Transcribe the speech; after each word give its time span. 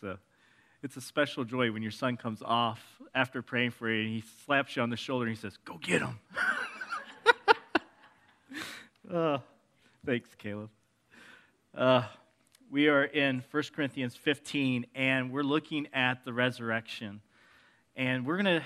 So 0.00 0.16
it's 0.82 0.96
a 0.96 1.00
special 1.00 1.44
joy 1.44 1.72
when 1.72 1.82
your 1.82 1.90
son 1.90 2.16
comes 2.16 2.40
off 2.44 2.80
after 3.14 3.42
praying 3.42 3.72
for 3.72 3.90
you 3.90 4.02
and 4.02 4.08
he 4.08 4.22
slaps 4.46 4.76
you 4.76 4.82
on 4.82 4.90
the 4.90 4.96
shoulder 4.96 5.26
and 5.26 5.34
he 5.34 5.40
says, 5.40 5.56
Go 5.64 5.76
get 5.78 6.02
him. 6.02 6.18
uh, 9.12 9.38
thanks, 10.06 10.28
Caleb. 10.36 10.70
Uh, 11.76 12.04
we 12.70 12.88
are 12.88 13.04
in 13.04 13.42
1 13.50 13.62
Corinthians 13.74 14.14
15 14.14 14.86
and 14.94 15.32
we're 15.32 15.42
looking 15.42 15.88
at 15.92 16.24
the 16.24 16.32
resurrection. 16.32 17.20
And 17.96 18.24
we're 18.24 18.40
going 18.40 18.60
to, 18.60 18.62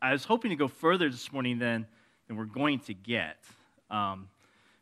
I 0.00 0.12
was 0.12 0.24
hoping 0.24 0.50
to 0.50 0.56
go 0.56 0.66
further 0.66 1.08
this 1.08 1.32
morning 1.32 1.60
than, 1.60 1.86
than 2.26 2.36
we're 2.36 2.46
going 2.46 2.80
to 2.80 2.94
get 2.94 3.36
um, 3.90 4.28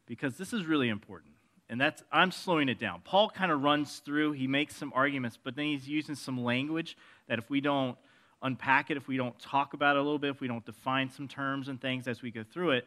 because 0.06 0.38
this 0.38 0.54
is 0.54 0.64
really 0.64 0.88
important 0.88 1.34
and 1.70 1.80
that's 1.80 2.02
i'm 2.12 2.30
slowing 2.30 2.68
it 2.68 2.78
down. 2.78 3.00
Paul 3.02 3.30
kind 3.30 3.50
of 3.50 3.62
runs 3.62 4.02
through 4.04 4.32
he 4.32 4.46
makes 4.46 4.76
some 4.76 4.92
arguments 4.94 5.38
but 5.42 5.56
then 5.56 5.66
he's 5.66 5.88
using 5.88 6.14
some 6.14 6.44
language 6.44 6.98
that 7.28 7.38
if 7.38 7.48
we 7.48 7.62
don't 7.62 7.96
unpack 8.42 8.90
it 8.90 8.98
if 8.98 9.08
we 9.08 9.16
don't 9.16 9.38
talk 9.38 9.72
about 9.72 9.96
it 9.96 10.00
a 10.00 10.02
little 10.02 10.18
bit 10.18 10.30
if 10.30 10.40
we 10.40 10.48
don't 10.48 10.66
define 10.66 11.08
some 11.08 11.26
terms 11.26 11.68
and 11.68 11.80
things 11.80 12.06
as 12.06 12.20
we 12.20 12.30
go 12.30 12.42
through 12.42 12.72
it 12.72 12.86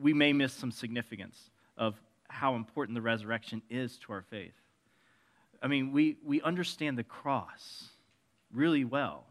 we 0.00 0.12
may 0.12 0.32
miss 0.32 0.52
some 0.52 0.70
significance 0.70 1.50
of 1.76 2.00
how 2.28 2.54
important 2.54 2.94
the 2.94 3.02
resurrection 3.02 3.60
is 3.70 3.98
to 3.98 4.12
our 4.12 4.22
faith. 4.22 4.54
I 5.62 5.66
mean 5.66 5.92
we, 5.92 6.16
we 6.24 6.40
understand 6.42 6.96
the 6.98 7.04
cross 7.04 7.88
really 8.52 8.84
well. 8.84 9.24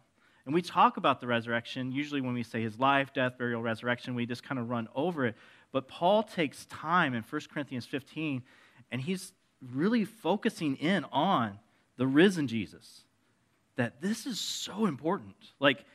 And 0.46 0.56
we 0.56 0.62
talk 0.62 0.98
about 0.98 1.22
the 1.22 1.28
resurrection 1.28 1.92
usually 1.92 2.22
when 2.22 2.34
we 2.34 2.44
say 2.44 2.62
his 2.62 2.80
life 2.80 3.14
death 3.14 3.38
burial 3.38 3.62
resurrection 3.62 4.16
we 4.16 4.26
just 4.26 4.44
kind 4.44 4.58
of 4.58 4.70
run 4.70 4.88
over 4.96 5.28
it 5.28 5.36
but 5.72 5.88
Paul 5.88 6.24
takes 6.24 6.66
time 6.66 7.14
in 7.14 7.24
1 7.24 7.42
Corinthians 7.52 7.86
15, 7.86 8.44
and 8.92 9.02
he's 9.02 9.34
really 9.74 10.06
focusing 10.06 10.76
in 10.78 11.06
on 11.12 11.60
the 11.98 12.08
risen 12.08 12.48
Jesus. 12.48 13.04
That 13.76 14.02
this 14.02 14.26
is 14.26 14.40
so 14.40 14.86
important. 14.86 15.36
Like, 15.60 15.86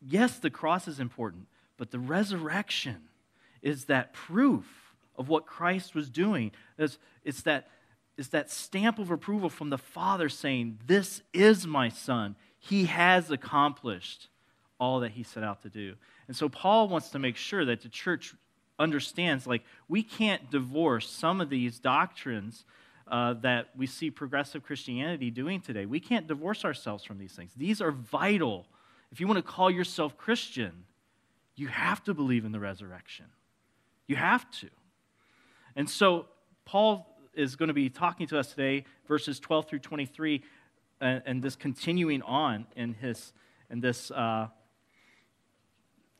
yes, 0.00 0.38
the 0.38 0.50
cross 0.50 0.86
is 0.88 1.00
important, 1.00 1.46
but 1.76 1.90
the 1.90 1.98
resurrection 1.98 3.02
is 3.62 3.86
that 3.86 4.12
proof 4.12 4.94
of 5.16 5.28
what 5.28 5.46
Christ 5.46 5.94
was 5.94 6.10
doing. 6.10 6.52
It's, 6.78 6.98
it's, 7.24 7.42
that, 7.42 7.68
it's 8.16 8.28
that 8.28 8.50
stamp 8.50 8.98
of 8.98 9.10
approval 9.10 9.48
from 9.48 9.70
the 9.70 9.78
Father 9.78 10.28
saying, 10.28 10.80
This 10.86 11.22
is 11.32 11.66
my 11.66 11.88
Son. 11.88 12.36
He 12.58 12.84
has 12.86 13.30
accomplished 13.30 14.28
all 14.78 15.00
that 15.00 15.12
he 15.12 15.22
set 15.22 15.44
out 15.44 15.62
to 15.62 15.68
do. 15.68 15.94
And 16.28 16.36
so 16.36 16.48
Paul 16.48 16.88
wants 16.88 17.10
to 17.10 17.18
make 17.18 17.36
sure 17.36 17.64
that 17.64 17.82
the 17.82 17.88
church 17.88 18.34
understands 18.78 19.46
like 19.46 19.62
we 19.88 20.02
can't 20.02 20.50
divorce 20.50 21.08
some 21.08 21.40
of 21.40 21.50
these 21.50 21.78
doctrines 21.78 22.64
uh, 23.08 23.34
that 23.34 23.68
we 23.76 23.86
see 23.86 24.10
progressive 24.10 24.62
Christianity 24.62 25.30
doing 25.30 25.60
today. 25.60 25.86
We 25.86 26.00
can't 26.00 26.26
divorce 26.26 26.64
ourselves 26.64 27.04
from 27.04 27.18
these 27.18 27.32
things. 27.32 27.52
These 27.56 27.80
are 27.80 27.90
vital. 27.90 28.66
If 29.10 29.20
you 29.20 29.26
want 29.26 29.38
to 29.38 29.42
call 29.42 29.70
yourself 29.70 30.16
Christian, 30.16 30.84
you 31.54 31.68
have 31.68 32.02
to 32.04 32.14
believe 32.14 32.44
in 32.44 32.52
the 32.52 32.60
resurrection. 32.60 33.26
You 34.06 34.16
have 34.16 34.50
to. 34.60 34.68
And 35.76 35.88
so, 35.88 36.26
Paul 36.64 37.06
is 37.34 37.56
going 37.56 37.68
to 37.68 37.74
be 37.74 37.88
talking 37.88 38.26
to 38.28 38.38
us 38.38 38.50
today, 38.50 38.84
verses 39.08 39.40
12 39.40 39.68
through 39.68 39.78
23, 39.80 40.42
and, 41.00 41.22
and 41.26 41.42
this 41.42 41.56
continuing 41.56 42.22
on 42.22 42.66
in, 42.76 42.94
his, 42.94 43.32
in 43.70 43.80
this, 43.80 44.10
uh, 44.10 44.48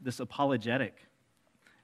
this 0.00 0.20
apologetic. 0.20 0.95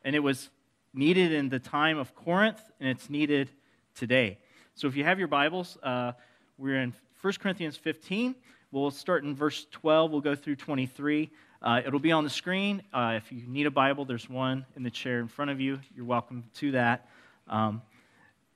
And 0.02 0.16
it 0.16 0.20
was 0.20 0.50
needed 0.94 1.32
in 1.32 1.48
the 1.48 1.58
time 1.58 1.98
of 1.98 2.14
Corinth, 2.14 2.60
and 2.80 2.88
it's 2.88 3.10
needed 3.10 3.50
today. 3.94 4.38
So 4.74 4.86
if 4.86 4.96
you 4.96 5.04
have 5.04 5.18
your 5.18 5.28
Bibles, 5.28 5.76
uh, 5.82 6.12
we're 6.56 6.80
in 6.80 6.94
1 7.20 7.32
Corinthians 7.34 7.76
15. 7.76 8.34
We'll 8.70 8.90
start 8.90 9.24
in 9.24 9.34
verse 9.34 9.66
12. 9.70 10.10
We'll 10.10 10.20
go 10.20 10.34
through 10.34 10.56
23. 10.56 11.30
Uh, 11.60 11.80
it'll 11.84 11.98
be 11.98 12.12
on 12.12 12.24
the 12.24 12.30
screen. 12.30 12.82
Uh, 12.92 13.14
if 13.16 13.32
you 13.32 13.46
need 13.46 13.66
a 13.66 13.70
Bible, 13.70 14.04
there's 14.04 14.28
one 14.28 14.64
in 14.76 14.82
the 14.82 14.90
chair 14.90 15.20
in 15.20 15.28
front 15.28 15.50
of 15.50 15.60
you. 15.60 15.80
You're 15.96 16.04
welcome 16.04 16.44
to 16.54 16.72
that. 16.72 17.08
Um, 17.48 17.82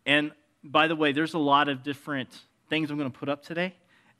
and 0.06 0.32
by 0.62 0.86
the 0.86 0.96
way, 0.96 1.12
there's 1.12 1.34
a 1.34 1.38
lot 1.38 1.68
of 1.68 1.82
different 1.82 2.28
things 2.68 2.90
I'm 2.90 2.98
going 2.98 3.10
to 3.10 3.18
put 3.18 3.28
up 3.28 3.42
today. 3.44 3.74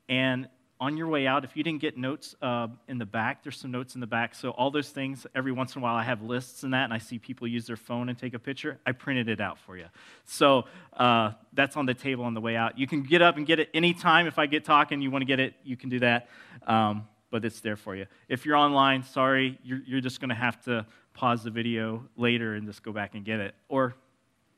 And 0.08 0.48
on 0.82 0.96
your 0.96 1.06
way 1.06 1.28
out, 1.28 1.44
if 1.44 1.56
you 1.56 1.62
didn't 1.62 1.80
get 1.80 1.96
notes 1.96 2.34
uh, 2.42 2.66
in 2.88 2.98
the 2.98 3.06
back, 3.06 3.44
there's 3.44 3.56
some 3.56 3.70
notes 3.70 3.94
in 3.94 4.00
the 4.00 4.06
back. 4.06 4.34
So, 4.34 4.50
all 4.50 4.72
those 4.72 4.88
things, 4.88 5.28
every 5.32 5.52
once 5.52 5.76
in 5.76 5.80
a 5.80 5.82
while, 5.84 5.94
I 5.94 6.02
have 6.02 6.22
lists 6.22 6.64
and 6.64 6.74
that, 6.74 6.82
and 6.82 6.92
I 6.92 6.98
see 6.98 7.20
people 7.20 7.46
use 7.46 7.68
their 7.68 7.76
phone 7.76 8.08
and 8.08 8.18
take 8.18 8.34
a 8.34 8.38
picture. 8.40 8.80
I 8.84 8.90
printed 8.90 9.28
it 9.28 9.40
out 9.40 9.60
for 9.60 9.76
you. 9.76 9.84
So, 10.24 10.64
uh, 10.96 11.34
that's 11.52 11.76
on 11.76 11.86
the 11.86 11.94
table 11.94 12.24
on 12.24 12.34
the 12.34 12.40
way 12.40 12.56
out. 12.56 12.80
You 12.80 12.88
can 12.88 13.04
get 13.04 13.22
up 13.22 13.36
and 13.36 13.46
get 13.46 13.60
it 13.60 13.70
anytime. 13.72 14.26
If 14.26 14.40
I 14.40 14.46
get 14.46 14.64
talking, 14.64 15.00
you 15.00 15.12
want 15.12 15.22
to 15.22 15.26
get 15.26 15.38
it, 15.38 15.54
you 15.62 15.76
can 15.76 15.88
do 15.88 16.00
that. 16.00 16.28
Um, 16.66 17.06
but 17.30 17.44
it's 17.44 17.60
there 17.60 17.76
for 17.76 17.94
you. 17.94 18.06
If 18.28 18.44
you're 18.44 18.56
online, 18.56 19.04
sorry, 19.04 19.60
you're, 19.62 19.82
you're 19.86 20.00
just 20.00 20.18
going 20.18 20.30
to 20.30 20.34
have 20.34 20.60
to 20.64 20.84
pause 21.14 21.44
the 21.44 21.50
video 21.50 22.04
later 22.16 22.54
and 22.54 22.66
just 22.66 22.82
go 22.82 22.90
back 22.90 23.14
and 23.14 23.24
get 23.24 23.38
it. 23.38 23.54
Or 23.68 23.94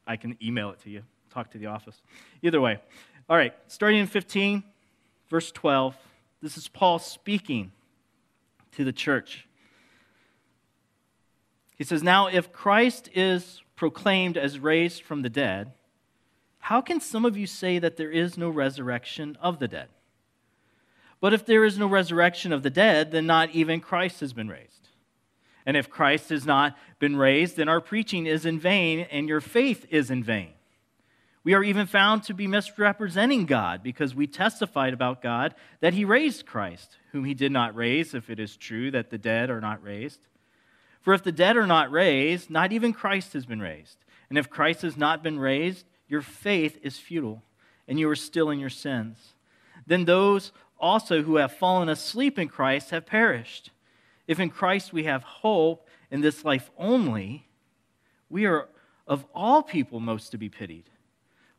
I 0.07 0.17
can 0.17 0.39
email 0.43 0.71
it 0.71 0.81
to 0.85 0.91
you, 0.91 1.03
talk 1.31 1.51
to 1.51 1.59
the 1.59 1.67
office. 1.67 2.01
Either 2.41 2.63
way. 2.63 2.79
All 3.29 3.37
right, 3.37 3.53
starting 3.67 4.01
in 4.01 4.07
15, 4.07 4.65
verse 5.29 5.53
12. 5.53 5.95
This 6.45 6.59
is 6.59 6.69
Paul 6.69 6.99
speaking 6.99 7.73
to 8.73 8.85
the 8.85 8.93
church. 8.93 9.49
He 11.75 11.85
says, 11.85 12.03
Now, 12.03 12.27
if 12.27 12.53
Christ 12.53 13.09
is 13.15 13.63
proclaimed 13.77 14.37
as 14.37 14.59
raised 14.59 15.03
from 15.03 15.23
the 15.23 15.31
dead, 15.31 15.73
how 16.59 16.83
can 16.83 17.01
some 17.01 17.25
of 17.25 17.35
you 17.35 17.47
say 17.47 17.79
that 17.79 17.97
there 17.97 18.11
is 18.11 18.37
no 18.37 18.51
resurrection 18.51 19.39
of 19.41 19.59
the 19.59 19.69
dead? 19.69 19.89
But 21.19 21.33
if 21.33 21.47
there 21.47 21.65
is 21.65 21.79
no 21.79 21.87
resurrection 21.87 22.53
of 22.53 22.63
the 22.63 22.69
dead, 22.69 23.11
then 23.11 23.25
not 23.25 23.49
even 23.53 23.81
Christ 23.81 24.21
has 24.21 24.35
been 24.35 24.51
raised. 24.51 24.91
And 25.65 25.79
if 25.79 25.89
Christ 25.89 26.29
has 26.29 26.45
not 26.45 26.77
been 26.99 27.17
raised, 27.17 27.57
then 27.57 27.71
our 27.71 27.81
preaching 27.81 28.27
is 28.27 28.45
in 28.45 28.59
vain 28.59 29.07
and 29.11 29.31
your 29.31 29.41
faith 29.41 29.87
is 29.89 30.11
in 30.11 30.23
vain. 30.23 30.54
We 31.45 31.53
are 31.53 31.63
even 31.63 31.87
found 31.87 32.23
to 32.25 32.35
be 32.35 32.47
misrepresenting 32.47 33.45
God 33.45 33.83
because 33.83 34.15
we 34.15 34.27
testified 34.27 34.95
about 34.95 35.23
God 35.23 35.55
that 35.81 35.93
he 35.93 36.07
raised 36.07 36.47
Christ, 36.47 36.97
whom 37.13 37.27
he 37.27 37.35
did 37.35 37.53
not 37.53 37.77
raise, 37.77 38.15
if 38.15 38.31
it 38.31 38.41
is 38.41 38.57
true 38.57 38.91
that 38.91 39.11
the 39.11 39.19
dead 39.19 39.51
are 39.51 39.61
not 39.61 39.83
raised. 39.83 40.21
For 41.03 41.13
if 41.13 41.23
the 41.23 41.33
dead 41.33 41.59
are 41.59 41.67
not 41.67 41.93
raised, 41.93 42.49
not 42.49 42.73
even 42.73 42.95
Christ 42.95 43.35
has 43.35 43.45
been 43.45 43.61
raised. 43.61 43.99
And 44.31 44.39
if 44.39 44.49
Christ 44.49 44.81
has 44.83 44.97
not 44.97 45.23
been 45.23 45.39
raised, 45.39 45.85
your 46.09 46.23
faith 46.23 46.79
is 46.83 46.99
futile, 46.99 47.43
and 47.87 48.01
you 48.01 48.09
are 48.09 48.17
still 48.17 48.49
in 48.49 48.59
your 48.59 48.71
sins. 48.71 49.35
Then 49.87 50.07
those 50.07 50.51
also 50.81 51.23
who 51.23 51.37
have 51.37 51.53
fallen 51.53 51.91
asleep 51.91 52.39
in 52.39 52.49
Christ 52.49 52.89
have 52.89 53.05
perished. 53.05 53.71
If 54.27 54.41
in 54.41 54.49
Christ 54.49 54.95
we 54.95 55.05
have 55.05 55.23
hope 55.23 55.87
in 56.11 56.23
this 56.23 56.43
life 56.43 56.71
only, 56.79 57.47
we 58.31 58.47
are 58.47 58.71
of 59.07 59.27
all 59.35 59.63
people 59.63 60.01
most 60.01 60.31
to 60.31 60.39
be 60.39 60.49
pitied. 60.49 60.89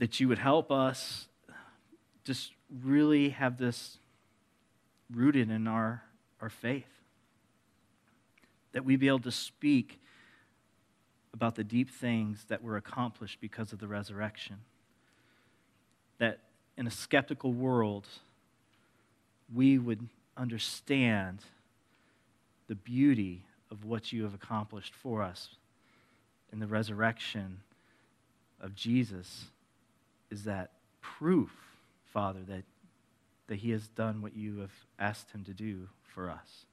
that 0.00 0.18
you 0.18 0.28
would 0.28 0.38
help 0.38 0.72
us 0.72 1.28
just 2.24 2.52
really 2.82 3.28
have 3.28 3.58
this 3.58 3.98
rooted 5.12 5.50
in 5.50 5.68
our, 5.68 6.02
our 6.40 6.48
faith. 6.48 6.88
That 8.72 8.84
we 8.84 8.96
be 8.96 9.08
able 9.08 9.20
to 9.20 9.30
speak 9.30 10.00
about 11.34 11.54
the 11.54 11.64
deep 11.64 11.90
things 11.90 12.46
that 12.48 12.62
were 12.62 12.78
accomplished 12.78 13.42
because 13.42 13.74
of 13.74 13.78
the 13.78 13.86
resurrection. 13.86 14.56
That 16.18 16.38
in 16.78 16.86
a 16.86 16.90
skeptical 16.90 17.52
world, 17.52 18.08
we 19.54 19.76
would 19.76 20.08
understand 20.34 21.40
the 22.68 22.74
beauty 22.74 23.44
of 23.70 23.84
what 23.84 24.14
you 24.14 24.22
have 24.22 24.32
accomplished 24.32 24.94
for 24.94 25.20
us 25.20 25.50
in 26.54 26.58
the 26.58 26.66
resurrection 26.66 27.60
of 28.62 28.74
Jesus 28.74 29.44
is 30.30 30.44
that 30.44 30.72
proof, 31.00 31.50
Father, 32.04 32.40
that, 32.48 32.64
that 33.48 33.56
He 33.56 33.70
has 33.70 33.88
done 33.88 34.22
what 34.22 34.36
you 34.36 34.58
have 34.58 34.72
asked 34.98 35.32
Him 35.32 35.44
to 35.44 35.54
do 35.54 35.88
for 36.02 36.30
us, 36.30 36.66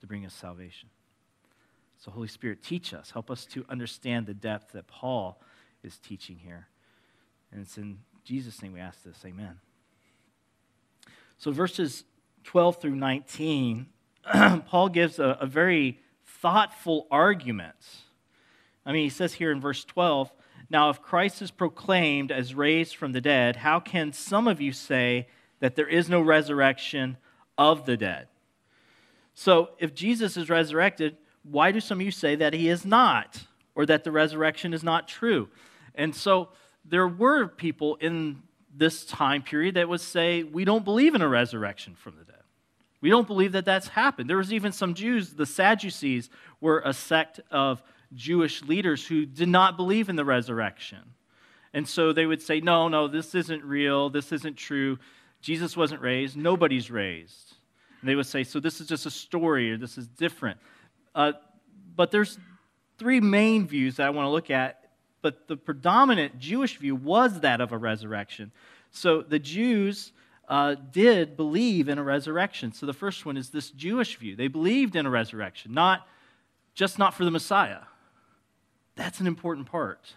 to 0.00 0.06
bring 0.06 0.24
us 0.24 0.34
salvation. 0.34 0.88
So, 1.98 2.10
Holy 2.10 2.28
Spirit, 2.28 2.62
teach 2.62 2.94
us. 2.94 3.10
Help 3.10 3.30
us 3.30 3.44
to 3.46 3.64
understand 3.68 4.26
the 4.26 4.34
depth 4.34 4.72
that 4.72 4.86
Paul 4.86 5.40
is 5.82 5.98
teaching 5.98 6.38
here. 6.38 6.68
And 7.50 7.60
it's 7.60 7.76
in 7.76 7.98
Jesus' 8.24 8.62
name 8.62 8.72
we 8.72 8.80
ask 8.80 9.02
this. 9.02 9.22
Amen. 9.24 9.58
So, 11.38 11.50
verses 11.50 12.04
12 12.44 12.80
through 12.80 12.94
19, 12.94 13.86
Paul 14.66 14.88
gives 14.90 15.18
a, 15.18 15.38
a 15.40 15.46
very 15.46 16.00
thoughtful 16.24 17.06
argument. 17.10 17.76
I 18.86 18.92
mean, 18.92 19.02
he 19.02 19.10
says 19.10 19.34
here 19.34 19.50
in 19.50 19.60
verse 19.60 19.84
12, 19.84 20.32
Now, 20.70 20.90
if 20.90 21.00
Christ 21.00 21.40
is 21.40 21.50
proclaimed 21.50 22.30
as 22.30 22.54
raised 22.54 22.96
from 22.96 23.12
the 23.12 23.20
dead, 23.20 23.56
how 23.56 23.80
can 23.80 24.12
some 24.12 24.46
of 24.46 24.60
you 24.60 24.72
say 24.72 25.28
that 25.60 25.76
there 25.76 25.88
is 25.88 26.08
no 26.08 26.20
resurrection 26.20 27.16
of 27.56 27.86
the 27.86 27.96
dead? 27.96 28.28
So, 29.34 29.70
if 29.78 29.94
Jesus 29.94 30.36
is 30.36 30.50
resurrected, 30.50 31.16
why 31.42 31.72
do 31.72 31.80
some 31.80 32.00
of 32.00 32.04
you 32.04 32.10
say 32.10 32.34
that 32.36 32.52
he 32.52 32.68
is 32.68 32.84
not, 32.84 33.44
or 33.74 33.86
that 33.86 34.04
the 34.04 34.12
resurrection 34.12 34.74
is 34.74 34.82
not 34.82 35.08
true? 35.08 35.48
And 35.94 36.14
so, 36.14 36.50
there 36.84 37.08
were 37.08 37.46
people 37.46 37.96
in 37.96 38.42
this 38.74 39.04
time 39.04 39.42
period 39.42 39.74
that 39.76 39.88
would 39.88 40.00
say, 40.00 40.42
We 40.42 40.64
don't 40.64 40.84
believe 40.84 41.14
in 41.14 41.22
a 41.22 41.28
resurrection 41.28 41.94
from 41.94 42.16
the 42.18 42.24
dead. 42.24 42.42
We 43.00 43.10
don't 43.10 43.26
believe 43.26 43.52
that 43.52 43.64
that's 43.64 43.88
happened. 43.88 44.28
There 44.28 44.36
was 44.36 44.52
even 44.52 44.72
some 44.72 44.94
Jews, 44.94 45.34
the 45.34 45.46
Sadducees 45.46 46.30
were 46.60 46.82
a 46.84 46.92
sect 46.92 47.40
of 47.50 47.82
Jewish 48.14 48.62
leaders 48.62 49.06
who 49.06 49.26
did 49.26 49.48
not 49.48 49.76
believe 49.76 50.08
in 50.08 50.16
the 50.16 50.24
resurrection. 50.24 51.14
And 51.74 51.86
so 51.86 52.12
they 52.12 52.26
would 52.26 52.42
say, 52.42 52.60
No, 52.60 52.88
no, 52.88 53.08
this 53.08 53.34
isn't 53.34 53.64
real. 53.64 54.10
This 54.10 54.32
isn't 54.32 54.56
true. 54.56 54.98
Jesus 55.40 55.76
wasn't 55.76 56.00
raised. 56.00 56.36
Nobody's 56.36 56.90
raised. 56.90 57.54
And 58.00 58.08
they 58.08 58.14
would 58.14 58.26
say, 58.26 58.44
So 58.44 58.60
this 58.60 58.80
is 58.80 58.86
just 58.86 59.06
a 59.06 59.10
story 59.10 59.72
or 59.72 59.76
this 59.76 59.98
is 59.98 60.06
different. 60.08 60.58
Uh, 61.14 61.32
but 61.94 62.10
there's 62.10 62.38
three 62.98 63.20
main 63.20 63.66
views 63.66 63.96
that 63.96 64.06
I 64.06 64.10
want 64.10 64.26
to 64.26 64.30
look 64.30 64.50
at 64.50 64.78
but 65.22 65.48
the 65.48 65.56
predominant 65.56 66.38
Jewish 66.38 66.76
view 66.78 66.94
was 66.94 67.40
that 67.40 67.60
of 67.60 67.72
a 67.72 67.78
resurrection. 67.78 68.52
So 68.90 69.22
the 69.22 69.38
Jews 69.38 70.12
uh, 70.48 70.76
did 70.92 71.36
believe 71.36 71.88
in 71.88 71.98
a 71.98 72.02
resurrection. 72.02 72.72
So 72.72 72.86
the 72.86 72.92
first 72.92 73.26
one 73.26 73.36
is 73.36 73.50
this 73.50 73.70
Jewish 73.70 74.16
view. 74.16 74.36
They 74.36 74.48
believed 74.48 74.96
in 74.96 75.06
a 75.06 75.10
resurrection, 75.10 75.72
not 75.72 76.06
just 76.74 76.98
not 76.98 77.14
for 77.14 77.24
the 77.24 77.30
Messiah. 77.30 77.80
That's 78.98 79.20
an 79.20 79.28
important 79.28 79.70
part. 79.70 80.14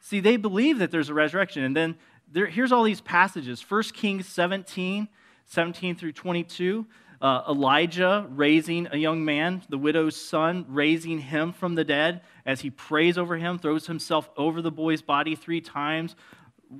See, 0.00 0.20
they 0.20 0.36
believe 0.36 0.78
that 0.78 0.90
there's 0.90 1.08
a 1.08 1.14
resurrection. 1.14 1.64
And 1.64 1.74
then 1.74 1.96
there, 2.30 2.46
here's 2.46 2.70
all 2.70 2.84
these 2.84 3.00
passages 3.00 3.64
1 3.66 3.82
Kings 3.94 4.28
17, 4.28 5.08
17 5.46 5.96
through 5.96 6.12
22 6.12 6.86
uh, 7.22 7.42
Elijah 7.48 8.26
raising 8.28 8.86
a 8.92 8.98
young 8.98 9.24
man, 9.24 9.62
the 9.70 9.78
widow's 9.78 10.14
son, 10.14 10.66
raising 10.68 11.18
him 11.18 11.54
from 11.54 11.74
the 11.74 11.84
dead 11.84 12.20
as 12.44 12.60
he 12.60 12.68
prays 12.68 13.16
over 13.16 13.38
him, 13.38 13.58
throws 13.58 13.86
himself 13.86 14.28
over 14.36 14.60
the 14.60 14.70
boy's 14.70 15.00
body 15.00 15.34
three 15.34 15.62
times, 15.62 16.16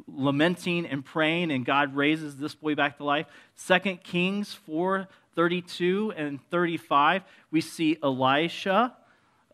lamenting 0.06 0.84
and 0.84 1.02
praying, 1.02 1.50
and 1.50 1.64
God 1.64 1.96
raises 1.96 2.36
this 2.36 2.54
boy 2.54 2.74
back 2.74 2.98
to 2.98 3.04
life. 3.04 3.26
Second 3.54 4.04
Kings 4.04 4.52
4 4.52 5.08
32 5.34 6.12
and 6.16 6.38
35, 6.50 7.22
we 7.50 7.60
see 7.60 7.98
Elisha 8.02 8.94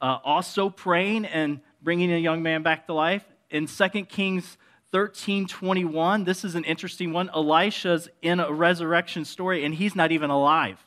uh, 0.00 0.18
also 0.24 0.70
praying 0.70 1.24
and 1.24 1.60
bringing 1.82 2.12
a 2.12 2.18
young 2.18 2.42
man 2.42 2.62
back 2.62 2.86
to 2.86 2.92
life. 2.92 3.24
In 3.50 3.66
2 3.66 3.88
Kings 4.06 4.56
13 4.92 5.46
21, 5.46 6.24
this 6.24 6.44
is 6.44 6.54
an 6.54 6.64
interesting 6.64 7.12
one. 7.12 7.30
Elisha's 7.34 8.08
in 8.22 8.40
a 8.40 8.52
resurrection 8.52 9.24
story, 9.24 9.64
and 9.64 9.74
he's 9.74 9.94
not 9.94 10.12
even 10.12 10.30
alive. 10.30 10.84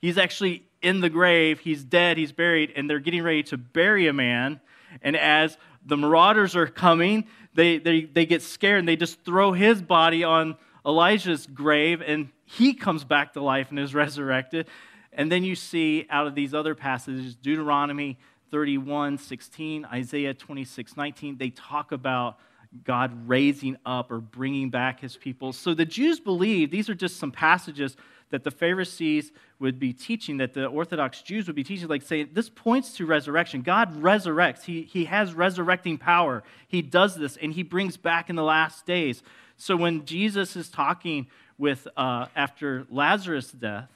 He's 0.00 0.18
actually 0.18 0.64
in 0.82 1.00
the 1.00 1.08
grave, 1.08 1.60
he's 1.60 1.82
dead, 1.82 2.18
he's 2.18 2.32
buried, 2.32 2.72
and 2.76 2.88
they're 2.88 2.98
getting 2.98 3.22
ready 3.22 3.42
to 3.44 3.56
bury 3.56 4.06
a 4.06 4.12
man. 4.12 4.60
And 5.02 5.16
as 5.16 5.56
the 5.84 5.96
marauders 5.96 6.54
are 6.56 6.66
coming, 6.66 7.24
they, 7.54 7.78
they, 7.78 8.02
they 8.02 8.26
get 8.26 8.42
scared 8.42 8.80
and 8.80 8.88
they 8.88 8.96
just 8.96 9.24
throw 9.24 9.52
his 9.52 9.80
body 9.80 10.24
on 10.24 10.56
Elijah's 10.84 11.46
grave, 11.46 12.02
and 12.02 12.28
he 12.44 12.74
comes 12.74 13.04
back 13.04 13.32
to 13.32 13.42
life 13.42 13.70
and 13.70 13.78
is 13.78 13.94
resurrected. 13.94 14.68
And 15.12 15.30
then 15.30 15.44
you 15.44 15.54
see 15.54 16.06
out 16.10 16.26
of 16.26 16.34
these 16.34 16.54
other 16.54 16.74
passages, 16.74 17.34
Deuteronomy 17.36 18.18
31 18.54 19.18
16, 19.18 19.84
Isaiah 19.86 20.32
26 20.32 20.96
19, 20.96 21.38
they 21.38 21.50
talk 21.50 21.90
about 21.90 22.38
God 22.84 23.28
raising 23.28 23.76
up 23.84 24.12
or 24.12 24.20
bringing 24.20 24.70
back 24.70 25.00
his 25.00 25.16
people. 25.16 25.52
So 25.52 25.74
the 25.74 25.84
Jews 25.84 26.20
believe, 26.20 26.70
these 26.70 26.88
are 26.88 26.94
just 26.94 27.16
some 27.16 27.32
passages 27.32 27.96
that 28.30 28.44
the 28.44 28.52
Pharisees 28.52 29.32
would 29.58 29.80
be 29.80 29.92
teaching, 29.92 30.36
that 30.36 30.54
the 30.54 30.66
Orthodox 30.66 31.20
Jews 31.20 31.48
would 31.48 31.56
be 31.56 31.64
teaching, 31.64 31.88
like 31.88 32.02
saying, 32.02 32.28
this 32.32 32.48
points 32.48 32.96
to 32.98 33.06
resurrection. 33.06 33.62
God 33.62 34.00
resurrects, 34.00 34.62
he, 34.62 34.82
he 34.82 35.06
has 35.06 35.34
resurrecting 35.34 35.98
power. 35.98 36.44
He 36.68 36.80
does 36.80 37.16
this, 37.16 37.36
and 37.36 37.52
He 37.52 37.64
brings 37.64 37.96
back 37.96 38.30
in 38.30 38.36
the 38.36 38.44
last 38.44 38.86
days. 38.86 39.24
So 39.56 39.74
when 39.74 40.04
Jesus 40.04 40.54
is 40.54 40.68
talking 40.68 41.26
with, 41.58 41.88
uh, 41.96 42.26
after 42.36 42.86
Lazarus' 42.88 43.50
death, 43.50 43.88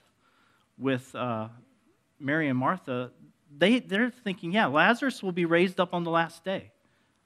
with 0.77 1.15
uh, 1.15 1.47
Mary 2.19 2.49
and 2.49 2.59
Martha, 2.59 3.13
they, 3.57 3.81
they're 3.81 4.11
thinking, 4.11 4.53
yeah, 4.53 4.67
Lazarus 4.67 5.23
will 5.23 5.33
be 5.33 5.45
raised 5.45 5.81
up 5.81 5.95
on 5.95 6.05
the 6.05 6.11
last 6.11 6.45
day. 6.45 6.71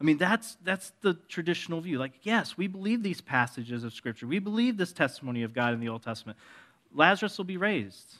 I 0.01 0.05
mean, 0.05 0.19
that's, 0.19 0.57
that's 0.65 0.93
the 1.01 1.15
traditional 1.29 1.81
view. 1.81 1.99
Like, 1.99 2.13
yes, 2.23 2.57
we 2.57 2.67
believe 2.67 3.03
these 3.03 3.21
passages 3.21 3.85
of 3.85 3.93
Scripture. 3.93 4.27
We 4.27 4.41
believe 4.41 4.77
this 4.77 4.93
testimony 4.93 5.45
of 5.45 5.55
God 5.55 5.75
in 5.75 5.81
the 5.81 5.89
Old 5.89 6.03
Testament. 6.03 6.39
Lazarus 6.93 7.39
will 7.39 7.45
be 7.45 7.57
raised. 7.57 8.17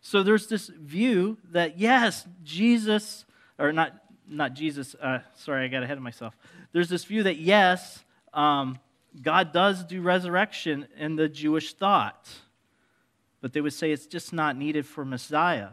So 0.00 0.22
there's 0.22 0.46
this 0.46 0.68
view 0.68 1.38
that, 1.50 1.78
yes, 1.78 2.24
Jesus, 2.44 3.24
or 3.58 3.72
not, 3.72 3.92
not 4.28 4.54
Jesus, 4.54 4.94
uh, 5.02 5.18
sorry, 5.34 5.64
I 5.64 5.68
got 5.68 5.82
ahead 5.82 5.96
of 5.96 6.02
myself. 6.04 6.36
There's 6.72 6.88
this 6.88 7.04
view 7.04 7.24
that, 7.24 7.38
yes, 7.38 8.04
um, 8.32 8.78
God 9.20 9.52
does 9.52 9.82
do 9.82 10.00
resurrection 10.02 10.86
in 10.96 11.16
the 11.16 11.28
Jewish 11.28 11.72
thought, 11.72 12.28
but 13.40 13.52
they 13.52 13.60
would 13.60 13.72
say 13.72 13.90
it's 13.90 14.06
just 14.06 14.32
not 14.32 14.56
needed 14.56 14.86
for 14.86 15.04
Messiah. 15.04 15.70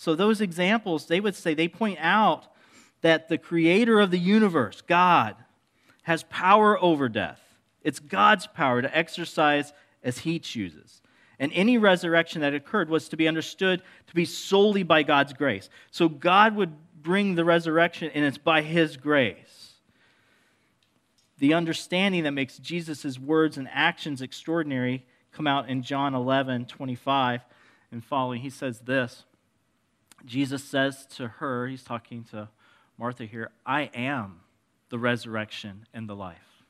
So 0.00 0.14
those 0.14 0.40
examples, 0.40 1.04
they 1.04 1.20
would 1.20 1.34
say, 1.34 1.52
they 1.52 1.68
point 1.68 1.98
out 2.00 2.46
that 3.02 3.28
the 3.28 3.36
creator 3.36 4.00
of 4.00 4.10
the 4.10 4.18
universe, 4.18 4.80
God, 4.80 5.36
has 6.04 6.22
power 6.22 6.82
over 6.82 7.10
death. 7.10 7.38
It's 7.82 7.98
God's 7.98 8.46
power 8.46 8.80
to 8.80 8.96
exercise 8.96 9.74
as 10.02 10.20
he 10.20 10.38
chooses. 10.38 11.02
And 11.38 11.52
any 11.52 11.76
resurrection 11.76 12.40
that 12.40 12.54
occurred 12.54 12.88
was 12.88 13.10
to 13.10 13.18
be 13.18 13.28
understood 13.28 13.82
to 14.06 14.14
be 14.14 14.24
solely 14.24 14.82
by 14.84 15.02
God's 15.02 15.34
grace. 15.34 15.68
So 15.90 16.08
God 16.08 16.56
would 16.56 16.72
bring 17.02 17.34
the 17.34 17.44
resurrection, 17.44 18.10
and 18.14 18.24
it's 18.24 18.38
by 18.38 18.62
his 18.62 18.96
grace. 18.96 19.74
The 21.40 21.52
understanding 21.52 22.24
that 22.24 22.30
makes 22.30 22.56
Jesus' 22.56 23.18
words 23.18 23.58
and 23.58 23.68
actions 23.70 24.22
extraordinary 24.22 25.04
come 25.30 25.46
out 25.46 25.68
in 25.68 25.82
John 25.82 26.14
11 26.14 26.64
25 26.64 27.42
and 27.92 28.02
following. 28.02 28.40
He 28.40 28.48
says 28.48 28.80
this 28.80 29.26
Jesus 30.24 30.62
says 30.62 31.06
to 31.16 31.28
her, 31.28 31.66
he's 31.66 31.82
talking 31.82 32.24
to 32.30 32.48
Martha 32.98 33.24
here, 33.24 33.50
I 33.64 33.90
am 33.94 34.40
the 34.90 34.98
resurrection 34.98 35.86
and 35.94 36.08
the 36.08 36.16
life. 36.16 36.64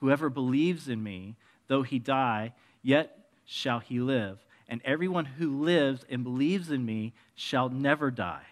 Whoever 0.00 0.28
believes 0.28 0.88
in 0.88 1.02
me, 1.02 1.36
though 1.68 1.82
he 1.82 1.98
die, 1.98 2.52
yet 2.82 3.28
shall 3.44 3.78
he 3.78 4.00
live. 4.00 4.44
And 4.68 4.80
everyone 4.84 5.24
who 5.24 5.62
lives 5.62 6.04
and 6.10 6.24
believes 6.24 6.70
in 6.70 6.84
me 6.84 7.14
shall 7.34 7.68
never 7.68 8.10
die. 8.10 8.46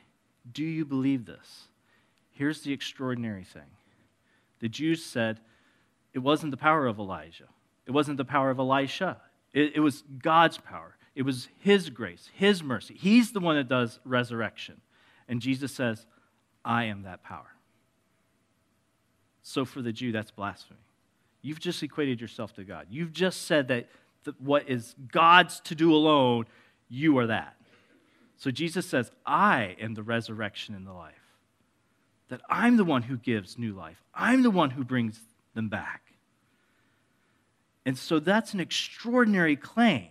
Do 0.51 0.63
you 0.63 0.85
believe 0.85 1.27
this? 1.27 1.69
Here's 2.33 2.63
the 2.63 2.73
extraordinary 2.73 3.45
thing 3.45 3.63
the 4.61 4.69
Jews 4.69 5.05
said 5.05 5.41
it 6.13 6.21
wasn't 6.21 6.53
the 6.53 6.57
power 6.57 6.87
of 6.87 6.99
Elijah, 6.99 7.49
it 7.87 7.91
wasn't 7.91 8.19
the 8.19 8.25
power 8.25 8.51
of 8.51 8.59
Elisha, 8.59 9.17
it, 9.53 9.77
it 9.77 9.81
was 9.81 10.03
God's 10.23 10.59
power. 10.59 10.97
It 11.15 11.23
was 11.23 11.49
His 11.59 11.91
grace, 11.91 12.31
His 12.35 12.63
mercy. 12.63 12.95
He's 12.95 13.33
the 13.33 13.41
one 13.41 13.57
that 13.57 13.69
does 13.69 14.01
resurrection. 14.05 14.81
And 15.29 15.41
Jesus 15.41 15.73
says, 15.73 16.07
I 16.65 16.85
am 16.85 17.03
that 17.03 17.23
power. 17.23 17.51
So 19.43 19.65
for 19.65 19.83
the 19.83 19.93
Jew, 19.93 20.13
that's 20.13 20.31
blasphemy. 20.31 20.81
You've 21.43 21.61
just 21.61 21.83
equated 21.83 22.21
yourself 22.21 22.55
to 22.55 22.65
God. 22.65 22.87
You've 22.89 23.13
just 23.13 23.43
said 23.43 23.69
that 23.69 23.87
what 24.39 24.69
is 24.69 24.95
God's 25.13 25.61
to 25.61 25.75
do 25.75 25.95
alone, 25.95 26.47
you 26.89 27.19
are 27.19 27.27
that. 27.27 27.57
So 28.37 28.51
Jesus 28.51 28.87
says, 28.87 29.11
I 29.27 29.77
am 29.81 29.95
the 29.95 30.03
resurrection 30.03 30.75
and 30.75 30.87
the 30.87 30.93
life. 30.93 31.15
That 32.29 32.41
I'm 32.49 32.79
the 32.79 32.85
one 32.85 33.03
who 33.03 33.19
gives 33.19 33.59
new 33.59 33.75
life, 33.75 34.03
I'm 34.15 34.43
the 34.43 34.51
one 34.51 34.71
who 34.71 34.85
brings 34.85 35.21
them 35.55 35.69
back. 35.69 36.01
And 37.87 37.99
so 37.99 38.19
that's 38.19 38.55
an 38.55 38.61
extraordinary 38.61 39.57
claim. 39.57 40.09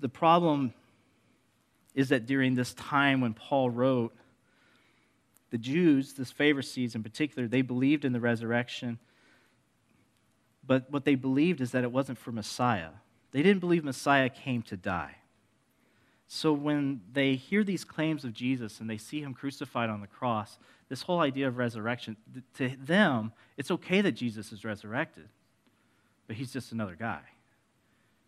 The 0.00 0.08
problem 0.08 0.72
is 1.94 2.10
that 2.10 2.26
during 2.26 2.54
this 2.54 2.74
time 2.74 3.20
when 3.20 3.34
Paul 3.34 3.70
wrote, 3.70 4.14
the 5.50 5.58
Jews, 5.58 6.12
the 6.12 6.24
Pharisees 6.24 6.94
in 6.94 7.02
particular, 7.02 7.48
they 7.48 7.62
believed 7.62 8.04
in 8.04 8.12
the 8.12 8.20
resurrection. 8.20 8.98
But 10.66 10.90
what 10.90 11.04
they 11.04 11.14
believed 11.14 11.60
is 11.60 11.72
that 11.72 11.84
it 11.84 11.92
wasn't 11.92 12.18
for 12.18 12.32
Messiah. 12.32 12.90
They 13.32 13.42
didn't 13.42 13.60
believe 13.60 13.84
Messiah 13.84 14.28
came 14.28 14.62
to 14.64 14.76
die. 14.76 15.16
So 16.26 16.52
when 16.52 17.00
they 17.10 17.36
hear 17.36 17.64
these 17.64 17.84
claims 17.84 18.24
of 18.24 18.34
Jesus 18.34 18.80
and 18.80 18.90
they 18.90 18.98
see 18.98 19.22
him 19.22 19.32
crucified 19.32 19.88
on 19.88 20.02
the 20.02 20.06
cross, 20.06 20.58
this 20.90 21.02
whole 21.02 21.20
idea 21.20 21.48
of 21.48 21.56
resurrection, 21.56 22.16
to 22.58 22.68
them, 22.76 23.32
it's 23.56 23.70
okay 23.70 24.02
that 24.02 24.12
Jesus 24.12 24.52
is 24.52 24.64
resurrected, 24.64 25.28
but 26.26 26.36
he's 26.36 26.52
just 26.52 26.72
another 26.72 26.96
guy. 26.98 27.20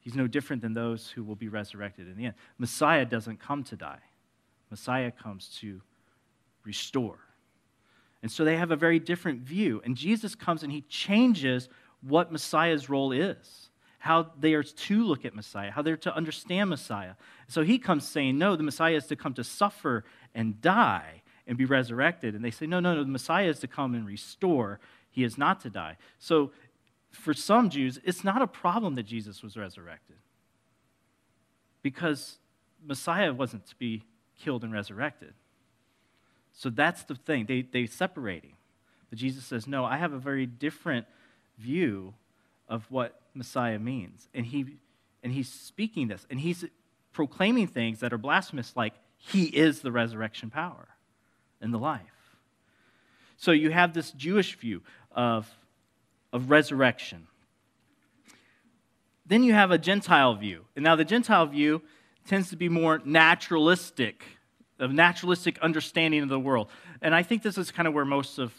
He's 0.00 0.14
no 0.14 0.26
different 0.26 0.62
than 0.62 0.72
those 0.72 1.10
who 1.10 1.22
will 1.22 1.36
be 1.36 1.48
resurrected 1.48 2.08
in 2.08 2.16
the 2.16 2.26
end. 2.26 2.34
Messiah 2.58 3.04
doesn't 3.04 3.38
come 3.38 3.62
to 3.64 3.76
die, 3.76 4.00
Messiah 4.70 5.10
comes 5.10 5.48
to 5.60 5.80
restore. 6.64 7.18
And 8.22 8.30
so 8.30 8.44
they 8.44 8.56
have 8.56 8.70
a 8.70 8.76
very 8.76 8.98
different 8.98 9.40
view. 9.40 9.80
And 9.84 9.96
Jesus 9.96 10.34
comes 10.34 10.62
and 10.62 10.70
he 10.70 10.82
changes 10.82 11.68
what 12.02 12.30
Messiah's 12.30 12.90
role 12.90 13.12
is, 13.12 13.70
how 13.98 14.30
they 14.38 14.54
are 14.54 14.62
to 14.62 15.04
look 15.04 15.24
at 15.24 15.34
Messiah, 15.34 15.70
how 15.70 15.82
they're 15.82 15.96
to 15.98 16.14
understand 16.14 16.70
Messiah. 16.70 17.14
So 17.48 17.62
he 17.62 17.78
comes 17.78 18.06
saying, 18.06 18.38
No, 18.38 18.56
the 18.56 18.62
Messiah 18.62 18.96
is 18.96 19.06
to 19.06 19.16
come 19.16 19.34
to 19.34 19.44
suffer 19.44 20.04
and 20.34 20.60
die 20.60 21.22
and 21.46 21.56
be 21.56 21.64
resurrected. 21.64 22.34
And 22.34 22.44
they 22.44 22.50
say, 22.50 22.66
No, 22.66 22.80
no, 22.80 22.94
no, 22.94 23.04
the 23.04 23.10
Messiah 23.10 23.48
is 23.48 23.58
to 23.60 23.66
come 23.66 23.94
and 23.94 24.06
restore. 24.06 24.80
He 25.10 25.24
is 25.24 25.36
not 25.36 25.60
to 25.60 25.70
die. 25.70 25.96
So 26.18 26.52
for 27.10 27.34
some 27.34 27.70
Jews, 27.70 27.98
it's 28.04 28.24
not 28.24 28.42
a 28.42 28.46
problem 28.46 28.94
that 28.94 29.04
Jesus 29.04 29.42
was 29.42 29.56
resurrected 29.56 30.16
because 31.82 32.38
Messiah 32.84 33.32
wasn't 33.32 33.66
to 33.66 33.76
be 33.76 34.04
killed 34.38 34.64
and 34.64 34.72
resurrected. 34.72 35.34
So 36.52 36.70
that's 36.70 37.04
the 37.04 37.14
thing. 37.14 37.46
They, 37.46 37.62
they 37.62 37.86
separate 37.86 38.44
him. 38.44 38.54
But 39.08 39.18
Jesus 39.18 39.44
says, 39.44 39.66
No, 39.66 39.84
I 39.84 39.96
have 39.96 40.12
a 40.12 40.18
very 40.18 40.46
different 40.46 41.06
view 41.58 42.14
of 42.68 42.86
what 42.90 43.20
Messiah 43.34 43.78
means. 43.78 44.28
And, 44.34 44.46
he, 44.46 44.78
and 45.22 45.32
he's 45.32 45.48
speaking 45.48 46.08
this, 46.08 46.26
and 46.30 46.40
he's 46.40 46.64
proclaiming 47.12 47.66
things 47.66 48.00
that 48.00 48.12
are 48.12 48.18
blasphemous, 48.18 48.76
like 48.76 48.94
he 49.16 49.44
is 49.44 49.80
the 49.80 49.92
resurrection 49.92 50.50
power 50.50 50.88
and 51.60 51.74
the 51.74 51.78
life. 51.78 52.38
So 53.36 53.52
you 53.52 53.70
have 53.70 53.92
this 53.94 54.12
Jewish 54.12 54.56
view 54.56 54.82
of, 55.12 55.48
of 56.32 56.50
resurrection. 56.50 57.26
Then 59.26 59.42
you 59.42 59.52
have 59.52 59.70
a 59.70 59.78
Gentile 59.78 60.34
view. 60.34 60.64
And 60.74 60.82
now 60.84 60.96
the 60.96 61.04
Gentile 61.04 61.46
view 61.46 61.82
tends 62.26 62.50
to 62.50 62.56
be 62.56 62.68
more 62.68 63.00
naturalistic 63.04 64.24
of 64.78 64.92
naturalistic 64.92 65.58
understanding 65.60 66.22
of 66.22 66.28
the 66.28 66.40
world. 66.40 66.68
And 67.02 67.14
I 67.14 67.22
think 67.22 67.42
this 67.42 67.58
is 67.58 67.70
kind 67.70 67.86
of 67.86 67.94
where 67.94 68.04
most 68.04 68.38
of 68.38 68.52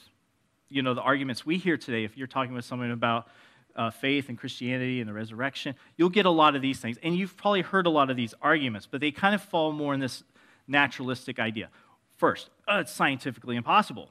you 0.70 0.82
know 0.82 0.94
the 0.94 1.02
arguments 1.02 1.46
we 1.46 1.58
hear 1.58 1.78
today. 1.78 2.04
If 2.04 2.18
you're 2.18 2.28
talking 2.28 2.54
with 2.54 2.64
someone 2.64 2.92
about 2.92 3.28
uh, 3.76 3.90
faith 3.90 4.30
and 4.30 4.38
Christianity 4.38 5.02
and 5.02 5.10
the 5.10 5.14
resurrection, 5.14 5.76
you'll 5.98 6.10
get 6.10 6.26
a 6.26 6.32
lot 6.32 6.56
of 6.56 6.62
these 6.62 6.80
things, 6.80 6.98
and 7.04 7.16
you've 7.16 7.36
probably 7.36 7.62
heard 7.62 7.86
a 7.86 7.90
lot 7.90 8.10
of 8.10 8.16
these 8.16 8.34
arguments, 8.42 8.88
but 8.90 9.02
they 9.02 9.12
kind 9.12 9.36
of 9.36 9.42
fall 9.42 9.72
more 9.72 9.94
in 9.94 10.00
this 10.00 10.24
naturalistic 10.68 11.40
idea. 11.40 11.70
First, 12.18 12.50
uh, 12.68 12.80
it's 12.82 12.92
scientifically 12.92 13.56
impossible. 13.56 14.10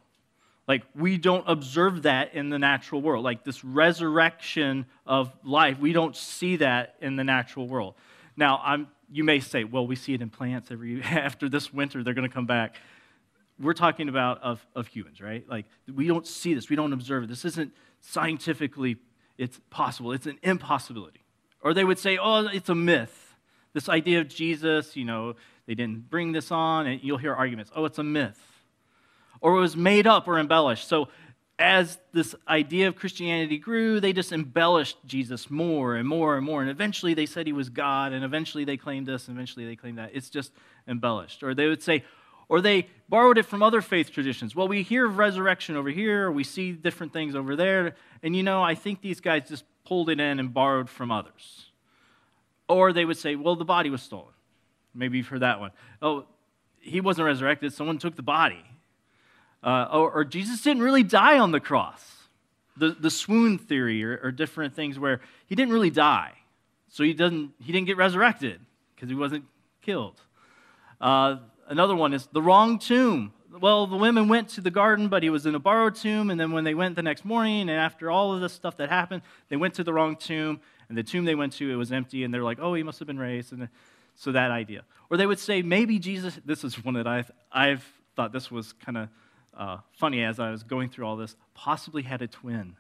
Like, 0.71 0.85
we 0.95 1.19
don't 1.19 1.45
observe 1.47 2.03
that 2.03 2.35
in 2.35 2.51
the 2.51 2.59
natural 2.59 3.03
world. 3.03 3.25
Like, 3.25 3.45
this 3.45 3.65
resurrection 3.65 4.87
of 5.07 5.33
life, 5.45 5.79
we 5.79 5.93
don't 5.93 6.15
see 6.17 6.57
that 6.57 6.95
in 7.01 7.17
the 7.17 7.25
natural 7.25 7.67
world. 7.67 7.95
Now, 8.37 8.61
I'm 8.63 8.89
you 9.13 9.25
may 9.25 9.41
say, 9.41 9.65
well, 9.65 9.87
we 9.87 9.97
see 9.97 10.15
it 10.15 10.23
in 10.23 10.31
plants 10.31 10.71
every 10.71 11.03
after 11.03 11.49
this 11.49 11.73
winter, 11.73 12.03
they're 12.03 12.15
going 12.15 12.29
to 12.29 12.33
come 12.33 12.47
back. 12.47 12.77
We're 13.59 13.75
talking 13.75 14.09
about 14.09 14.41
of, 14.43 14.65
of 14.75 14.87
humans, 14.87 15.21
right? 15.21 15.45
Like 15.49 15.67
we 15.93 16.07
don't 16.07 16.27
see 16.27 16.55
this, 16.55 16.71
we 16.71 16.77
don't 16.77 16.93
observe 16.93 17.25
it. 17.25 17.27
This 17.29 17.45
isn't 17.45 17.73
scientifically 18.01 18.97
it's 19.37 19.59
possible. 19.71 20.13
It's 20.13 20.27
an 20.27 20.39
impossibility. 20.43 21.23
Or 21.63 21.73
they 21.73 21.85
would 21.85 21.99
say, 21.99 22.19
oh, 22.19 22.47
it's 22.47 22.69
a 22.69 22.75
myth. 22.75 23.35
This 23.73 23.89
idea 23.89 24.21
of 24.21 24.29
Jesus, 24.29 24.97
you 24.97 25.07
know, 25.07 25.35
they 25.67 25.75
didn't 25.75 26.11
bring 26.11 26.33
this 26.33 26.51
on, 26.51 26.87
and 26.87 27.03
you'll 27.03 27.17
hear 27.17 27.35
arguments. 27.35 27.71
Oh, 27.75 27.87
it's 27.87 27.99
a 27.99 28.03
myth. 28.03 28.39
Or 29.41 29.57
it 29.57 29.61
was 29.61 29.77
made 29.77 30.07
up 30.07 30.29
or 30.29 30.39
embellished. 30.39 30.87
So 30.87 31.09
as 31.59 31.99
this 32.13 32.35
idea 32.49 32.89
of 32.89 32.97
Christianity 32.97 33.59
grew, 33.59 34.01
they 34.01 34.13
just 34.13 34.33
embellished 34.33 34.97
Jesus 35.07 35.51
more 35.51 35.97
and 35.97 36.09
more 36.09 36.37
and 36.37 36.45
more. 36.45 36.63
And 36.63 36.71
eventually 36.71 37.13
they 37.13 37.27
said 37.27 37.47
he 37.47 37.53
was 37.53 37.69
God, 37.69 38.13
and 38.13 38.25
eventually 38.25 38.65
they 38.65 38.79
claimed 38.79 39.07
this, 39.07 39.29
and 39.29 39.37
eventually 39.37 39.67
they 39.67 39.77
claimed 39.77 39.99
that. 39.99 40.11
It's 40.15 40.31
just 40.31 40.53
embellished. 40.89 41.43
Or 41.43 41.55
they 41.55 41.69
would 41.69 41.83
say, 41.83 42.05
or 42.49 42.61
they 42.61 42.89
borrowed 43.09 43.39
it 43.39 43.45
from 43.45 43.63
other 43.63 43.83
faith 43.83 44.11
traditions. 44.11 44.57
Well, 44.57 44.69
we 44.69 44.83
hear 44.83 45.07
of 45.07 45.19
resurrection 45.19 45.77
over 45.77 45.91
here, 45.91 46.27
or 46.27 46.33
we 46.33 46.45
see 46.45 46.73
different 46.73 47.13
things 47.13 47.35
over 47.35 47.55
there. 47.57 47.95
And 48.23 48.35
you 48.35 48.43
know, 48.43 48.63
I 48.63 48.75
think 48.75 49.03
these 49.03 49.21
guys 49.21 49.49
just 49.49 49.65
pulled 49.85 50.09
it 50.09 50.19
in 50.19 50.41
and 50.41 50.53
borrowed 50.53 50.89
from 50.89 51.11
others. 51.11 51.67
Or 52.69 52.93
they 52.93 53.05
would 53.05 53.19
say, 53.19 53.37
well, 53.37 53.57
the 53.57 53.65
body 53.65 53.91
was 53.91 54.03
stolen. 54.03 54.33
Maybe 54.95 55.19
you've 55.19 55.29
heard 55.29 55.41
that 55.41 55.61
one. 55.61 55.73
Oh, 56.01 56.25
he 56.81 57.01
wasn't 57.01 57.27
resurrected, 57.27 57.73
someone 57.73 57.99
took 57.99 58.17
the 58.17 58.23
body. 58.23 58.65
Uh, 59.63 59.87
or, 59.93 60.11
or, 60.11 60.25
Jesus 60.25 60.63
didn't 60.63 60.83
really 60.83 61.03
die 61.03 61.39
on 61.39 61.53
the 61.53 61.61
cross. 61.61 62.03
The, 62.79 62.97
the 62.99 63.11
swoon 63.11 63.59
theory 63.59 64.03
or, 64.03 64.19
or 64.23 64.33
different 64.33 64.75
things 64.75 64.99
where 64.99 65.21
he 65.47 65.55
didn't 65.55 65.73
really 65.73 65.91
die. 65.91 66.33
So 66.89 67.05
he, 67.05 67.13
doesn't, 67.13 67.53
he 67.61 67.71
didn't 67.71 67.87
get 67.87 67.99
resurrected 67.99 68.61
because 68.95 69.11
he 69.11 69.15
wasn't 69.15 69.45
killed. 69.83 70.21
Uh, 71.01 71.37
another 71.69 71.95
one 71.95 72.15
is 72.15 72.27
the 72.33 72.41
wrong 72.41 72.79
tomb. 72.79 73.33
Well, 73.59 73.87
the 73.87 73.97
women 73.97 74.29
went 74.29 74.49
to 74.51 74.61
the 74.61 74.71
garden, 74.71 75.09
but 75.09 75.23
he 75.23 75.31
was 75.31 75.45
in 75.45 75.55
a 75.55 75.59
borrowed 75.59 75.95
tomb. 75.95 76.31
And 76.31 76.41
then 76.41 76.53
when 76.53 76.65
they 76.65 76.75
went 76.75 76.97
the 76.97 77.03
next 77.03 77.25
morning, 77.25 77.63
and 77.63 77.71
after 77.71 78.11
all 78.11 78.33
of 78.33 78.41
this 78.41 78.53
stuff 78.53 78.77
that 78.79 78.89
happened, 78.89 79.23
they 79.49 79.57
went 79.57 79.75
to 79.75 79.85
the 79.85 79.93
wrong 79.93 80.17
tomb. 80.17 80.61
And 80.89 80.97
the 80.97 81.03
tomb 81.03 81.25
they 81.25 81.35
went 81.35 81.53
to, 81.55 81.71
it 81.71 81.77
was 81.77 81.93
empty. 81.93 82.25
And 82.25 82.33
they're 82.33 82.43
like, 82.43 82.59
oh, 82.61 82.75
he 82.75 82.83
must 82.83 82.99
have 82.99 83.07
been 83.07 83.19
raised. 83.19 83.53
And 83.53 83.69
so 84.15 84.33
that 84.33 84.51
idea. 84.51 84.85
Or 85.11 85.17
they 85.17 85.27
would 85.27 85.39
say, 85.39 85.63
maybe 85.63 85.99
Jesus, 85.99 86.39
this 86.45 86.65
is 86.65 86.83
one 86.85 86.95
that 86.95 87.07
I've, 87.07 87.31
I've 87.51 87.85
thought 88.15 88.33
this 88.33 88.51
was 88.51 88.73
kind 88.75 88.99
of 88.99 89.09
uh, 89.61 89.77
funny 89.93 90.25
as 90.25 90.41
I 90.41 90.51
was 90.51 90.63
going 90.63 90.89
through 90.89 91.07
all 91.07 91.17
this, 91.17 91.37
possibly 91.55 92.03
had 92.03 92.23
a 92.23 92.27
twin. 92.27 92.77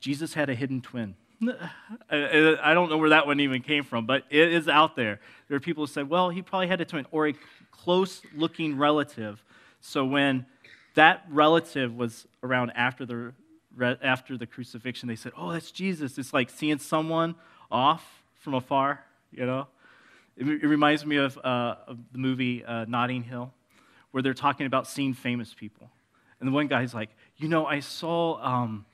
Jesus 0.00 0.34
had 0.34 0.50
a 0.50 0.54
hidden 0.54 0.82
twin. 0.82 1.14
I 2.10 2.74
don't 2.74 2.90
know 2.90 2.98
where 2.98 3.08
that 3.08 3.26
one 3.26 3.40
even 3.40 3.62
came 3.62 3.84
from, 3.84 4.04
but 4.04 4.24
it 4.28 4.52
is 4.52 4.68
out 4.68 4.96
there. 4.96 5.18
There 5.48 5.56
are 5.56 5.60
people 5.60 5.84
who 5.84 5.92
say, 5.92 6.02
well, 6.02 6.28
he 6.28 6.42
probably 6.42 6.68
had 6.68 6.82
a 6.82 6.84
twin 6.84 7.06
or 7.10 7.28
a 7.28 7.34
close 7.70 8.20
looking 8.36 8.76
relative. 8.76 9.42
So 9.80 10.04
when 10.04 10.44
that 10.94 11.24
relative 11.30 11.96
was 11.96 12.26
around 12.42 12.72
after 12.72 13.06
the, 13.06 13.32
after 14.02 14.36
the 14.36 14.46
crucifixion, 14.46 15.08
they 15.08 15.16
said, 15.16 15.32
oh, 15.38 15.52
that's 15.52 15.70
Jesus. 15.70 16.18
It's 16.18 16.34
like 16.34 16.50
seeing 16.50 16.78
someone 16.78 17.34
off 17.70 18.22
from 18.34 18.52
afar, 18.52 19.02
you 19.32 19.46
know? 19.46 19.68
It, 20.36 20.46
it 20.46 20.66
reminds 20.66 21.06
me 21.06 21.16
of, 21.16 21.38
uh, 21.38 21.76
of 21.86 21.96
the 22.12 22.18
movie 22.18 22.62
uh, 22.62 22.84
Notting 22.86 23.22
Hill, 23.22 23.54
where 24.10 24.22
they're 24.22 24.34
talking 24.34 24.66
about 24.66 24.86
seeing 24.86 25.14
famous 25.14 25.54
people. 25.54 25.90
And 26.40 26.48
the 26.48 26.52
one 26.52 26.66
guy's 26.66 26.94
like, 26.94 27.10
you 27.36 27.48
know, 27.48 27.66
I 27.66 27.80
saw, 27.80 28.42
um, 28.42 28.86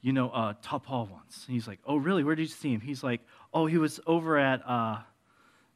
you 0.00 0.12
know, 0.12 0.30
uh, 0.30 0.54
Paul 0.54 1.08
once. 1.12 1.44
And 1.46 1.54
he's 1.54 1.68
like, 1.68 1.78
oh, 1.86 1.96
really? 1.96 2.24
Where 2.24 2.34
did 2.34 2.42
you 2.42 2.48
see 2.48 2.72
him? 2.72 2.80
He's 2.80 3.02
like, 3.02 3.20
oh, 3.52 3.66
he 3.66 3.78
was 3.78 4.00
over 4.06 4.38
at, 4.38 4.66
uh, 4.66 4.98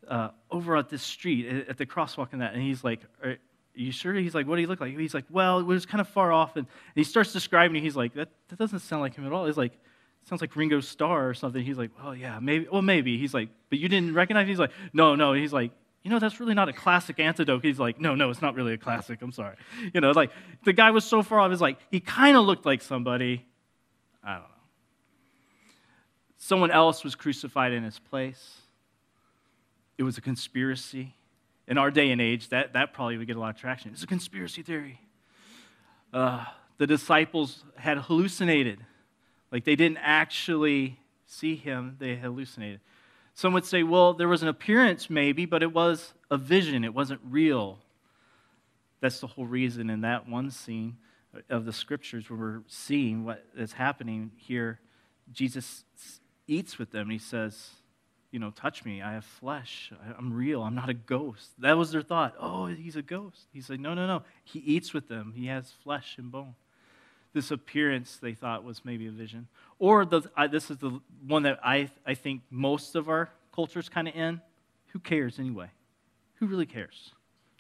uh, 0.09 0.31
over 0.51 0.77
at 0.77 0.89
this 0.89 1.03
street 1.03 1.67
at 1.69 1.77
the 1.77 1.87
crosswalk 1.87 2.29
and 2.33 2.41
that. 2.41 2.55
And 2.55 2.63
he's 2.63 2.83
like, 2.83 3.01
are 3.23 3.37
you 3.75 3.93
sure? 3.93 4.15
He's 4.15 4.35
like, 4.35 4.47
what 4.47 4.57
do 4.57 4.61
he 4.61 4.67
look 4.67 4.81
like? 4.81 4.97
He's 4.99 5.15
like, 5.15 5.27
well, 5.31 5.59
it 5.61 5.67
was 5.67 5.87
kind 5.87 6.01
of 6.01 6.09
far 6.09 6.33
off. 6.33 6.57
And, 6.57 6.67
and 6.67 6.95
he 6.95 7.05
starts 7.05 7.33
describing 7.33 7.77
it. 7.77 7.83
He's 7.83 7.97
like, 7.97 8.15
that, 8.15 8.29
that 8.49 8.59
doesn't 8.59 8.81
sound 8.81 9.03
like 9.03 9.15
him 9.15 9.27
at 9.27 9.33
all. 9.33 9.47
He's 9.47 9.57
like, 9.57 9.73
sounds 10.25 10.41
like 10.41 10.55
Ringo 10.57 10.81
Starr 10.81 11.29
or 11.29 11.35
something. 11.35 11.65
He's 11.65 11.79
like, 11.79 11.91
oh, 12.03 12.13
yeah, 12.13 12.39
maybe. 12.41 12.67
Well, 12.71 12.83
maybe. 12.83 13.19
He's 13.19 13.35
like, 13.35 13.49
but 13.71 13.79
you 13.79 13.89
didn't 13.89 14.15
recognize 14.15 14.43
him? 14.45 14.49
He's 14.49 14.59
like, 14.59 14.73
no, 14.93 15.15
no. 15.15 15.33
He's 15.33 15.53
like, 15.53 15.73
you 16.09 16.15
know, 16.15 16.19
that's 16.19 16.41
really 16.41 16.55
not 16.55 16.71
a 16.71 16.73
classic 16.73 17.21
antidote. 17.21 17.63
He's 17.63 17.79
like, 17.79 18.01
no, 18.01 18.15
no, 18.15 18.31
it's 18.31 18.41
not 18.41 18.55
really 18.55 18.73
a 18.73 18.79
classic. 18.79 19.21
I'm 19.21 19.31
sorry. 19.31 19.57
You 19.93 20.01
know, 20.01 20.13
like 20.13 20.31
the 20.65 20.73
guy 20.73 20.91
was 20.91 21.05
so 21.05 21.23
far 21.23 21.39
off. 21.39 21.51
He's 21.51 21.61
like, 21.61 21.77
he 21.91 22.01
kind 22.01 22.35
of 22.35 22.47
looked 22.47 22.65
like 22.65 22.81
somebody. 22.81 23.45
I 24.25 24.33
don't 24.33 24.43
know. 24.43 24.49
Someone 26.39 26.71
else 26.71 27.05
was 27.05 27.15
crucified 27.15 27.73
in 27.73 27.83
his 27.83 27.99
place. 27.99 28.63
It 29.99 30.03
was 30.03 30.17
a 30.17 30.23
conspiracy. 30.23 31.15
In 31.67 31.77
our 31.77 31.91
day 31.91 32.11
and 32.11 32.23
age, 32.23 32.49
that, 32.49 32.73
that 32.73 32.95
probably 32.95 33.19
would 33.19 33.27
get 33.27 33.37
a 33.37 33.41
lot 33.41 33.55
of 33.55 33.61
traction. 33.61 33.91
It's 33.93 34.03
a 34.03 34.07
conspiracy 34.07 34.63
theory. 34.63 35.03
Uh, 36.11 36.47
the 36.79 36.87
disciples 36.87 37.65
had 37.77 37.99
hallucinated. 37.99 38.81
Like 39.53 39.65
they 39.65 39.77
didn't 39.77 39.99
actually 40.01 41.01
see 41.27 41.55
him, 41.55 41.97
they 41.99 42.17
hallucinated. 42.17 42.81
Some 43.39 43.53
would 43.53 43.65
say, 43.65 43.85
well, 43.85 44.15
there 44.15 44.27
was 44.27 44.43
an 44.43 44.49
appearance 44.49 45.09
maybe, 45.09 45.47
but 45.47 45.63
it 45.63 45.73
was 45.73 46.13
a 46.29 46.37
vision, 46.37 46.83
it 46.83 46.93
wasn't 46.93 47.21
real. 47.23 47.79
That's 49.01 49.21
the 49.21 49.29
whole 49.29 49.47
reason 49.47 49.91
in 49.91 50.01
that 50.01 50.29
one 50.29 50.51
scene 50.51 50.97
of 51.49 51.65
the 51.65 51.73
scriptures 51.73 52.29
where 52.29 52.37
we're 52.37 52.63
seeing 52.67 53.25
what 53.25 53.45
is 53.57 53.75
happening 53.75 54.33
here. 54.39 54.81
Jesus 55.31 55.85
eats 56.49 56.81
with 56.81 56.91
them. 56.91 57.03
and 57.03 57.13
He 57.13 57.19
says, 57.19 57.71
You 58.33 58.41
know, 58.41 58.51
touch 58.51 58.85
me. 58.85 59.03
I 59.03 59.13
have 59.13 59.25
flesh. 59.25 59.93
I'm 60.19 60.33
real. 60.33 60.61
I'm 60.61 60.75
not 60.75 60.89
a 60.89 60.95
ghost. 60.95 61.53
That 61.61 61.79
was 61.79 61.93
their 61.93 62.03
thought. 62.03 62.35
Oh, 62.41 62.67
he's 62.67 62.97
a 62.97 63.03
ghost. 63.03 63.47
He 63.53 63.61
said, 63.61 63.79
No, 63.79 63.95
no, 63.95 64.09
no. 64.09 64.25
He 64.43 64.59
eats 64.59 64.93
with 64.93 65.07
them. 65.07 65.33
He 65.37 65.47
has 65.47 65.71
flesh 65.85 66.17
and 66.19 66.33
bone. 66.33 66.57
This 67.39 67.53
appearance 67.53 68.19
they 68.21 68.35
thought 68.35 68.65
was 68.65 68.85
maybe 68.85 69.07
a 69.07 69.13
vision. 69.13 69.47
Or 69.79 70.05
the, 70.05 70.23
this 70.51 70.73
is 70.73 70.79
the 70.79 70.99
one 71.25 71.45
that 71.45 71.61
I, 71.63 71.89
I 72.05 72.15
think 72.15 72.43
most 72.51 72.97
of 72.97 73.09
our 73.09 73.31
culture's 73.55 73.89
kind 73.89 74.09
of 74.09 74.17
in. 74.17 74.41
Who 74.89 74.99
cares 74.99 75.39
anyway? 75.39 75.71
Who 76.41 76.49
really 76.49 76.67
cares? 76.67 77.13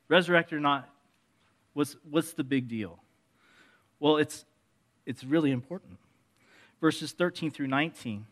Resurrected 0.09 0.59
or 0.59 0.61
not, 0.61 0.89
what's, 1.75 1.95
what's 2.11 2.33
the 2.33 2.43
big 2.43 2.67
deal? 2.67 2.99
Well, 4.01 4.17
it's, 4.17 4.45
it's 5.07 5.23
really 5.23 5.53
important. 5.53 5.99
Verses 6.81 7.13
13 7.13 7.53
through 7.53 7.69
19, 7.69 8.27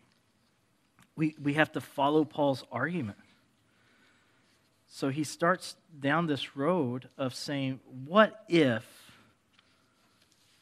we, 1.15 1.37
we 1.41 1.55
have 1.55 1.71
to 1.71 1.81
follow 1.81 2.25
Paul's 2.25 2.65
argument. 2.73 3.19
So 4.89 5.11
he 5.11 5.23
starts 5.23 5.77
down 5.97 6.27
this 6.27 6.57
road 6.57 7.09
of 7.17 7.37
saying, 7.37 7.79
What 8.05 8.43
if 8.49 9.06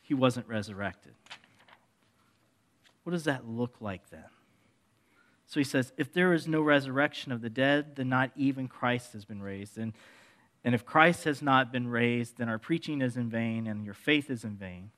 he 0.05 0.15
wasn't 0.15 0.47
resurrected? 0.47 1.15
What 3.03 3.13
does 3.13 3.25
that 3.25 3.49
look 3.49 3.77
like 3.81 4.11
then? 4.11 4.25
So 5.47 5.61
he 5.61 5.65
says, 5.65 5.93
If 5.97 6.13
there 6.13 6.33
is 6.33 6.47
no 6.47 6.61
resurrection 6.61 7.33
of 7.33 7.41
the 7.41 7.51
dead, 7.51 7.97
then 7.97 8.11
not 8.11 8.31
even 8.37 8.69
Christ 8.69 9.15
has 9.15 9.25
been 9.25 9.43
raised. 9.43 9.79
And, 9.79 9.95
and 10.63 10.75
if 10.75 10.85
Christ 10.85 11.25
has 11.25 11.41
not 11.41 11.73
been 11.73 11.89
raised, 11.89 12.37
then 12.37 12.49
our 12.49 12.59
preaching 12.59 13.01
is 13.01 13.17
in 13.17 13.31
vain 13.31 13.67
and 13.67 13.85
your 13.85 13.95
faith 13.95 14.31
is 14.31 14.45
in 14.45 14.57
vain. 14.57 14.91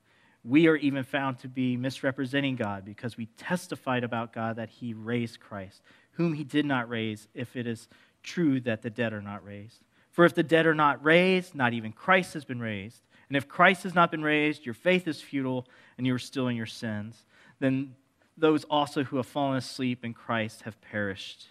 We 0.45 0.67
are 0.69 0.77
even 0.77 1.05
found 1.05 1.39
to 1.41 1.49
be 1.49 1.77
misrepresenting 1.77 2.57
God 2.57 2.85
because 2.85 3.17
we 3.17 3.27
testified 3.37 4.05
about 4.05 4.33
God 4.33 4.57
that 4.57 4.71
he 4.71 4.93
raised 4.95 5.41
Christ, 5.41 5.83
whom 6.13 6.35
he 6.35 6.45
did 6.45 6.67
not 6.67 6.89
raise, 6.89 7.29
if 7.35 7.57
it 7.57 7.67
is 7.67 7.89
true 8.23 8.61
that 8.61 8.83
the 8.83 8.91
dead 8.91 9.13
are 9.13 9.23
not 9.23 9.45
raised. 9.45 9.83
For 10.11 10.25
if 10.25 10.35
the 10.35 10.43
dead 10.43 10.67
are 10.67 10.75
not 10.75 11.05
raised, 11.05 11.55
not 11.55 11.73
even 11.73 11.93
Christ 11.93 12.35
has 12.35 12.45
been 12.45 12.61
raised. 12.61 13.03
And 13.29 13.37
if 13.37 13.49
Christ 13.49 13.83
has 13.83 13.95
not 13.95 14.11
been 14.11 14.23
raised, 14.23 14.65
your 14.65 14.75
faith 14.75 15.09
is 15.09 15.21
futile 15.21 15.67
and 15.99 16.07
you 16.07 16.15
are 16.15 16.19
still 16.19 16.49
in 16.49 16.57
your 16.57 16.67
sins. 16.67 17.25
Then 17.59 17.95
those 18.37 18.65
also 18.65 19.03
who 19.03 19.17
have 19.17 19.27
fallen 19.27 19.57
asleep 19.57 20.05
in 20.05 20.15
Christ 20.15 20.63
have 20.63 20.81
perished. 20.81 21.49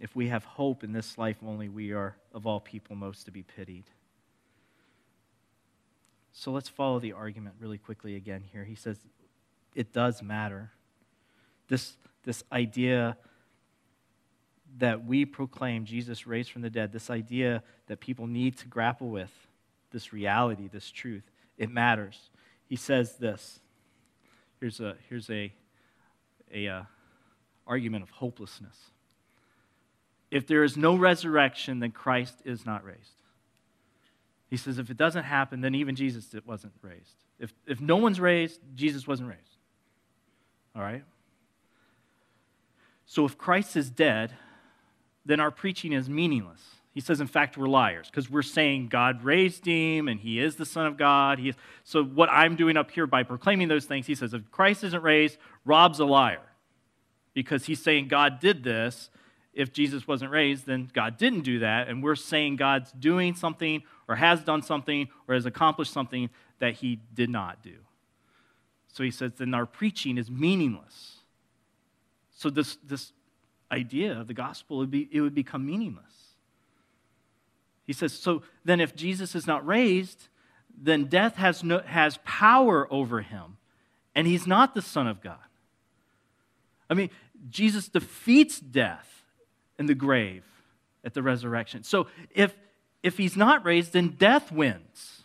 If 0.00 0.16
we 0.16 0.28
have 0.28 0.44
hope 0.44 0.82
in 0.82 0.92
this 0.92 1.16
life 1.18 1.36
only, 1.46 1.68
we 1.68 1.92
are 1.92 2.16
of 2.34 2.46
all 2.46 2.58
people 2.58 2.96
most 2.96 3.26
to 3.26 3.30
be 3.30 3.42
pitied. 3.42 3.84
So 6.32 6.50
let's 6.50 6.68
follow 6.68 6.98
the 6.98 7.12
argument 7.12 7.56
really 7.60 7.78
quickly 7.78 8.16
again 8.16 8.42
here. 8.52 8.64
He 8.64 8.74
says 8.74 8.98
it 9.74 9.92
does 9.92 10.22
matter. 10.22 10.72
This, 11.68 11.96
this 12.24 12.42
idea 12.50 13.16
that 14.78 15.04
we 15.04 15.24
proclaim 15.24 15.84
Jesus 15.84 16.26
raised 16.26 16.50
from 16.50 16.62
the 16.62 16.70
dead, 16.70 16.92
this 16.92 17.10
idea 17.10 17.62
that 17.86 18.00
people 18.00 18.26
need 18.26 18.56
to 18.58 18.66
grapple 18.66 19.10
with, 19.10 19.30
this 19.92 20.12
reality, 20.12 20.68
this 20.68 20.90
truth, 20.90 21.30
it 21.58 21.70
matters. 21.70 22.30
He 22.66 22.76
says 22.76 23.16
this. 23.16 23.60
Here's 24.60 24.80
a, 24.80 24.96
here's 25.08 25.28
a, 25.30 25.52
a 26.52 26.68
uh, 26.68 26.82
argument 27.66 28.02
of 28.02 28.10
hopelessness. 28.10 28.76
If 30.30 30.46
there 30.46 30.64
is 30.64 30.76
no 30.76 30.96
resurrection, 30.96 31.80
then 31.80 31.90
Christ 31.90 32.40
is 32.44 32.64
not 32.64 32.84
raised. 32.84 33.16
He 34.48 34.56
says 34.56 34.78
if 34.78 34.90
it 34.90 34.96
doesn't 34.96 35.24
happen, 35.24 35.60
then 35.60 35.74
even 35.74 35.94
Jesus 35.94 36.34
wasn't 36.46 36.74
raised. 36.82 37.24
If, 37.38 37.52
if 37.66 37.80
no 37.80 37.96
one's 37.96 38.20
raised, 38.20 38.60
Jesus 38.74 39.06
wasn't 39.06 39.30
raised. 39.30 39.56
All 40.76 40.82
right? 40.82 41.04
So 43.06 43.24
if 43.24 43.36
Christ 43.36 43.76
is 43.76 43.90
dead, 43.90 44.32
then 45.24 45.40
our 45.40 45.50
preaching 45.50 45.92
is 45.92 46.08
meaningless. 46.08 46.62
He 46.92 47.00
says, 47.00 47.20
in 47.20 47.26
fact, 47.26 47.56
we're 47.56 47.68
liars 47.68 48.08
because 48.08 48.28
we're 48.28 48.42
saying 48.42 48.88
God 48.88 49.24
raised 49.24 49.64
him 49.64 50.08
and 50.08 50.20
he 50.20 50.38
is 50.38 50.56
the 50.56 50.66
Son 50.66 50.86
of 50.86 50.98
God. 50.98 51.38
He 51.38 51.50
is, 51.50 51.54
so, 51.84 52.04
what 52.04 52.28
I'm 52.30 52.54
doing 52.54 52.76
up 52.76 52.90
here 52.90 53.06
by 53.06 53.22
proclaiming 53.22 53.68
those 53.68 53.86
things, 53.86 54.06
he 54.06 54.14
says, 54.14 54.34
if 54.34 54.50
Christ 54.50 54.84
isn't 54.84 55.02
raised, 55.02 55.38
Rob's 55.64 56.00
a 56.00 56.04
liar 56.04 56.42
because 57.32 57.64
he's 57.64 57.82
saying 57.82 58.08
God 58.08 58.40
did 58.40 58.62
this. 58.62 59.10
If 59.54 59.72
Jesus 59.72 60.06
wasn't 60.06 60.30
raised, 60.30 60.66
then 60.66 60.90
God 60.92 61.16
didn't 61.16 61.42
do 61.42 61.58
that. 61.60 61.88
And 61.88 62.02
we're 62.02 62.14
saying 62.14 62.56
God's 62.56 62.92
doing 62.92 63.34
something 63.34 63.82
or 64.06 64.16
has 64.16 64.42
done 64.42 64.62
something 64.62 65.08
or 65.28 65.34
has 65.34 65.46
accomplished 65.46 65.92
something 65.92 66.28
that 66.58 66.74
he 66.74 67.00
did 67.14 67.30
not 67.30 67.62
do. 67.62 67.76
So 68.88 69.02
he 69.02 69.10
says, 69.10 69.32
then 69.38 69.54
our 69.54 69.66
preaching 69.66 70.18
is 70.18 70.30
meaningless. 70.30 71.16
So, 72.34 72.50
this, 72.50 72.76
this 72.84 73.12
idea 73.70 74.18
of 74.20 74.26
the 74.26 74.34
gospel, 74.34 74.78
would 74.78 74.90
be, 74.90 75.08
it 75.10 75.20
would 75.20 75.34
become 75.34 75.64
meaningless. 75.64 76.21
He 77.84 77.92
says, 77.92 78.12
so 78.12 78.42
then 78.64 78.80
if 78.80 78.94
Jesus 78.94 79.34
is 79.34 79.46
not 79.46 79.66
raised, 79.66 80.28
then 80.80 81.04
death 81.04 81.36
has, 81.36 81.62
no, 81.62 81.80
has 81.80 82.18
power 82.24 82.86
over 82.92 83.20
him, 83.20 83.56
and 84.14 84.26
he's 84.26 84.46
not 84.46 84.74
the 84.74 84.82
Son 84.82 85.06
of 85.06 85.20
God. 85.20 85.38
I 86.88 86.94
mean, 86.94 87.10
Jesus 87.50 87.88
defeats 87.88 88.60
death 88.60 89.24
in 89.78 89.86
the 89.86 89.94
grave 89.94 90.44
at 91.04 91.14
the 91.14 91.22
resurrection. 91.22 91.82
So 91.82 92.06
if, 92.30 92.54
if 93.02 93.18
he's 93.18 93.36
not 93.36 93.64
raised, 93.64 93.92
then 93.92 94.10
death 94.10 94.52
wins. 94.52 95.22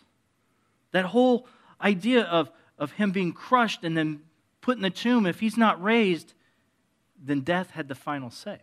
That 0.92 1.06
whole 1.06 1.46
idea 1.80 2.22
of, 2.22 2.50
of 2.78 2.92
him 2.92 3.12
being 3.12 3.32
crushed 3.32 3.84
and 3.84 3.96
then 3.96 4.20
put 4.60 4.76
in 4.76 4.82
the 4.82 4.90
tomb, 4.90 5.26
if 5.26 5.40
he's 5.40 5.56
not 5.56 5.82
raised, 5.82 6.34
then 7.22 7.40
death 7.40 7.70
had 7.70 7.88
the 7.88 7.94
final 7.94 8.30
say. 8.30 8.58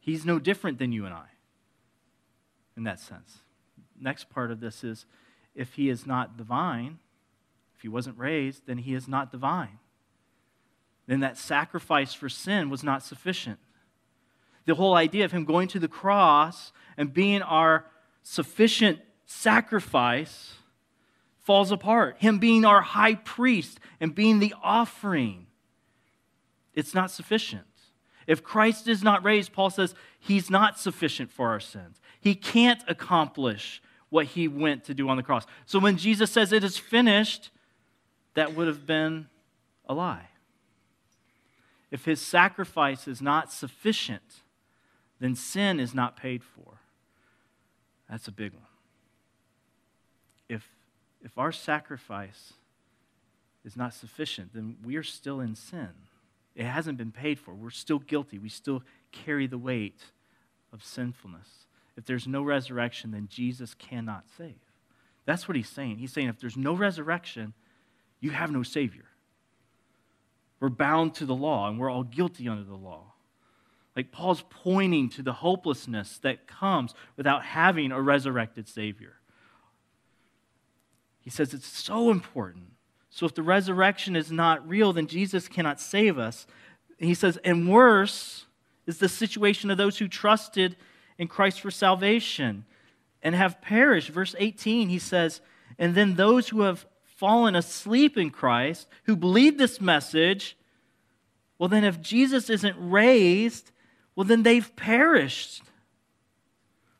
He's 0.00 0.26
no 0.26 0.38
different 0.38 0.78
than 0.78 0.92
you 0.92 1.06
and 1.06 1.14
I 1.14 1.33
in 2.76 2.84
that 2.84 3.00
sense. 3.00 3.38
Next 3.98 4.30
part 4.30 4.50
of 4.50 4.60
this 4.60 4.84
is 4.84 5.06
if 5.54 5.74
he 5.74 5.88
is 5.88 6.06
not 6.06 6.36
divine, 6.36 6.98
if 7.74 7.82
he 7.82 7.88
wasn't 7.88 8.18
raised, 8.18 8.66
then 8.66 8.78
he 8.78 8.94
is 8.94 9.06
not 9.06 9.30
divine. 9.30 9.78
Then 11.06 11.20
that 11.20 11.36
sacrifice 11.36 12.14
for 12.14 12.28
sin 12.28 12.70
was 12.70 12.82
not 12.82 13.02
sufficient. 13.02 13.58
The 14.66 14.74
whole 14.74 14.94
idea 14.94 15.24
of 15.24 15.32
him 15.32 15.44
going 15.44 15.68
to 15.68 15.78
the 15.78 15.88
cross 15.88 16.72
and 16.96 17.12
being 17.12 17.42
our 17.42 17.86
sufficient 18.22 19.00
sacrifice 19.26 20.54
falls 21.40 21.70
apart. 21.70 22.16
Him 22.18 22.38
being 22.38 22.64
our 22.64 22.80
high 22.80 23.16
priest 23.16 23.78
and 24.00 24.14
being 24.14 24.38
the 24.38 24.54
offering 24.62 25.46
it's 26.74 26.94
not 26.94 27.10
sufficient. 27.10 27.66
If 28.26 28.42
Christ 28.42 28.88
is 28.88 29.02
not 29.02 29.24
raised, 29.24 29.52
Paul 29.52 29.70
says 29.70 29.94
he's 30.18 30.50
not 30.50 30.78
sufficient 30.78 31.30
for 31.30 31.50
our 31.50 31.60
sins. 31.60 32.00
He 32.20 32.34
can't 32.34 32.82
accomplish 32.88 33.82
what 34.08 34.26
he 34.26 34.48
went 34.48 34.84
to 34.84 34.94
do 34.94 35.08
on 35.08 35.16
the 35.16 35.22
cross. 35.22 35.46
So 35.66 35.78
when 35.78 35.96
Jesus 35.96 36.30
says 36.30 36.52
it 36.52 36.64
is 36.64 36.78
finished, 36.78 37.50
that 38.34 38.54
would 38.54 38.66
have 38.66 38.86
been 38.86 39.26
a 39.86 39.94
lie. 39.94 40.28
If 41.90 42.04
his 42.04 42.20
sacrifice 42.20 43.06
is 43.06 43.20
not 43.20 43.52
sufficient, 43.52 44.42
then 45.20 45.34
sin 45.34 45.78
is 45.78 45.94
not 45.94 46.16
paid 46.16 46.42
for. 46.42 46.80
That's 48.10 48.28
a 48.28 48.32
big 48.32 48.52
one. 48.52 48.62
If, 50.48 50.68
if 51.22 51.38
our 51.38 51.52
sacrifice 51.52 52.54
is 53.64 53.76
not 53.76 53.94
sufficient, 53.94 54.52
then 54.54 54.76
we 54.84 54.96
are 54.96 55.02
still 55.02 55.40
in 55.40 55.54
sin. 55.54 55.90
It 56.54 56.64
hasn't 56.64 56.98
been 56.98 57.12
paid 57.12 57.38
for. 57.38 57.54
We're 57.54 57.70
still 57.70 57.98
guilty. 57.98 58.38
We 58.38 58.48
still 58.48 58.82
carry 59.10 59.46
the 59.46 59.58
weight 59.58 60.00
of 60.72 60.84
sinfulness. 60.84 61.66
If 61.96 62.04
there's 62.04 62.26
no 62.26 62.42
resurrection, 62.42 63.10
then 63.10 63.28
Jesus 63.30 63.74
cannot 63.74 64.24
save. 64.36 64.54
That's 65.26 65.48
what 65.48 65.56
he's 65.56 65.68
saying. 65.68 65.98
He's 65.98 66.12
saying 66.12 66.28
if 66.28 66.38
there's 66.38 66.56
no 66.56 66.74
resurrection, 66.74 67.54
you 68.20 68.30
have 68.30 68.50
no 68.50 68.62
Savior. 68.62 69.06
We're 70.60 70.68
bound 70.68 71.14
to 71.14 71.26
the 71.26 71.34
law, 71.34 71.68
and 71.68 71.78
we're 71.78 71.90
all 71.90 72.04
guilty 72.04 72.48
under 72.48 72.64
the 72.64 72.74
law. 72.74 73.14
Like 73.96 74.12
Paul's 74.12 74.44
pointing 74.48 75.08
to 75.10 75.22
the 75.22 75.32
hopelessness 75.32 76.18
that 76.18 76.46
comes 76.46 76.94
without 77.16 77.44
having 77.44 77.92
a 77.92 78.00
resurrected 78.00 78.68
Savior. 78.68 79.14
He 81.20 81.30
says 81.30 81.54
it's 81.54 81.66
so 81.66 82.10
important 82.10 82.73
so 83.14 83.26
if 83.26 83.34
the 83.36 83.44
resurrection 83.44 84.16
is 84.16 84.32
not 84.32 84.68
real, 84.68 84.92
then 84.92 85.06
Jesus 85.06 85.46
cannot 85.46 85.80
save 85.80 86.18
us. 86.18 86.48
He 86.98 87.14
says, 87.14 87.38
and 87.44 87.70
worse 87.70 88.46
is 88.88 88.98
the 88.98 89.08
situation 89.08 89.70
of 89.70 89.78
those 89.78 89.98
who 89.98 90.08
trusted 90.08 90.74
in 91.16 91.28
Christ 91.28 91.60
for 91.60 91.70
salvation 91.70 92.64
and 93.22 93.36
have 93.36 93.62
perished. 93.62 94.08
Verse 94.08 94.34
18, 94.36 94.88
he 94.88 94.98
says, 94.98 95.40
and 95.78 95.94
then 95.94 96.16
those 96.16 96.48
who 96.48 96.62
have 96.62 96.86
fallen 97.04 97.54
asleep 97.54 98.18
in 98.18 98.30
Christ, 98.30 98.88
who 99.04 99.14
believe 99.14 99.58
this 99.58 99.80
message, 99.80 100.56
well, 101.56 101.68
then 101.68 101.84
if 101.84 102.00
Jesus 102.00 102.50
isn't 102.50 102.76
raised, 102.76 103.70
well, 104.16 104.26
then 104.26 104.42
they've 104.42 104.74
perished. 104.74 105.62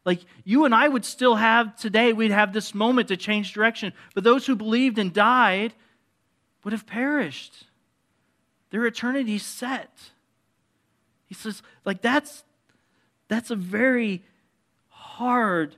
Like 0.05 0.21
you 0.45 0.65
and 0.65 0.73
I 0.73 0.87
would 0.87 1.05
still 1.05 1.35
have 1.35 1.75
today, 1.75 2.13
we'd 2.13 2.31
have 2.31 2.53
this 2.53 2.73
moment 2.73 3.09
to 3.09 3.17
change 3.17 3.53
direction. 3.53 3.93
But 4.15 4.23
those 4.23 4.47
who 4.47 4.55
believed 4.55 5.01
and 5.01 5.13
died, 5.13 5.75
would 6.65 6.73
have 6.73 6.87
perished. 6.87 7.67
Their 8.71 8.87
eternity 8.87 9.39
set. 9.39 10.11
He 11.27 11.35
says, 11.35 11.63
like 11.85 12.03
that's 12.03 12.43
that's 13.29 13.51
a 13.51 13.57
very 13.57 14.23
hard 14.89 15.77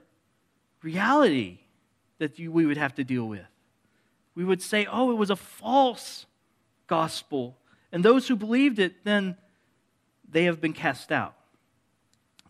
reality 0.83 1.59
that 2.19 2.39
you, 2.39 2.51
we 2.51 2.65
would 2.67 2.77
have 2.77 2.95
to 2.95 3.05
deal 3.05 3.27
with. 3.27 3.47
We 4.35 4.45
would 4.45 4.63
say, 4.63 4.87
oh, 4.91 5.11
it 5.11 5.15
was 5.15 5.31
a 5.31 5.37
false 5.37 6.27
gospel. 6.87 7.57
And 7.93 8.05
those 8.05 8.29
who 8.29 8.37
believed 8.37 8.79
it, 8.79 9.05
then 9.05 9.37
they 10.29 10.45
have 10.45 10.61
been 10.61 10.73
cast 10.73 11.13
out. 11.13 11.35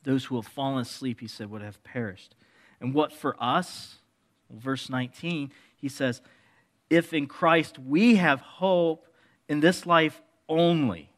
those 0.05 0.25
who 0.25 0.37
have 0.37 0.47
fallen 0.47 0.83
asleep, 0.83 1.21
he 1.21 1.27
said, 1.27 1.51
would 1.51 1.63
have 1.63 1.83
perished. 1.83 2.37
And 2.81 2.95
what 2.95 3.13
for 3.13 3.37
us, 3.41 3.97
verse 4.51 4.89
19, 4.89 5.51
he 5.77 5.89
says, 5.89 6.21
if 6.91 7.13
in 7.13 7.27
Christ 7.27 7.79
we 7.79 8.17
have 8.17 8.41
hope 8.41 9.07
in 9.49 9.61
this 9.61 9.87
life 9.87 10.21
only. 10.49 11.11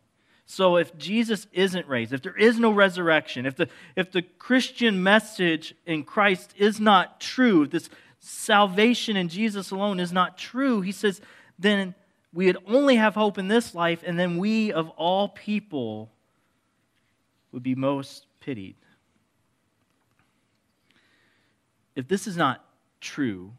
So 0.46 0.76
if 0.76 0.96
Jesus 0.96 1.46
isn't 1.52 1.87
raised, 1.87 2.14
if 2.14 2.22
there 2.22 2.37
is 2.37 2.59
no 2.59 2.70
resurrection, 2.70 3.44
if 3.44 3.57
the, 3.57 3.68
if 3.96 4.11
the 4.11 4.22
Christian 4.22 5.02
message 5.02 5.74
in 5.85 6.04
Christ 6.04 6.54
is 6.57 6.81
not 6.81 7.20
true, 7.20 7.66
this 7.66 7.90
salvation 8.20 9.16
in 9.16 9.28
Jesus 9.28 9.70
alone 9.70 10.00
is 10.00 10.11
not 10.12 10.38
true, 10.38 10.81
he 10.81 10.92
says, 10.92 11.20
then 11.59 11.94
we 12.33 12.46
would 12.46 12.57
only 12.66 12.96
have 12.96 13.14
hope 13.14 13.37
in 13.37 13.48
this 13.48 13.74
life, 13.74 14.02
and 14.07 14.18
then 14.18 14.38
we 14.38 14.72
of 14.72 14.88
all 14.90 15.28
people 15.28 16.11
would 17.52 17.62
be 17.62 17.74
most 17.74 18.26
pitied. 18.40 18.76
If 21.94 22.09
this 22.09 22.26
is 22.26 22.37
not 22.37 22.64
true, 23.00 23.52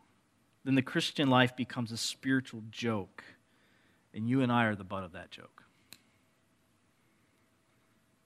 then 0.69 0.75
the 0.75 0.83
Christian 0.83 1.31
life 1.31 1.55
becomes 1.55 1.91
a 1.91 1.97
spiritual 1.97 2.61
joke, 2.69 3.23
and 4.13 4.29
you 4.29 4.43
and 4.43 4.51
I 4.51 4.65
are 4.65 4.75
the 4.75 4.83
butt 4.83 5.03
of 5.03 5.13
that 5.13 5.31
joke. 5.31 5.63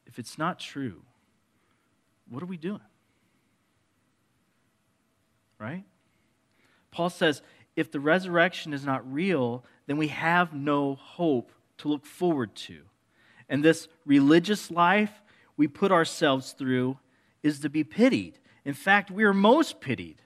If 0.05 0.19
it's 0.19 0.37
not 0.37 0.59
true, 0.59 1.03
what 2.27 2.43
are 2.43 2.47
we 2.47 2.57
doing? 2.57 2.81
Right? 5.57 5.85
Paul 6.91 7.09
says 7.09 7.41
if 7.77 7.89
the 7.89 8.01
resurrection 8.01 8.73
is 8.73 8.85
not 8.85 9.09
real, 9.09 9.63
then 9.87 9.95
we 9.95 10.09
have 10.09 10.53
no 10.53 10.95
hope 10.95 11.49
to 11.77 11.87
look 11.87 12.05
forward 12.05 12.55
to. 12.55 12.81
And 13.47 13.63
this 13.63 13.87
religious 14.05 14.69
life 14.69 15.21
we 15.55 15.69
put 15.69 15.93
ourselves 15.93 16.51
through 16.51 16.97
is 17.41 17.61
to 17.61 17.69
be 17.69 17.85
pitied. 17.85 18.37
In 18.65 18.73
fact, 18.73 19.09
we 19.09 19.23
are 19.23 19.33
most 19.33 19.79
pitied 19.79 20.21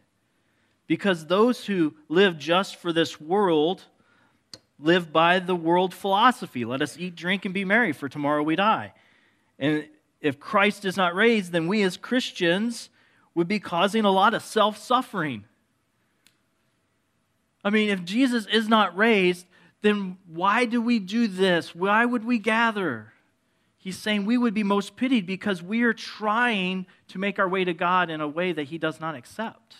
because 0.87 1.25
those 1.25 1.65
who 1.65 1.93
live 2.07 2.37
just 2.37 2.77
for 2.77 2.91
this 2.91 3.19
world 3.19 3.83
live 4.79 5.11
by 5.11 5.39
the 5.39 5.55
world 5.55 5.93
philosophy 5.93 6.63
let 6.65 6.81
us 6.81 6.97
eat, 6.97 7.15
drink, 7.15 7.45
and 7.45 7.53
be 7.53 7.65
merry, 7.65 7.91
for 7.91 8.07
tomorrow 8.07 8.43
we 8.43 8.55
die. 8.55 8.93
And 9.59 9.87
if 10.21 10.39
Christ 10.39 10.85
is 10.85 10.97
not 10.97 11.15
raised, 11.15 11.51
then 11.51 11.67
we 11.67 11.83
as 11.83 11.97
Christians 11.97 12.89
would 13.35 13.47
be 13.47 13.59
causing 13.59 14.05
a 14.05 14.11
lot 14.11 14.33
of 14.33 14.43
self 14.43 14.77
suffering. 14.77 15.45
I 17.63 17.69
mean, 17.69 17.89
if 17.89 18.03
Jesus 18.05 18.45
is 18.47 18.69
not 18.69 18.95
raised, 18.95 19.45
then 19.81 20.17
why 20.27 20.65
do 20.65 20.81
we 20.81 20.99
do 20.99 21.27
this? 21.27 21.75
Why 21.75 22.05
would 22.05 22.23
we 22.23 22.39
gather? 22.39 23.13
He's 23.77 23.97
saying 23.97 24.25
we 24.25 24.37
would 24.37 24.53
be 24.53 24.63
most 24.63 24.95
pitied 24.95 25.25
because 25.25 25.61
we 25.61 25.83
are 25.83 25.93
trying 25.93 26.87
to 27.09 27.19
make 27.19 27.39
our 27.39 27.47
way 27.47 27.63
to 27.63 27.73
God 27.73 28.09
in 28.09 28.21
a 28.21 28.27
way 28.27 28.51
that 28.51 28.65
He 28.65 28.77
does 28.77 28.99
not 28.99 29.15
accept. 29.15 29.75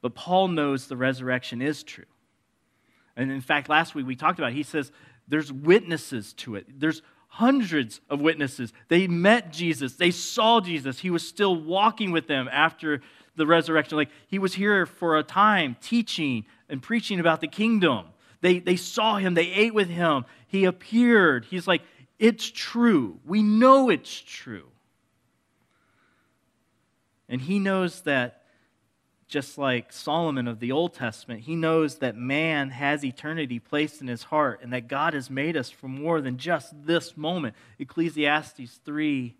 But 0.00 0.14
Paul 0.14 0.48
knows 0.48 0.86
the 0.86 0.96
resurrection 0.96 1.60
is 1.60 1.82
true. 1.82 2.04
And 3.16 3.32
in 3.32 3.40
fact, 3.40 3.68
last 3.68 3.94
week 3.94 4.06
we 4.06 4.16
talked 4.16 4.38
about 4.38 4.52
it. 4.52 4.56
He 4.56 4.62
says 4.62 4.92
there's 5.26 5.52
witnesses 5.52 6.32
to 6.34 6.54
it. 6.54 6.66
There's 6.78 7.02
hundreds 7.28 8.00
of 8.08 8.20
witnesses. 8.20 8.72
They 8.88 9.06
met 9.06 9.52
Jesus, 9.52 9.94
they 9.94 10.10
saw 10.10 10.60
Jesus. 10.60 11.00
He 11.00 11.10
was 11.10 11.26
still 11.26 11.54
walking 11.56 12.10
with 12.10 12.26
them 12.26 12.48
after 12.50 13.02
the 13.36 13.46
resurrection. 13.46 13.96
Like 13.96 14.10
he 14.28 14.38
was 14.38 14.54
here 14.54 14.86
for 14.86 15.18
a 15.18 15.22
time 15.22 15.76
teaching 15.80 16.46
and 16.68 16.82
preaching 16.82 17.20
about 17.20 17.40
the 17.40 17.48
kingdom. 17.48 18.06
They, 18.40 18.60
they 18.60 18.76
saw 18.76 19.16
him, 19.16 19.34
they 19.34 19.50
ate 19.50 19.74
with 19.74 19.88
him, 19.88 20.24
he 20.46 20.64
appeared. 20.64 21.44
He's 21.44 21.66
like, 21.66 21.82
it's 22.18 22.50
true. 22.50 23.18
We 23.24 23.42
know 23.42 23.90
it's 23.90 24.20
true. 24.20 24.68
And 27.28 27.40
he 27.40 27.58
knows 27.58 28.02
that 28.02 28.37
just 29.28 29.58
like 29.58 29.92
Solomon 29.92 30.48
of 30.48 30.58
the 30.58 30.72
Old 30.72 30.94
Testament, 30.94 31.42
he 31.42 31.54
knows 31.54 31.96
that 31.96 32.16
man 32.16 32.70
has 32.70 33.04
eternity 33.04 33.58
placed 33.58 34.00
in 34.00 34.08
his 34.08 34.24
heart 34.24 34.60
and 34.62 34.72
that 34.72 34.88
God 34.88 35.12
has 35.12 35.28
made 35.28 35.54
us 35.54 35.68
for 35.68 35.86
more 35.86 36.22
than 36.22 36.38
just 36.38 36.72
this 36.86 37.14
moment. 37.14 37.54
Ecclesiastes 37.78 38.80
3, 38.86 39.36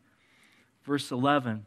verse 0.85 1.11
11. 1.11 1.65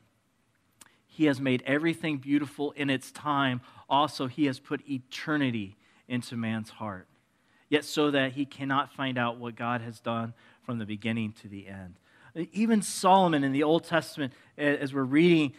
He 1.08 1.26
has 1.26 1.42
made 1.42 1.64
everything 1.66 2.20
beautiful 2.20 2.72
in 2.74 2.92
its 2.92 3.12
time. 3.12 3.60
Also, 3.90 4.28
he 4.28 4.46
has 4.46 4.60
put 4.60 4.88
eternity 4.88 5.76
into 6.08 6.38
man's 6.38 6.70
heart. 6.70 7.08
Yet, 7.70 7.86
so 7.86 8.12
that 8.12 8.34
he 8.34 8.46
cannot 8.46 8.94
find 8.94 9.18
out 9.18 9.38
what 9.38 9.56
God 9.56 9.82
has 9.82 10.00
done 10.00 10.34
from 10.64 10.78
the 10.78 10.86
beginning 10.86 11.34
to 11.42 11.48
the 11.48 11.68
end. 11.68 11.96
Even 12.52 12.82
Solomon 12.84 13.44
in 13.44 13.52
the 13.52 13.64
Old 13.64 13.84
Testament, 13.84 14.34
as 14.58 14.94
we're 14.94 15.04
reading 15.04 15.54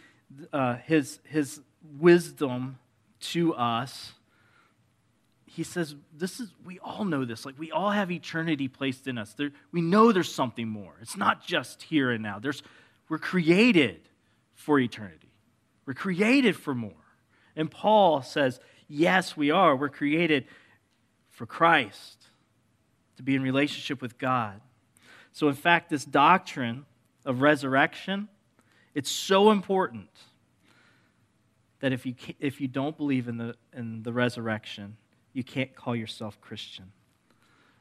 uh, 0.51 0.75
his, 0.75 1.19
his 1.25 1.59
wisdom 1.99 2.79
to 3.19 3.53
us, 3.53 4.13
he 5.45 5.63
says, 5.63 5.95
This 6.15 6.39
is, 6.39 6.51
we 6.65 6.79
all 6.79 7.05
know 7.05 7.25
this. 7.25 7.45
Like, 7.45 7.59
we 7.59 7.71
all 7.71 7.91
have 7.91 8.11
eternity 8.11 8.67
placed 8.67 9.07
in 9.07 9.17
us. 9.17 9.33
There, 9.33 9.51
we 9.71 9.81
know 9.81 10.11
there's 10.11 10.33
something 10.33 10.67
more. 10.67 10.95
It's 11.01 11.17
not 11.17 11.45
just 11.45 11.83
here 11.83 12.11
and 12.11 12.23
now. 12.23 12.39
There's, 12.39 12.63
we're 13.07 13.19
created 13.19 14.01
for 14.55 14.79
eternity, 14.79 15.31
we're 15.85 15.93
created 15.93 16.55
for 16.55 16.73
more. 16.73 16.91
And 17.55 17.69
Paul 17.69 18.21
says, 18.21 18.59
Yes, 18.87 19.37
we 19.37 19.51
are. 19.51 19.75
We're 19.75 19.89
created 19.89 20.45
for 21.29 21.45
Christ, 21.45 22.27
to 23.17 23.23
be 23.23 23.35
in 23.35 23.41
relationship 23.41 24.01
with 24.01 24.17
God. 24.17 24.61
So, 25.31 25.47
in 25.47 25.55
fact, 25.55 25.89
this 25.89 26.05
doctrine 26.05 26.85
of 27.25 27.41
resurrection, 27.41 28.27
it's 28.93 29.11
so 29.11 29.51
important 29.51 30.09
that 31.83 31.91
if 31.91 32.05
you, 32.05 32.15
if 32.39 32.61
you 32.61 32.69
don't 32.69 32.95
believe 32.95 33.27
in 33.27 33.35
the, 33.35 33.55
in 33.73 34.03
the 34.03 34.13
resurrection, 34.13 34.95
you 35.33 35.43
can't 35.43 35.75
call 35.75 35.93
yourself 35.93 36.39
Christian. 36.39 36.93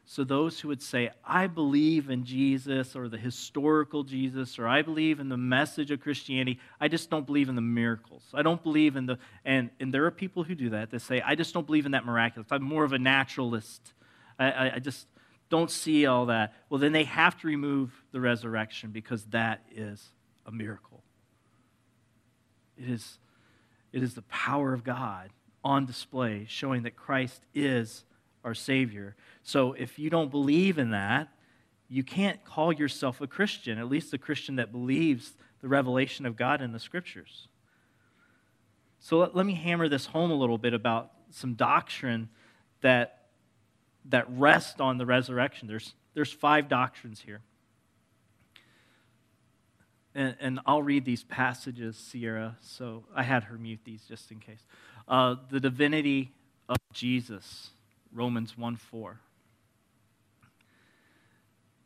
So, 0.05 0.25
those 0.25 0.59
who 0.59 0.67
would 0.67 0.83
say, 0.83 1.11
I 1.25 1.47
believe 1.47 2.11
in 2.11 2.25
Jesus 2.25 2.97
or 2.97 3.09
the 3.09 3.17
historical 3.17 4.03
Jesus, 4.03 4.59
or 4.59 4.67
I 4.67 4.83
believe 4.83 5.21
in 5.21 5.29
the 5.29 5.37
message 5.37 5.93
of 5.93 6.01
Christianity, 6.01 6.59
I 6.81 6.89
just 6.89 7.11
don't 7.11 7.25
believe 7.25 7.49
in 7.49 7.55
the 7.55 7.61
miracles. 7.61 8.25
I 8.35 8.43
don't 8.43 8.61
believe 8.61 8.97
in 8.97 9.07
the, 9.07 9.19
and, 9.45 9.71
and 9.79 9.95
there 9.95 10.05
are 10.05 10.11
people 10.11 10.43
who 10.43 10.57
do 10.57 10.71
that. 10.71 10.91
They 10.91 10.99
say, 10.99 11.21
I 11.25 11.37
just 11.37 11.55
don't 11.55 11.65
believe 11.65 11.87
in 11.87 11.93
that 11.93 12.05
miraculous. 12.05 12.49
I'm 12.51 12.65
more 12.65 12.83
of 12.83 12.93
a 12.93 12.99
naturalist. 12.99 13.93
I, 14.37 14.51
I, 14.51 14.75
I 14.75 14.79
just 14.81 15.07
don't 15.49 15.71
see 15.71 16.07
all 16.07 16.27
that. 16.27 16.55
Well, 16.69 16.81
then 16.81 16.91
they 16.91 17.05
have 17.05 17.39
to 17.43 17.47
remove 17.47 17.93
the 18.11 18.21
resurrection 18.21 18.91
because 18.91 19.23
that 19.27 19.63
is 19.71 20.05
a 20.45 20.51
miracle. 20.51 21.05
It 22.77 22.91
is 22.91 23.19
it 23.93 24.03
is 24.03 24.15
the 24.15 24.23
power 24.23 24.73
of 24.73 24.85
God 24.85 25.31
on 25.65 25.87
display, 25.87 26.47
showing 26.49 26.83
that 26.83 26.97
Christ 26.97 27.43
is 27.55 28.05
our 28.45 28.55
Savior. 28.55 29.15
So 29.43 29.75
if 29.75 29.99
you 29.99 30.11
don't 30.11 30.31
believe 30.31 30.79
in 30.79 30.91
that, 30.91 31.29
you 31.89 32.03
can't 32.03 32.45
call 32.45 32.73
yourself 32.73 33.21
a 33.21 33.27
Christian, 33.27 33.79
at 33.79 33.89
least 33.89 34.15
a 34.15 34.19
Christian 34.19 34.57
that 34.57 34.73
believes 34.73 35.35
the 35.61 35.69
revelation 35.69 36.27
of 36.27 36.37
God 36.37 36.61
in 36.61 36.73
the 36.73 36.79
Scriptures. 36.79 37.49
So 38.99 39.19
let, 39.19 39.37
let 39.37 39.47
me 39.47 39.55
hammer 39.55 39.89
this 39.89 40.07
home 40.07 40.31
a 40.31 40.35
little 40.35 40.59
bit 40.59 40.75
about 40.75 41.13
some 41.31 41.55
doctrine 41.55 42.29
that, 42.81 43.27
that 44.07 44.27
rest 44.31 44.81
on 44.81 44.99
the 44.99 45.07
resurrection. 45.07 45.69
There's, 45.69 45.95
there's 46.15 46.33
five 46.33 46.69
doctrines 46.69 47.21
here 47.21 47.41
and, 50.15 50.37
and, 50.41 50.61
I'll 50.67 50.83
read 50.83 51.05
these 51.05 51.25
passages, 51.25 51.97
Sierra, 51.97 52.57
so 52.61 53.05
I 53.15 53.23
had 53.23 53.45
her 53.45 53.57
mute 53.57 53.81
these 53.85 54.03
just 54.05 54.31
in 54.31 54.41
case. 54.41 54.65
Uh, 55.09 55.37
the 55.51 55.61
divinity 55.61 56.33
of 56.69 56.77
Jesus, 56.93 57.71
Romans 58.13 58.57
1 58.57 58.77
4. 58.77 59.21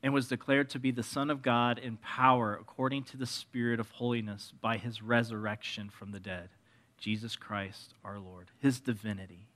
And 0.02 0.12
was 0.12 0.28
declared 0.28 0.70
to 0.70 0.78
be 0.78 0.90
the 0.90 1.02
Son 1.02 1.30
of 1.30 1.42
God 1.42 1.78
in 1.78 1.96
power 1.96 2.56
according 2.60 3.04
to 3.04 3.16
the 3.16 3.26
Spirit 3.26 3.80
of 3.80 3.90
holiness 3.90 4.52
by 4.60 4.76
his 4.76 5.02
resurrection 5.02 5.88
from 5.88 6.12
the 6.12 6.20
dead, 6.20 6.50
Jesus 6.98 7.34
Christ 7.34 7.94
our 8.04 8.18
Lord, 8.18 8.50
his 8.58 8.78
divinity. 8.80 9.48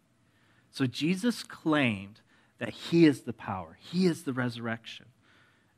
So 0.71 0.87
Jesus 0.87 1.43
claimed 1.43 2.21
that 2.59 2.71
he 2.71 3.07
is 3.07 3.23
the 3.23 3.33
power, 3.33 3.79
he 3.81 4.07
is 4.07 4.23
the 4.23 4.33
resurrection. 4.33 5.07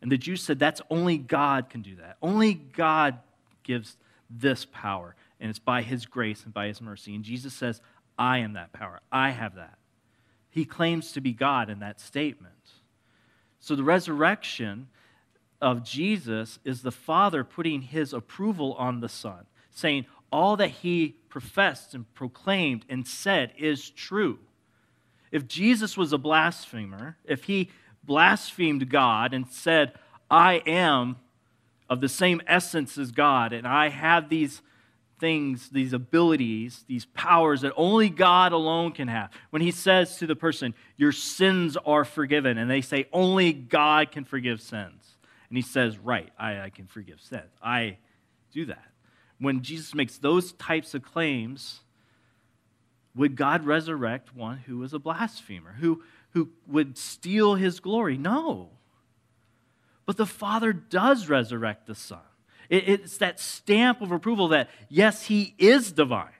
And 0.02 0.10
the 0.10 0.18
Jews 0.18 0.42
said 0.42 0.58
that's 0.58 0.82
only 0.90 1.16
God 1.16 1.70
can 1.70 1.80
do 1.80 1.96
that. 1.96 2.16
Only 2.20 2.54
God 2.54 3.18
gives 3.62 3.96
this 4.28 4.64
power, 4.64 5.14
and 5.40 5.48
it's 5.48 5.58
by 5.58 5.82
his 5.82 6.06
grace 6.06 6.44
and 6.44 6.52
by 6.52 6.66
his 6.66 6.80
mercy. 6.80 7.14
And 7.14 7.24
Jesus 7.24 7.54
says, 7.54 7.80
I 8.18 8.38
am 8.38 8.54
that 8.54 8.72
power. 8.72 9.00
I 9.10 9.30
have 9.30 9.54
that. 9.54 9.78
He 10.50 10.64
claims 10.64 11.12
to 11.12 11.20
be 11.20 11.32
God 11.32 11.70
in 11.70 11.78
that 11.78 12.00
statement. 12.00 12.54
So 13.60 13.76
the 13.76 13.84
resurrection 13.84 14.88
of 15.60 15.84
Jesus 15.84 16.58
is 16.64 16.82
the 16.82 16.90
Father 16.90 17.44
putting 17.44 17.82
his 17.82 18.12
approval 18.12 18.74
on 18.74 19.00
the 19.00 19.08
Son, 19.08 19.46
saying 19.70 20.06
all 20.32 20.56
that 20.56 20.70
he 20.70 21.16
professed 21.28 21.94
and 21.94 22.12
proclaimed 22.14 22.84
and 22.88 23.06
said 23.06 23.52
is 23.56 23.88
true. 23.88 24.40
If 25.30 25.46
Jesus 25.46 25.96
was 25.96 26.12
a 26.12 26.18
blasphemer, 26.18 27.16
if 27.24 27.44
he 27.44 27.70
blasphemed 28.04 28.88
God 28.88 29.34
and 29.34 29.46
said, 29.48 29.94
I 30.30 30.62
am 30.66 31.16
of 31.88 32.00
the 32.00 32.08
same 32.08 32.40
essence 32.46 32.96
as 32.96 33.12
God, 33.12 33.52
and 33.52 33.66
I 33.66 33.90
have 33.90 34.28
these 34.28 34.62
things, 35.22 35.68
these 35.68 35.92
abilities, 35.92 36.84
these 36.88 37.04
powers 37.04 37.60
that 37.60 37.72
only 37.76 38.08
God 38.08 38.52
alone 38.52 38.92
can 38.92 39.08
have. 39.08 39.30
When 39.50 39.62
he 39.62 39.70
says 39.70 40.16
to 40.16 40.26
the 40.26 40.34
person, 40.34 40.74
Your 40.96 41.12
sins 41.12 41.76
are 41.86 42.04
forgiven, 42.04 42.58
and 42.58 42.70
they 42.70 42.80
say, 42.80 43.06
Only 43.12 43.52
God 43.52 44.10
can 44.10 44.24
forgive 44.24 44.60
sins. 44.60 45.16
And 45.48 45.56
he 45.56 45.62
says, 45.62 45.98
Right, 45.98 46.30
I, 46.38 46.62
I 46.62 46.70
can 46.70 46.86
forgive 46.86 47.20
sins. 47.20 47.52
I 47.62 47.98
do 48.52 48.66
that. 48.66 48.90
When 49.38 49.62
Jesus 49.62 49.94
makes 49.94 50.18
those 50.18 50.52
types 50.54 50.94
of 50.94 51.02
claims, 51.02 51.82
would 53.14 53.36
God 53.36 53.64
resurrect 53.64 54.34
one 54.34 54.58
who 54.58 54.78
was 54.78 54.92
a 54.92 54.98
blasphemer, 54.98 55.76
who, 55.78 56.02
who 56.32 56.50
would 56.66 56.98
steal 56.98 57.54
his 57.54 57.80
glory? 57.80 58.16
No. 58.16 58.70
But 60.06 60.16
the 60.16 60.26
Father 60.26 60.72
does 60.72 61.28
resurrect 61.28 61.86
the 61.86 61.94
Son. 61.94 62.20
It's 62.68 63.18
that 63.18 63.38
stamp 63.38 64.00
of 64.00 64.12
approval 64.12 64.48
that, 64.48 64.70
yes, 64.88 65.26
he 65.26 65.54
is 65.58 65.92
divine. 65.92 66.32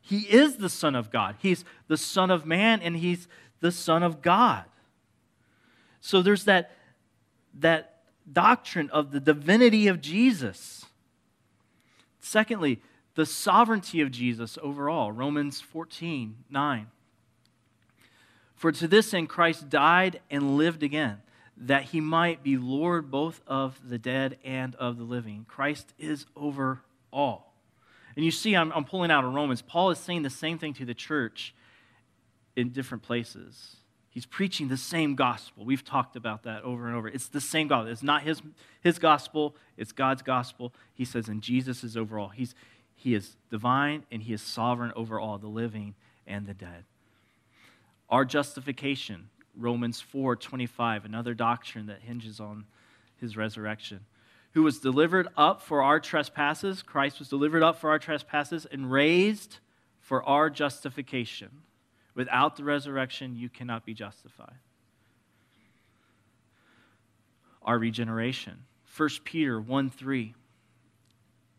He 0.00 0.18
is 0.18 0.56
the 0.56 0.68
Son 0.68 0.94
of 0.94 1.10
God. 1.10 1.36
He's 1.38 1.64
the 1.86 1.96
Son 1.96 2.30
of 2.30 2.44
man, 2.44 2.82
and 2.82 2.96
he's 2.96 3.28
the 3.60 3.70
Son 3.70 4.02
of 4.02 4.20
God. 4.20 4.64
So 6.00 6.22
there's 6.22 6.44
that, 6.44 6.72
that 7.60 8.02
doctrine 8.30 8.90
of 8.90 9.12
the 9.12 9.20
divinity 9.20 9.86
of 9.86 10.00
Jesus. 10.00 10.84
Secondly, 12.20 12.82
the 13.14 13.24
sovereignty 13.24 14.00
of 14.00 14.10
Jesus 14.10 14.58
overall. 14.60 15.12
Romans 15.12 15.60
14, 15.60 16.36
9. 16.50 16.86
For 18.64 18.72
to 18.72 18.88
this 18.88 19.12
end 19.12 19.28
Christ 19.28 19.68
died 19.68 20.22
and 20.30 20.56
lived 20.56 20.82
again 20.82 21.20
that 21.58 21.82
he 21.82 22.00
might 22.00 22.42
be 22.42 22.56
Lord 22.56 23.10
both 23.10 23.42
of 23.46 23.78
the 23.86 23.98
dead 23.98 24.38
and 24.42 24.74
of 24.76 24.96
the 24.96 25.04
living. 25.04 25.44
Christ 25.46 25.92
is 25.98 26.24
over 26.34 26.80
all. 27.12 27.52
And 28.16 28.24
you 28.24 28.30
see, 28.30 28.56
I'm, 28.56 28.72
I'm, 28.72 28.86
pulling 28.86 29.10
out 29.10 29.22
of 29.22 29.34
Romans. 29.34 29.60
Paul 29.60 29.90
is 29.90 29.98
saying 29.98 30.22
the 30.22 30.30
same 30.30 30.56
thing 30.56 30.72
to 30.72 30.86
the 30.86 30.94
church 30.94 31.54
in 32.56 32.70
different 32.70 33.02
places. 33.02 33.76
He's 34.08 34.24
preaching 34.24 34.68
the 34.68 34.78
same 34.78 35.14
gospel. 35.14 35.66
We've 35.66 35.84
talked 35.84 36.16
about 36.16 36.44
that 36.44 36.62
over 36.62 36.86
and 36.86 36.96
over. 36.96 37.08
It's 37.08 37.28
the 37.28 37.42
same 37.42 37.68
gospel. 37.68 37.92
It's 37.92 38.02
not 38.02 38.22
his, 38.22 38.40
his 38.80 38.98
gospel, 38.98 39.56
it's 39.76 39.92
God's 39.92 40.22
gospel. 40.22 40.72
He 40.94 41.04
says, 41.04 41.28
and 41.28 41.42
Jesus 41.42 41.84
is 41.84 41.98
over 41.98 42.18
all. 42.18 42.30
He's, 42.30 42.54
he 42.94 43.14
is 43.14 43.36
divine 43.50 44.04
and 44.10 44.22
he 44.22 44.32
is 44.32 44.40
sovereign 44.40 44.94
over 44.96 45.20
all, 45.20 45.36
the 45.36 45.48
living 45.48 45.96
and 46.26 46.46
the 46.46 46.54
dead. 46.54 46.84
Our 48.08 48.24
justification 48.24 49.28
Romans 49.56 50.00
4 50.00 50.36
25, 50.36 51.04
another 51.04 51.34
doctrine 51.34 51.86
that 51.86 52.00
hinges 52.00 52.40
on 52.40 52.64
his 53.16 53.36
resurrection. 53.36 54.00
Who 54.52 54.62
was 54.62 54.78
delivered 54.78 55.28
up 55.36 55.62
for 55.62 55.82
our 55.82 55.98
trespasses, 55.98 56.82
Christ 56.82 57.18
was 57.18 57.28
delivered 57.28 57.62
up 57.62 57.78
for 57.78 57.90
our 57.90 57.98
trespasses 57.98 58.66
and 58.70 58.90
raised 58.90 59.58
for 60.00 60.22
our 60.24 60.50
justification. 60.50 61.50
Without 62.14 62.56
the 62.56 62.64
resurrection, 62.64 63.36
you 63.36 63.48
cannot 63.48 63.84
be 63.84 63.94
justified. 63.94 64.58
Our 67.62 67.78
regeneration. 67.78 68.64
1 68.96 69.08
Peter 69.24 69.60
1 69.60 69.90
3. 69.90 70.34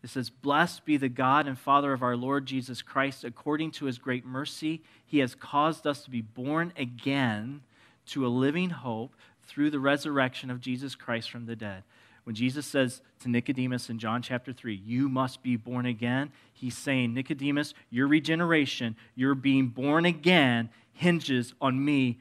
It 0.06 0.10
says, 0.10 0.30
Blessed 0.30 0.84
be 0.84 0.96
the 0.96 1.08
God 1.08 1.48
and 1.48 1.58
Father 1.58 1.92
of 1.92 2.00
our 2.00 2.16
Lord 2.16 2.46
Jesus 2.46 2.80
Christ. 2.80 3.24
According 3.24 3.72
to 3.72 3.86
his 3.86 3.98
great 3.98 4.24
mercy, 4.24 4.84
he 5.04 5.18
has 5.18 5.34
caused 5.34 5.84
us 5.84 6.04
to 6.04 6.10
be 6.10 6.20
born 6.20 6.72
again 6.76 7.62
to 8.10 8.24
a 8.24 8.28
living 8.28 8.70
hope 8.70 9.16
through 9.48 9.70
the 9.70 9.80
resurrection 9.80 10.48
of 10.48 10.60
Jesus 10.60 10.94
Christ 10.94 11.28
from 11.28 11.46
the 11.46 11.56
dead. 11.56 11.82
When 12.22 12.36
Jesus 12.36 12.66
says 12.66 13.02
to 13.18 13.28
Nicodemus 13.28 13.90
in 13.90 13.98
John 13.98 14.22
chapter 14.22 14.52
3, 14.52 14.76
You 14.76 15.08
must 15.08 15.42
be 15.42 15.56
born 15.56 15.86
again, 15.86 16.30
he's 16.52 16.78
saying, 16.78 17.12
Nicodemus, 17.12 17.74
your 17.90 18.06
regeneration, 18.06 18.94
your 19.16 19.34
being 19.34 19.66
born 19.66 20.06
again, 20.06 20.68
hinges 20.92 21.52
on 21.60 21.84
me 21.84 22.20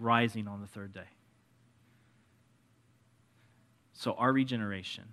rising 0.00 0.48
on 0.48 0.62
the 0.62 0.66
third 0.66 0.94
day. 0.94 1.10
So 3.92 4.14
our 4.14 4.32
regeneration 4.32 5.04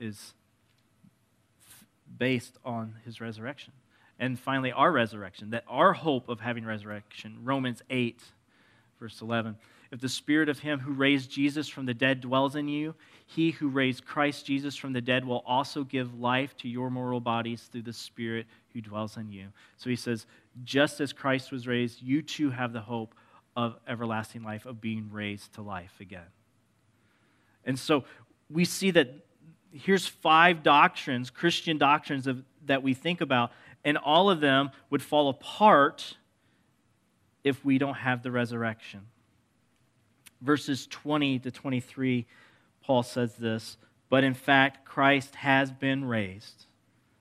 is 0.00 0.34
based 2.18 2.56
on 2.64 2.94
his 3.04 3.20
resurrection. 3.20 3.72
And 4.18 4.38
finally, 4.38 4.72
our 4.72 4.90
resurrection, 4.90 5.50
that 5.50 5.64
our 5.68 5.92
hope 5.92 6.28
of 6.28 6.40
having 6.40 6.64
resurrection, 6.64 7.38
Romans 7.44 7.82
8, 7.88 8.20
verse 8.98 9.20
11. 9.20 9.56
If 9.90 10.00
the 10.00 10.08
spirit 10.08 10.48
of 10.48 10.58
him 10.58 10.80
who 10.80 10.92
raised 10.92 11.30
Jesus 11.30 11.68
from 11.68 11.86
the 11.86 11.94
dead 11.94 12.20
dwells 12.20 12.56
in 12.56 12.68
you, 12.68 12.94
he 13.26 13.52
who 13.52 13.68
raised 13.68 14.04
Christ 14.04 14.44
Jesus 14.44 14.76
from 14.76 14.92
the 14.92 15.00
dead 15.00 15.24
will 15.24 15.42
also 15.46 15.84
give 15.84 16.18
life 16.18 16.56
to 16.58 16.68
your 16.68 16.90
mortal 16.90 17.20
bodies 17.20 17.68
through 17.70 17.82
the 17.82 17.92
spirit 17.92 18.46
who 18.72 18.80
dwells 18.80 19.16
in 19.16 19.30
you. 19.30 19.48
So 19.76 19.88
he 19.88 19.96
says, 19.96 20.26
just 20.64 21.00
as 21.00 21.12
Christ 21.12 21.52
was 21.52 21.66
raised, 21.66 22.02
you 22.02 22.20
too 22.20 22.50
have 22.50 22.72
the 22.72 22.80
hope 22.80 23.14
of 23.56 23.76
everlasting 23.86 24.42
life, 24.42 24.66
of 24.66 24.80
being 24.80 25.08
raised 25.10 25.54
to 25.54 25.62
life 25.62 25.94
again. 26.00 26.26
And 27.64 27.78
so 27.78 28.04
we 28.50 28.64
see 28.64 28.90
that 28.92 29.14
here's 29.72 30.06
five 30.06 30.62
doctrines, 30.62 31.30
Christian 31.30 31.78
doctrines 31.78 32.26
of, 32.26 32.42
that 32.66 32.82
we 32.82 32.94
think 32.94 33.20
about 33.20 33.52
and 33.84 33.96
all 33.96 34.28
of 34.28 34.40
them 34.40 34.70
would 34.90 35.02
fall 35.02 35.28
apart 35.28 36.16
if 37.44 37.64
we 37.64 37.78
don't 37.78 37.94
have 37.94 38.22
the 38.22 38.30
resurrection. 38.30 39.00
Verses 40.40 40.86
20 40.88 41.38
to 41.40 41.50
23, 41.50 42.26
Paul 42.82 43.02
says 43.02 43.36
this 43.36 43.76
But 44.10 44.24
in 44.24 44.34
fact, 44.34 44.84
Christ 44.84 45.36
has 45.36 45.70
been 45.70 46.04
raised 46.04 46.66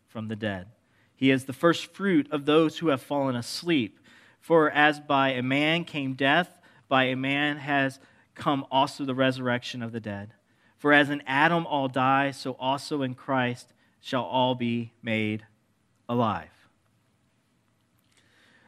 from 0.08 0.28
the 0.28 0.36
dead. 0.36 0.68
He 1.16 1.32
is 1.32 1.46
the 1.46 1.54
first 1.54 1.94
fruit 1.94 2.28
of 2.32 2.46
those 2.46 2.80
who 2.80 2.90
have 2.90 3.02
fallen 3.02 3.36
asleep. 3.36 4.00
For 4.40 4.70
as 4.70 5.00
by 5.00 5.30
a 5.30 5.42
man 5.42 5.84
came 5.84 6.14
death, 6.14 6.60
by 6.88 7.06
a 7.06 7.16
man 7.16 7.58
has 7.58 8.00
come 8.36 8.66
also 8.72 9.04
the 9.04 9.16
resurrection 9.16 9.82
of 9.82 9.92
the 9.92 10.00
dead. 10.00 10.34
For 10.78 10.94
as 10.94 11.10
in 11.10 11.24
Adam 11.26 11.66
all 11.66 11.88
die, 11.88 12.32
so 12.32 12.56
also 12.60 13.02
in 13.02 13.16
Christ 13.16 13.74
shall 14.00 14.24
all 14.24 14.56
be 14.56 14.94
made 15.02 15.46
alive. 16.08 16.50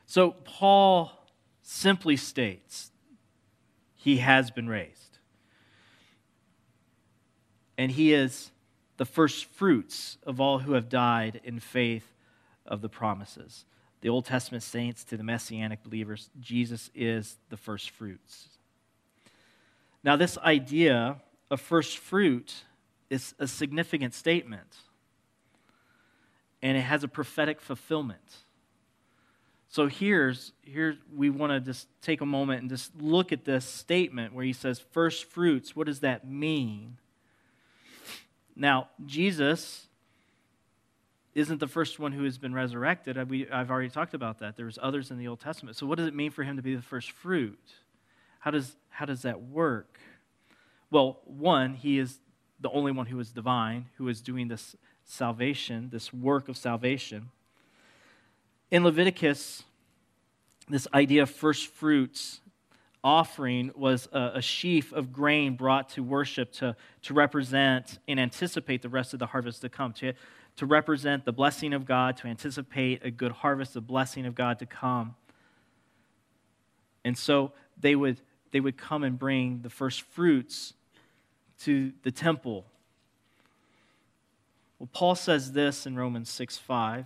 So 0.05 0.31
Paul 0.43 1.11
simply 1.61 2.17
states 2.17 2.91
he 3.95 4.17
has 4.17 4.49
been 4.49 4.67
raised. 4.67 5.19
And 7.77 7.91
he 7.91 8.13
is 8.13 8.51
the 8.97 9.05
first 9.05 9.45
fruits 9.45 10.17
of 10.23 10.41
all 10.41 10.59
who 10.59 10.73
have 10.73 10.89
died 10.89 11.39
in 11.43 11.59
faith 11.59 12.13
of 12.65 12.81
the 12.81 12.89
promises. 12.89 13.65
The 14.01 14.09
Old 14.09 14.25
Testament 14.25 14.63
saints 14.63 15.03
to 15.05 15.15
the 15.15 15.23
Messianic 15.23 15.83
believers, 15.83 16.29
Jesus 16.39 16.89
is 16.95 17.37
the 17.49 17.57
first 17.57 17.91
fruits. 17.91 18.47
Now, 20.03 20.15
this 20.15 20.37
idea 20.39 21.17
of 21.49 21.59
first 21.59 21.97
fruit 21.97 22.63
is 23.09 23.33
a 23.39 23.47
significant 23.47 24.13
statement 24.13 24.77
and 26.61 26.77
it 26.77 26.81
has 26.81 27.03
a 27.03 27.07
prophetic 27.07 27.61
fulfillment. 27.61 28.37
So 29.69 29.87
here's 29.87 30.51
here 30.63 30.97
we 31.15 31.29
want 31.29 31.51
to 31.51 31.59
just 31.59 31.87
take 32.01 32.21
a 32.21 32.25
moment 32.25 32.61
and 32.61 32.69
just 32.69 32.95
look 32.99 33.31
at 33.31 33.45
this 33.45 33.65
statement 33.65 34.33
where 34.33 34.43
he 34.43 34.53
says 34.53 34.79
first 34.91 35.25
fruits. 35.25 35.75
What 35.75 35.87
does 35.87 35.99
that 35.99 36.27
mean? 36.27 36.97
Now, 38.55 38.89
Jesus 39.05 39.87
isn't 41.35 41.59
the 41.59 41.67
first 41.67 41.99
one 41.99 42.11
who 42.11 42.23
has 42.23 42.37
been 42.37 42.53
resurrected. 42.53 43.17
I've 43.17 43.71
already 43.71 43.89
talked 43.89 44.15
about 44.15 44.39
that. 44.39 44.57
There's 44.57 44.79
others 44.81 45.11
in 45.11 45.17
the 45.17 45.27
Old 45.27 45.39
Testament. 45.39 45.77
So 45.77 45.85
what 45.85 45.97
does 45.97 46.07
it 46.07 46.15
mean 46.15 46.31
for 46.31 46.43
him 46.43 46.57
to 46.57 46.63
be 46.63 46.75
the 46.75 46.81
first 46.81 47.11
fruit? 47.11 47.59
How 48.39 48.51
does 48.51 48.75
how 48.89 49.05
does 49.05 49.21
that 49.21 49.41
work? 49.41 49.99
Well, 50.91 51.19
one, 51.25 51.75
he 51.75 51.99
is 51.99 52.19
the 52.59 52.69
only 52.71 52.91
one 52.91 53.05
who 53.05 53.19
is 53.19 53.31
divine, 53.31 53.85
who 53.97 54.07
is 54.07 54.21
doing 54.21 54.47
this 54.47 54.75
salvation, 55.05 55.89
this 55.91 56.13
work 56.13 56.49
of 56.49 56.57
salvation. 56.57 57.29
In 58.71 58.83
Leviticus, 58.83 59.63
this 60.67 60.87
idea 60.93 61.23
of 61.23 61.29
first 61.29 61.67
fruits 61.67 62.41
offering 63.03 63.71
was 63.75 64.07
a, 64.11 64.31
a, 64.35 64.41
sheaf 64.41 64.91
of 64.91 65.13
grain 65.13 65.55
brought 65.55 65.89
to 65.89 66.03
worship 66.03 66.51
to, 66.51 66.75
to 67.01 67.13
represent 67.13 67.97
and 68.07 68.19
anticipate 68.19 68.81
the 68.81 68.89
rest 68.89 69.13
of 69.13 69.19
the 69.19 69.25
harvest 69.25 69.61
to 69.61 69.69
come, 69.69 69.93
to, 69.93 70.13
to 70.57 70.65
represent 70.65 71.23
the 71.23 71.31
blessing 71.31 71.73
of 71.73 71.85
God, 71.85 72.17
to 72.17 72.27
anticipate 72.27 73.03
a 73.03 73.09
good 73.09 73.31
harvest, 73.31 73.73
the 73.73 73.81
blessing 73.81 74.25
of 74.25 74.35
God 74.35 74.59
to 74.59 74.65
come. 74.65 75.15
And 77.05 77.17
so 77.17 77.53
they 77.79 77.95
would, 77.95 78.19
they 78.51 78.59
would 78.59 78.77
come 78.77 79.03
and 79.03 79.17
bring 79.17 79.61
the 79.61 79.69
first 79.69 80.01
fruits 80.01 80.73
to 81.59 81.91
the 82.03 82.11
temple 82.11 82.65
well, 84.79 84.89
Paul 84.93 85.15
says 85.15 85.51
this 85.51 85.85
in 85.85 85.95
Romans 85.97 86.29
6 86.29 86.57
5. 86.57 87.05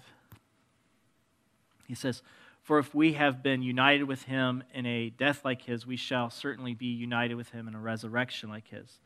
He 1.88 1.96
says, 1.96 2.22
For 2.62 2.78
if 2.78 2.94
we 2.94 3.14
have 3.14 3.42
been 3.42 3.64
united 3.64 4.04
with 4.04 4.24
him 4.24 4.64
in 4.74 4.86
a 4.86 5.10
death 5.10 5.44
like 5.44 5.64
his, 5.64 5.86
we 5.86 5.98
shall 5.98 6.30
certainly 6.30 6.76
be 6.76 6.86
united 6.86 7.36
with 7.36 7.50
him 7.50 7.68
in 7.68 7.74
a 7.76 7.80
resurrection 7.80 8.50
like 8.50 8.68
his. 8.68 9.00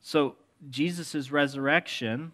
So 0.00 0.34
Jesus' 0.68 1.30
resurrection 1.30 2.32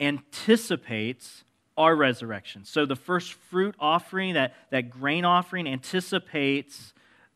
anticipates 0.00 1.44
our 1.76 1.94
resurrection. 1.94 2.64
So 2.64 2.84
the 2.84 2.96
first 2.96 3.32
fruit 3.32 3.74
offering, 3.78 4.34
that, 4.34 4.54
that 4.70 4.90
grain 4.90 5.24
offering, 5.24 5.66
anticipates 5.68 6.92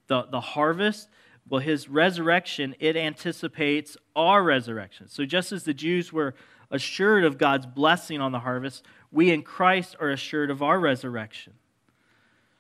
the, 0.09 0.25
the 0.25 0.41
harvest. 0.41 1.09
Well, 1.49 1.61
his 1.61 1.89
resurrection, 1.89 2.75
it 2.81 2.97
anticipates 2.97 3.97
our 4.17 4.43
resurrection. 4.43 5.09
So 5.09 5.25
just 5.25 5.53
as 5.53 5.65
the 5.65 5.75
Jews 5.75 6.13
were 6.13 6.35
assured 6.71 7.25
of 7.25 7.39
God's 7.39 7.67
blessing 7.67 8.21
on 8.21 8.33
the 8.33 8.41
harvest, 8.41 8.85
we 9.13 9.31
in 9.31 9.43
Christ 9.43 9.97
are 10.01 10.11
assured 10.11 10.51
of 10.51 10.63
our 10.63 10.79
resurrection. 10.79 11.55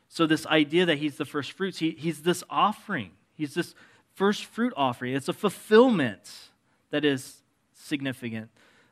So, 0.09 0.27
this 0.27 0.46
idea 0.46 0.87
that 0.87 0.99
he's 0.99 1.16
the 1.16 1.25
first 1.25 1.53
fruits, 1.53 1.79
he, 1.79 1.90
he's 1.90 2.22
this 2.22 2.44
offering. 2.49 3.11
He's 3.35 3.55
this 3.55 3.75
first 4.14 4.44
fruit 4.44 4.72
offering. 4.77 5.14
It's 5.14 5.29
a 5.29 5.33
fulfillment 5.33 6.31
that 6.90 7.05
is 7.05 7.42
significant. 7.75 8.51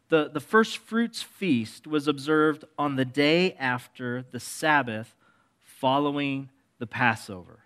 The, 0.09 0.29
the 0.29 0.41
first 0.41 0.79
fruits 0.79 1.23
feast 1.23 1.87
was 1.87 2.09
observed 2.09 2.65
on 2.79 2.97
the 2.97 3.05
day 3.05 3.55
after 3.55 4.25
the 4.33 4.41
Sabbath 4.41 5.15
following 5.63 6.51
the 6.79 6.87
Passover. 6.87 7.64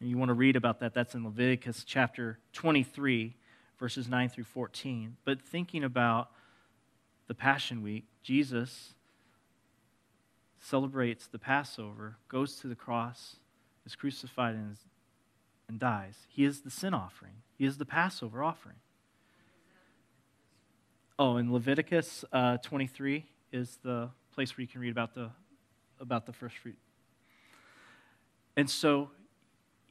And 0.00 0.08
you 0.08 0.16
want 0.16 0.28
to 0.28 0.34
read 0.34 0.56
about 0.56 0.80
that, 0.80 0.94
that's 0.94 1.14
in 1.14 1.24
Leviticus 1.24 1.84
chapter 1.84 2.38
23, 2.52 3.34
verses 3.78 4.08
9 4.08 4.28
through 4.28 4.44
14. 4.44 5.16
But 5.24 5.42
thinking 5.42 5.82
about 5.82 6.30
the 7.26 7.34
Passion 7.34 7.82
Week, 7.82 8.04
Jesus 8.22 8.94
celebrates 10.60 11.26
the 11.26 11.38
Passover, 11.38 12.16
goes 12.28 12.56
to 12.56 12.68
the 12.68 12.74
cross, 12.74 13.36
is 13.86 13.94
crucified, 13.94 14.54
and, 14.54 14.72
is, 14.72 14.78
and 15.68 15.78
dies. 15.78 16.16
He 16.28 16.44
is 16.44 16.60
the 16.60 16.70
sin 16.70 16.94
offering, 16.94 17.34
he 17.56 17.64
is 17.64 17.78
the 17.78 17.86
Passover 17.86 18.42
offering. 18.42 18.76
Oh, 21.20 21.36
and 21.36 21.52
Leviticus 21.52 22.24
uh, 22.32 22.58
23 22.58 23.26
is 23.50 23.78
the 23.82 24.08
place 24.34 24.56
where 24.56 24.62
you 24.62 24.68
can 24.68 24.80
read 24.80 24.92
about 24.92 25.14
the, 25.14 25.30
about 25.98 26.26
the 26.26 26.32
first 26.32 26.56
fruit. 26.58 26.78
And 28.56 28.70
so 28.70 29.10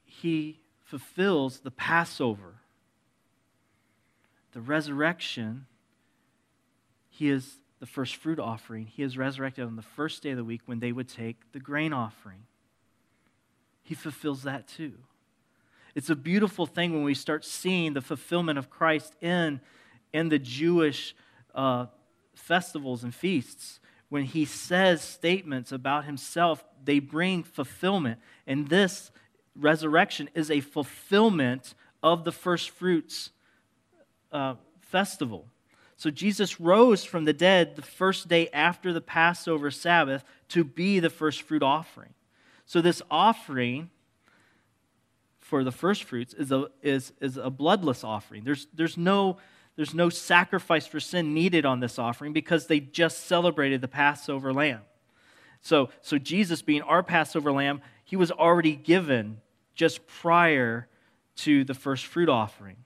he 0.08 0.58
fulfills 0.84 1.60
the 1.60 1.70
Passover. 1.70 2.54
The 4.52 4.60
resurrection, 4.60 5.66
he 7.10 7.28
is 7.28 7.58
the 7.78 7.86
first 7.86 8.16
fruit 8.16 8.38
offering. 8.40 8.86
He 8.86 9.02
is 9.02 9.18
resurrected 9.18 9.64
on 9.64 9.76
the 9.76 9.82
first 9.82 10.22
day 10.22 10.30
of 10.30 10.38
the 10.38 10.44
week 10.44 10.62
when 10.64 10.80
they 10.80 10.90
would 10.90 11.08
take 11.08 11.52
the 11.52 11.60
grain 11.60 11.92
offering. 11.92 12.44
He 13.82 13.94
fulfills 13.94 14.42
that 14.42 14.66
too. 14.66 14.94
It's 15.94 16.10
a 16.10 16.16
beautiful 16.16 16.66
thing 16.66 16.94
when 16.94 17.04
we 17.04 17.14
start 17.14 17.44
seeing 17.44 17.92
the 17.92 18.00
fulfillment 18.00 18.58
of 18.58 18.70
Christ 18.70 19.14
in, 19.20 19.60
in 20.12 20.30
the 20.30 20.38
Jewish 20.38 21.14
uh, 21.54 21.86
festivals 22.34 23.04
and 23.04 23.14
feasts. 23.14 23.78
When 24.08 24.24
he 24.24 24.46
says 24.46 25.02
statements 25.02 25.70
about 25.70 26.06
himself, 26.06 26.64
they 26.82 26.98
bring 26.98 27.42
fulfillment. 27.42 28.20
And 28.46 28.68
this 28.68 29.10
resurrection 29.58 30.28
is 30.34 30.50
a 30.50 30.60
fulfillment 30.60 31.74
of 32.02 32.24
the 32.24 32.32
first 32.32 32.70
fruits 32.70 33.30
uh, 34.32 34.54
festival. 34.80 35.46
So 35.96 36.10
Jesus 36.10 36.60
rose 36.60 37.04
from 37.04 37.24
the 37.24 37.32
dead 37.32 37.74
the 37.74 37.82
first 37.82 38.28
day 38.28 38.48
after 38.52 38.92
the 38.92 39.00
Passover 39.00 39.70
Sabbath 39.70 40.24
to 40.50 40.62
be 40.62 41.00
the 41.00 41.10
first 41.10 41.42
fruit 41.42 41.62
offering. 41.62 42.14
So 42.66 42.80
this 42.80 43.02
offering 43.10 43.90
for 45.40 45.64
the 45.64 45.72
first 45.72 46.04
fruits 46.04 46.34
is 46.34 46.52
a, 46.52 46.68
is, 46.82 47.12
is 47.20 47.36
a 47.36 47.50
bloodless 47.50 48.04
offering. 48.04 48.44
There's, 48.44 48.68
there's, 48.74 48.96
no, 48.96 49.38
there's 49.74 49.94
no 49.94 50.08
sacrifice 50.08 50.86
for 50.86 51.00
sin 51.00 51.34
needed 51.34 51.64
on 51.66 51.80
this 51.80 51.98
offering 51.98 52.32
because 52.32 52.66
they 52.66 52.78
just 52.78 53.26
celebrated 53.26 53.80
the 53.80 53.88
Passover 53.88 54.52
lamb. 54.52 54.82
So, 55.62 55.88
so 56.00 56.18
Jesus, 56.18 56.62
being 56.62 56.82
our 56.82 57.02
Passover 57.02 57.50
lamb, 57.50 57.80
he 58.04 58.14
was 58.14 58.30
already 58.30 58.76
given 58.76 59.40
just 59.78 60.06
prior 60.08 60.88
to 61.36 61.62
the 61.62 61.72
first 61.72 62.04
fruit 62.04 62.28
offering. 62.28 62.76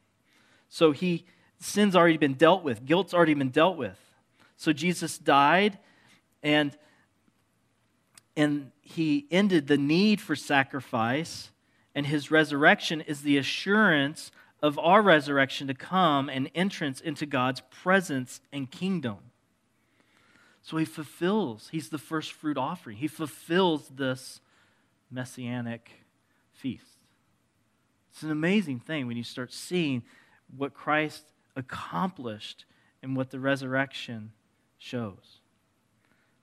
So 0.68 0.92
he 0.92 1.24
sin's 1.58 1.96
already 1.96 2.18
been 2.18 2.34
dealt 2.34 2.62
with, 2.62 2.84
guilt's 2.84 3.14
already 3.14 3.34
been 3.34 3.48
dealt 3.48 3.76
with. 3.76 3.98
So 4.56 4.72
Jesus 4.72 5.18
died 5.18 5.78
and 6.42 6.76
and 8.36 8.70
he 8.80 9.26
ended 9.30 9.66
the 9.66 9.78
need 9.78 10.20
for 10.20 10.36
sacrifice 10.36 11.50
and 11.94 12.06
his 12.06 12.30
resurrection 12.30 13.00
is 13.00 13.22
the 13.22 13.38
assurance 13.38 14.30
of 14.62 14.78
our 14.78 15.02
resurrection 15.02 15.66
to 15.68 15.74
come 15.74 16.28
and 16.28 16.50
entrance 16.54 17.00
into 17.00 17.26
God's 17.26 17.62
presence 17.70 18.40
and 18.52 18.70
kingdom. 18.70 19.18
So 20.62 20.76
he 20.76 20.84
fulfills, 20.84 21.68
he's 21.72 21.88
the 21.88 21.98
first 21.98 22.32
fruit 22.32 22.56
offering. 22.56 22.98
He 22.98 23.08
fulfills 23.08 23.88
this 23.88 24.40
messianic 25.10 26.01
feast. 26.62 26.84
It's 28.12 28.22
an 28.22 28.30
amazing 28.30 28.78
thing 28.78 29.06
when 29.06 29.16
you 29.16 29.24
start 29.24 29.52
seeing 29.52 30.02
what 30.56 30.72
Christ 30.72 31.24
accomplished 31.56 32.64
and 33.02 33.16
what 33.16 33.30
the 33.30 33.40
resurrection 33.40 34.32
shows. 34.78 35.40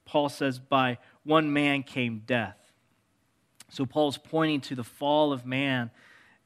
Paul 0.05 0.29
says, 0.29 0.59
By 0.59 0.97
one 1.23 1.53
man 1.53 1.83
came 1.83 2.23
death. 2.25 2.57
So 3.69 3.85
Paul's 3.85 4.17
pointing 4.17 4.61
to 4.61 4.75
the 4.75 4.83
fall 4.83 5.31
of 5.31 5.45
man 5.45 5.91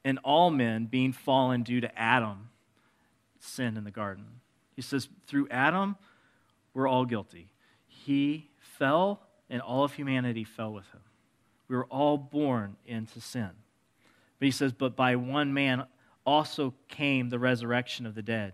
and 0.05 0.19
all 0.23 0.51
men 0.51 0.86
being 0.86 1.13
fallen 1.13 1.63
due 1.63 1.81
to 1.81 1.99
Adam, 1.99 2.49
sin 3.39 3.77
in 3.77 3.86
the 3.86 3.91
garden. 3.91 4.25
He 4.75 4.81
says, 4.81 5.07
Through 5.25 5.47
Adam, 5.49 5.95
we're 6.73 6.88
all 6.88 7.05
guilty. 7.05 7.49
He 7.88 8.49
fell, 8.59 9.21
and 9.49 9.62
all 9.62 9.83
of 9.83 9.93
humanity 9.93 10.43
fell 10.43 10.73
with 10.73 10.86
him. 10.91 11.01
We 11.69 11.77
were 11.77 11.86
all 11.86 12.17
born 12.17 12.75
into 12.86 13.21
sin. 13.21 13.51
But 14.43 14.47
he 14.47 14.51
says, 14.51 14.73
But 14.73 14.97
by 14.97 15.15
one 15.15 15.53
man 15.53 15.86
also 16.25 16.73
came 16.89 17.29
the 17.29 17.39
resurrection 17.39 18.06
of 18.06 18.13
the 18.13 18.21
dead. 18.21 18.51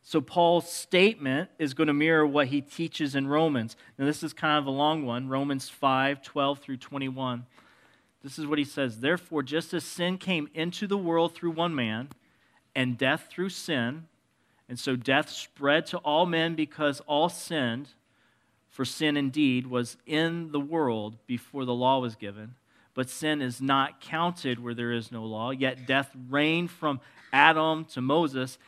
So 0.00 0.22
Paul's 0.22 0.72
statement 0.72 1.50
is 1.58 1.74
going 1.74 1.88
to 1.88 1.92
mirror 1.92 2.26
what 2.26 2.46
he 2.46 2.62
teaches 2.62 3.14
in 3.14 3.28
Romans. 3.28 3.76
Now, 3.98 4.06
this 4.06 4.22
is 4.22 4.32
kind 4.32 4.56
of 4.56 4.64
a 4.64 4.70
long 4.70 5.04
one 5.04 5.28
Romans 5.28 5.68
5 5.68 6.22
12 6.22 6.58
through 6.60 6.78
21. 6.78 7.44
This 8.22 8.38
is 8.38 8.46
what 8.46 8.58
he 8.58 8.64
says 8.64 9.00
Therefore, 9.00 9.42
just 9.42 9.74
as 9.74 9.84
sin 9.84 10.16
came 10.16 10.48
into 10.54 10.86
the 10.86 10.96
world 10.96 11.34
through 11.34 11.50
one 11.50 11.74
man, 11.74 12.08
and 12.74 12.96
death 12.96 13.26
through 13.30 13.50
sin, 13.50 14.06
and 14.70 14.78
so 14.78 14.96
death 14.96 15.28
spread 15.28 15.84
to 15.88 15.98
all 15.98 16.24
men 16.24 16.54
because 16.54 17.00
all 17.00 17.28
sinned, 17.28 17.90
for 18.70 18.86
sin 18.86 19.18
indeed 19.18 19.66
was 19.66 19.98
in 20.06 20.50
the 20.52 20.60
world 20.60 21.18
before 21.26 21.66
the 21.66 21.74
law 21.74 21.98
was 21.98 22.16
given 22.16 22.54
but 22.96 23.10
sin 23.10 23.42
is 23.42 23.60
not 23.60 24.00
counted 24.00 24.58
where 24.58 24.74
there 24.74 24.90
is 24.90 25.12
no 25.12 25.22
law. 25.22 25.50
Yet 25.50 25.86
death 25.86 26.10
reigned 26.30 26.70
from 26.70 27.00
Adam 27.30 27.84
to 27.92 28.00
Moses, 28.00 28.58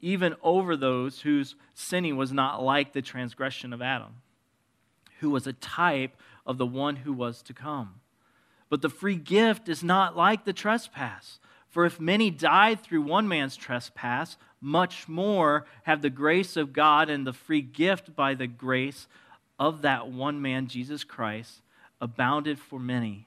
even 0.00 0.34
over 0.42 0.74
those 0.74 1.20
whose 1.20 1.54
sinning 1.74 2.16
was 2.16 2.32
not 2.32 2.62
like 2.62 2.94
the 2.94 3.02
transgression 3.02 3.74
of 3.74 3.82
Adam, 3.82 4.22
who 5.20 5.28
was 5.28 5.46
a 5.46 5.52
type 5.52 6.16
of 6.46 6.56
the 6.56 6.66
one 6.66 6.96
who 6.96 7.12
was 7.12 7.42
to 7.42 7.52
come. 7.52 8.00
But 8.70 8.80
the 8.80 8.88
free 8.88 9.16
gift 9.16 9.68
is 9.68 9.84
not 9.84 10.16
like 10.16 10.46
the 10.46 10.54
trespass. 10.54 11.38
For 11.68 11.84
if 11.84 12.00
many 12.00 12.30
died 12.30 12.80
through 12.80 13.02
one 13.02 13.28
man's 13.28 13.54
trespass, 13.54 14.38
much 14.62 15.08
more 15.08 15.66
have 15.82 16.00
the 16.00 16.08
grace 16.08 16.56
of 16.56 16.72
God 16.72 17.10
and 17.10 17.26
the 17.26 17.34
free 17.34 17.60
gift 17.60 18.16
by 18.16 18.32
the 18.32 18.46
grace 18.46 19.08
of 19.58 19.82
that 19.82 20.08
one 20.08 20.40
man, 20.40 20.68
Jesus 20.68 21.04
Christ, 21.04 21.60
abounded 22.00 22.58
for 22.58 22.78
many 22.78 23.26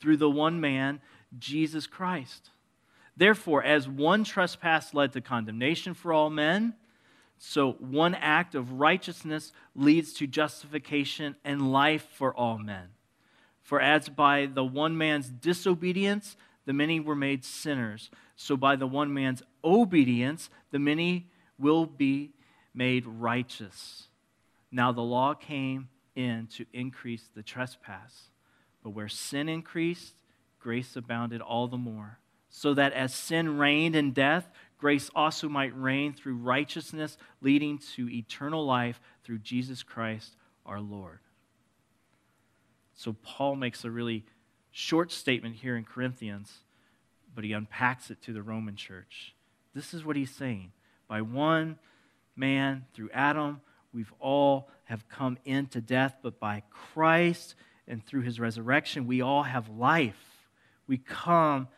through 0.00 0.16
the 0.16 0.30
one 0.30 0.60
man, 0.60 1.00
Jesus 1.38 1.86
Christ. 1.86 2.50
Therefore, 3.16 3.62
as 3.62 3.88
one 3.88 4.24
trespass 4.24 4.94
led 4.94 5.12
to 5.12 5.20
condemnation 5.20 5.94
for 5.94 6.12
all 6.12 6.30
men, 6.30 6.74
so 7.38 7.72
one 7.72 8.14
act 8.14 8.54
of 8.54 8.72
righteousness 8.72 9.52
leads 9.74 10.12
to 10.14 10.26
justification 10.26 11.36
and 11.44 11.72
life 11.72 12.06
for 12.12 12.34
all 12.34 12.58
men. 12.58 12.88
For 13.62 13.80
as 13.80 14.08
by 14.08 14.46
the 14.46 14.64
one 14.64 14.96
man's 14.96 15.28
disobedience, 15.28 16.36
the 16.66 16.72
many 16.72 17.00
were 17.00 17.14
made 17.14 17.44
sinners, 17.44 18.10
so 18.36 18.56
by 18.56 18.76
the 18.76 18.86
one 18.86 19.12
man's 19.12 19.42
obedience, 19.64 20.50
the 20.70 20.78
many 20.78 21.30
will 21.58 21.86
be 21.86 22.32
made 22.74 23.06
righteous. 23.06 24.08
Now 24.70 24.92
the 24.92 25.00
law 25.02 25.34
came 25.34 25.88
in 26.14 26.46
to 26.56 26.66
increase 26.72 27.28
the 27.34 27.42
trespass. 27.42 28.30
But 28.82 28.90
where 28.90 29.08
sin 29.08 29.48
increased, 29.48 30.14
grace 30.58 30.96
abounded 30.96 31.40
all 31.40 31.68
the 31.68 31.76
more. 31.76 32.18
So 32.48 32.74
that 32.74 32.92
as 32.92 33.14
sin 33.14 33.58
reigned 33.58 33.94
in 33.94 34.12
death, 34.12 34.50
grace 34.78 35.10
also 35.14 35.48
might 35.48 35.76
reign 35.76 36.12
through 36.12 36.36
righteousness, 36.36 37.16
leading 37.40 37.78
to 37.94 38.10
eternal 38.10 38.64
life 38.64 39.00
through 39.24 39.38
Jesus 39.38 39.82
Christ 39.82 40.36
our 40.66 40.80
Lord. 40.80 41.20
So 42.94 43.14
Paul 43.22 43.56
makes 43.56 43.84
a 43.84 43.90
really 43.90 44.24
short 44.70 45.12
statement 45.12 45.56
here 45.56 45.76
in 45.76 45.84
Corinthians, 45.84 46.52
but 47.34 47.44
he 47.44 47.52
unpacks 47.52 48.10
it 48.10 48.20
to 48.22 48.32
the 48.32 48.42
Roman 48.42 48.76
church. 48.76 49.34
This 49.74 49.94
is 49.94 50.04
what 50.04 50.16
he's 50.16 50.34
saying. 50.34 50.72
By 51.08 51.22
one 51.22 51.78
man, 52.36 52.86
through 52.94 53.10
Adam, 53.12 53.60
we've 53.92 54.12
all 54.18 54.68
have 54.84 55.08
come 55.08 55.38
into 55.44 55.80
death, 55.80 56.16
but 56.22 56.40
by 56.40 56.62
Christ 56.70 57.54
and 57.90 58.04
through 58.04 58.22
his 58.22 58.40
resurrection, 58.40 59.06
we 59.06 59.20
all 59.20 59.42
have 59.42 59.68
life. 59.68 60.46
We 60.86 60.98
come 60.98 61.68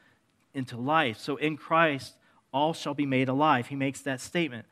into 0.55 0.77
life. 0.77 1.19
So 1.19 1.37
in 1.37 1.57
Christ, 1.57 2.15
all 2.53 2.75
shall 2.75 2.95
be 2.95 3.07
made 3.07 3.29
alive. 3.29 3.69
He 3.69 3.77
makes 3.77 4.03
that 4.03 4.21
statement 4.21 4.67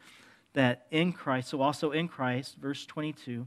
that 0.53 0.87
in 0.91 1.13
Christ, 1.13 1.49
so 1.49 1.63
also 1.63 1.93
in 1.93 2.09
Christ, 2.09 2.57
verse 2.61 2.85
22, 2.87 3.47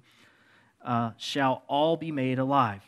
uh, 0.84 1.12
shall 1.18 1.64
all 1.68 1.96
be 1.96 2.12
made 2.12 2.40
alive. 2.40 2.82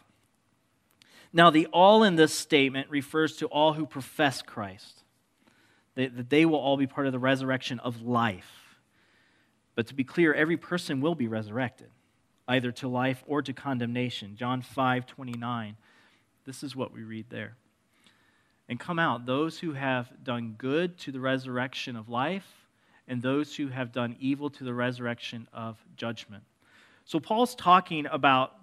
Now, 1.31 1.49
the 1.49 1.67
all 1.67 2.03
in 2.03 2.15
this 2.15 2.33
statement 2.33 2.89
refers 2.89 3.37
to 3.37 3.47
all 3.47 3.73
who 3.73 3.85
profess 3.85 4.41
Christ, 4.41 5.03
that 5.95 6.29
they 6.29 6.45
will 6.45 6.59
all 6.59 6.77
be 6.77 6.87
part 6.87 7.07
of 7.07 7.13
the 7.13 7.19
resurrection 7.19 7.79
of 7.79 8.01
life. 8.01 8.49
But 9.75 9.87
to 9.87 9.93
be 9.93 10.05
clear, 10.05 10.33
every 10.33 10.55
person 10.57 11.01
will 11.01 11.15
be 11.15 11.27
resurrected, 11.27 11.89
either 12.47 12.71
to 12.71 12.87
life 12.87 13.23
or 13.27 13.41
to 13.41 13.53
condemnation. 13.53 14.35
John 14.35 14.61
5 14.61 15.05
29. 15.05 15.77
This 16.45 16.63
is 16.63 16.75
what 16.75 16.93
we 16.93 17.03
read 17.03 17.25
there. 17.29 17.55
And 18.67 18.79
come 18.79 18.99
out, 18.99 19.25
those 19.25 19.59
who 19.59 19.73
have 19.73 20.11
done 20.23 20.55
good 20.57 20.97
to 20.99 21.11
the 21.11 21.19
resurrection 21.19 21.95
of 21.95 22.09
life, 22.09 22.47
and 23.07 23.21
those 23.21 23.55
who 23.55 23.67
have 23.67 23.91
done 23.91 24.15
evil 24.19 24.49
to 24.51 24.63
the 24.63 24.73
resurrection 24.73 25.47
of 25.53 25.77
judgment. 25.95 26.43
So, 27.05 27.19
Paul's 27.19 27.53
talking 27.53 28.07
about 28.07 28.53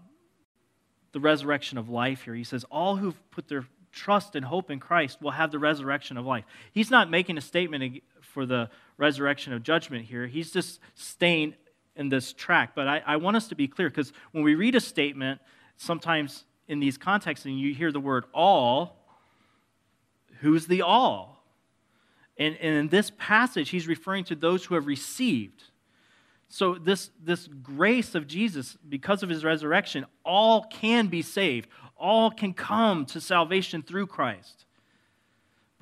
the 1.12 1.20
resurrection 1.20 1.78
of 1.78 1.88
life 1.88 2.22
here. 2.22 2.34
He 2.34 2.44
says, 2.44 2.64
All 2.70 2.96
who've 2.96 3.30
put 3.30 3.48
their 3.48 3.66
trust 3.92 4.34
and 4.34 4.44
hope 4.44 4.70
in 4.70 4.80
Christ 4.80 5.20
will 5.20 5.32
have 5.32 5.52
the 5.52 5.58
resurrection 5.58 6.16
of 6.16 6.26
life. 6.26 6.44
He's 6.72 6.90
not 6.90 7.10
making 7.10 7.38
a 7.38 7.40
statement 7.40 8.02
for 8.20 8.46
the 8.46 8.70
resurrection 8.96 9.52
of 9.52 9.62
judgment 9.62 10.06
here. 10.06 10.26
He's 10.26 10.50
just 10.50 10.80
staying 10.94 11.54
in 11.96 12.08
this 12.08 12.32
track. 12.32 12.74
But 12.74 12.88
I, 12.88 13.02
I 13.06 13.16
want 13.16 13.36
us 13.36 13.48
to 13.48 13.54
be 13.54 13.68
clear 13.68 13.88
because 13.88 14.12
when 14.32 14.42
we 14.44 14.54
read 14.54 14.74
a 14.74 14.80
statement, 14.80 15.40
sometimes 15.76 16.44
in 16.68 16.80
these 16.80 16.96
contexts, 16.96 17.46
and 17.46 17.58
you 17.58 17.74
hear 17.74 17.92
the 17.92 18.00
word 18.00 18.24
all, 18.32 18.96
who's 20.40 20.66
the 20.66 20.82
all? 20.82 21.44
And, 22.38 22.56
and 22.56 22.76
in 22.76 22.88
this 22.88 23.12
passage, 23.18 23.70
he's 23.70 23.86
referring 23.86 24.24
to 24.24 24.34
those 24.34 24.64
who 24.64 24.74
have 24.74 24.86
received. 24.86 25.64
So, 26.48 26.74
this, 26.74 27.10
this 27.22 27.48
grace 27.62 28.14
of 28.14 28.26
Jesus, 28.26 28.76
because 28.88 29.22
of 29.22 29.28
his 29.28 29.44
resurrection, 29.44 30.04
all 30.24 30.64
can 30.64 31.06
be 31.06 31.22
saved. 31.22 31.68
All 31.96 32.30
can 32.30 32.52
come 32.52 33.06
to 33.06 33.20
salvation 33.20 33.82
through 33.82 34.08
Christ. 34.08 34.66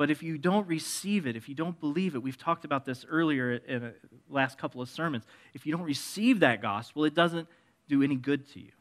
But 0.00 0.10
if 0.10 0.22
you 0.22 0.38
don't 0.38 0.66
receive 0.66 1.26
it, 1.26 1.36
if 1.36 1.46
you 1.46 1.54
don't 1.54 1.78
believe 1.78 2.14
it, 2.14 2.22
we've 2.22 2.38
talked 2.38 2.64
about 2.64 2.86
this 2.86 3.04
earlier 3.06 3.56
in 3.56 3.82
the 3.82 3.94
last 4.30 4.56
couple 4.56 4.80
of 4.80 4.88
sermons. 4.88 5.24
If 5.52 5.66
you 5.66 5.76
don't 5.76 5.84
receive 5.84 6.40
that 6.40 6.62
gospel, 6.62 7.04
it 7.04 7.14
doesn't 7.14 7.46
do 7.86 8.02
any 8.02 8.16
good 8.16 8.50
to 8.54 8.60
you, 8.60 8.72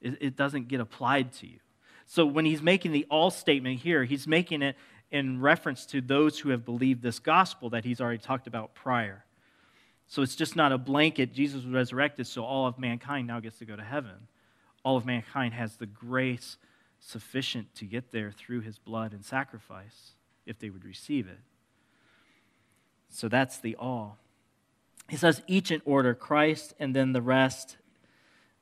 it, 0.00 0.18
it 0.20 0.36
doesn't 0.36 0.68
get 0.68 0.78
applied 0.78 1.32
to 1.40 1.48
you. 1.48 1.58
So 2.06 2.24
when 2.24 2.44
he's 2.44 2.62
making 2.62 2.92
the 2.92 3.06
all 3.10 3.32
statement 3.32 3.80
here, 3.80 4.04
he's 4.04 4.28
making 4.28 4.62
it 4.62 4.76
in 5.10 5.40
reference 5.40 5.84
to 5.86 6.00
those 6.00 6.38
who 6.38 6.50
have 6.50 6.64
believed 6.64 7.02
this 7.02 7.18
gospel 7.18 7.70
that 7.70 7.84
he's 7.84 8.00
already 8.00 8.18
talked 8.18 8.46
about 8.46 8.72
prior. 8.72 9.24
So 10.06 10.22
it's 10.22 10.36
just 10.36 10.54
not 10.54 10.70
a 10.70 10.78
blanket, 10.78 11.34
Jesus 11.34 11.64
was 11.64 11.74
resurrected, 11.74 12.28
so 12.28 12.44
all 12.44 12.68
of 12.68 12.78
mankind 12.78 13.26
now 13.26 13.40
gets 13.40 13.58
to 13.58 13.64
go 13.64 13.74
to 13.74 13.82
heaven. 13.82 14.28
All 14.84 14.96
of 14.96 15.04
mankind 15.04 15.54
has 15.54 15.76
the 15.76 15.86
grace 15.86 16.56
sufficient 17.00 17.74
to 17.74 17.84
get 17.84 18.12
there 18.12 18.30
through 18.30 18.60
his 18.60 18.78
blood 18.78 19.12
and 19.12 19.24
sacrifice 19.24 20.12
if 20.46 20.58
they 20.58 20.70
would 20.70 20.84
receive 20.84 21.26
it. 21.26 21.38
So 23.08 23.28
that's 23.28 23.58
the 23.58 23.76
all. 23.76 24.18
He 25.08 25.16
says 25.16 25.42
each 25.46 25.70
in 25.70 25.82
order 25.84 26.14
Christ 26.14 26.74
and 26.78 26.94
then 26.94 27.12
the 27.12 27.22
rest, 27.22 27.76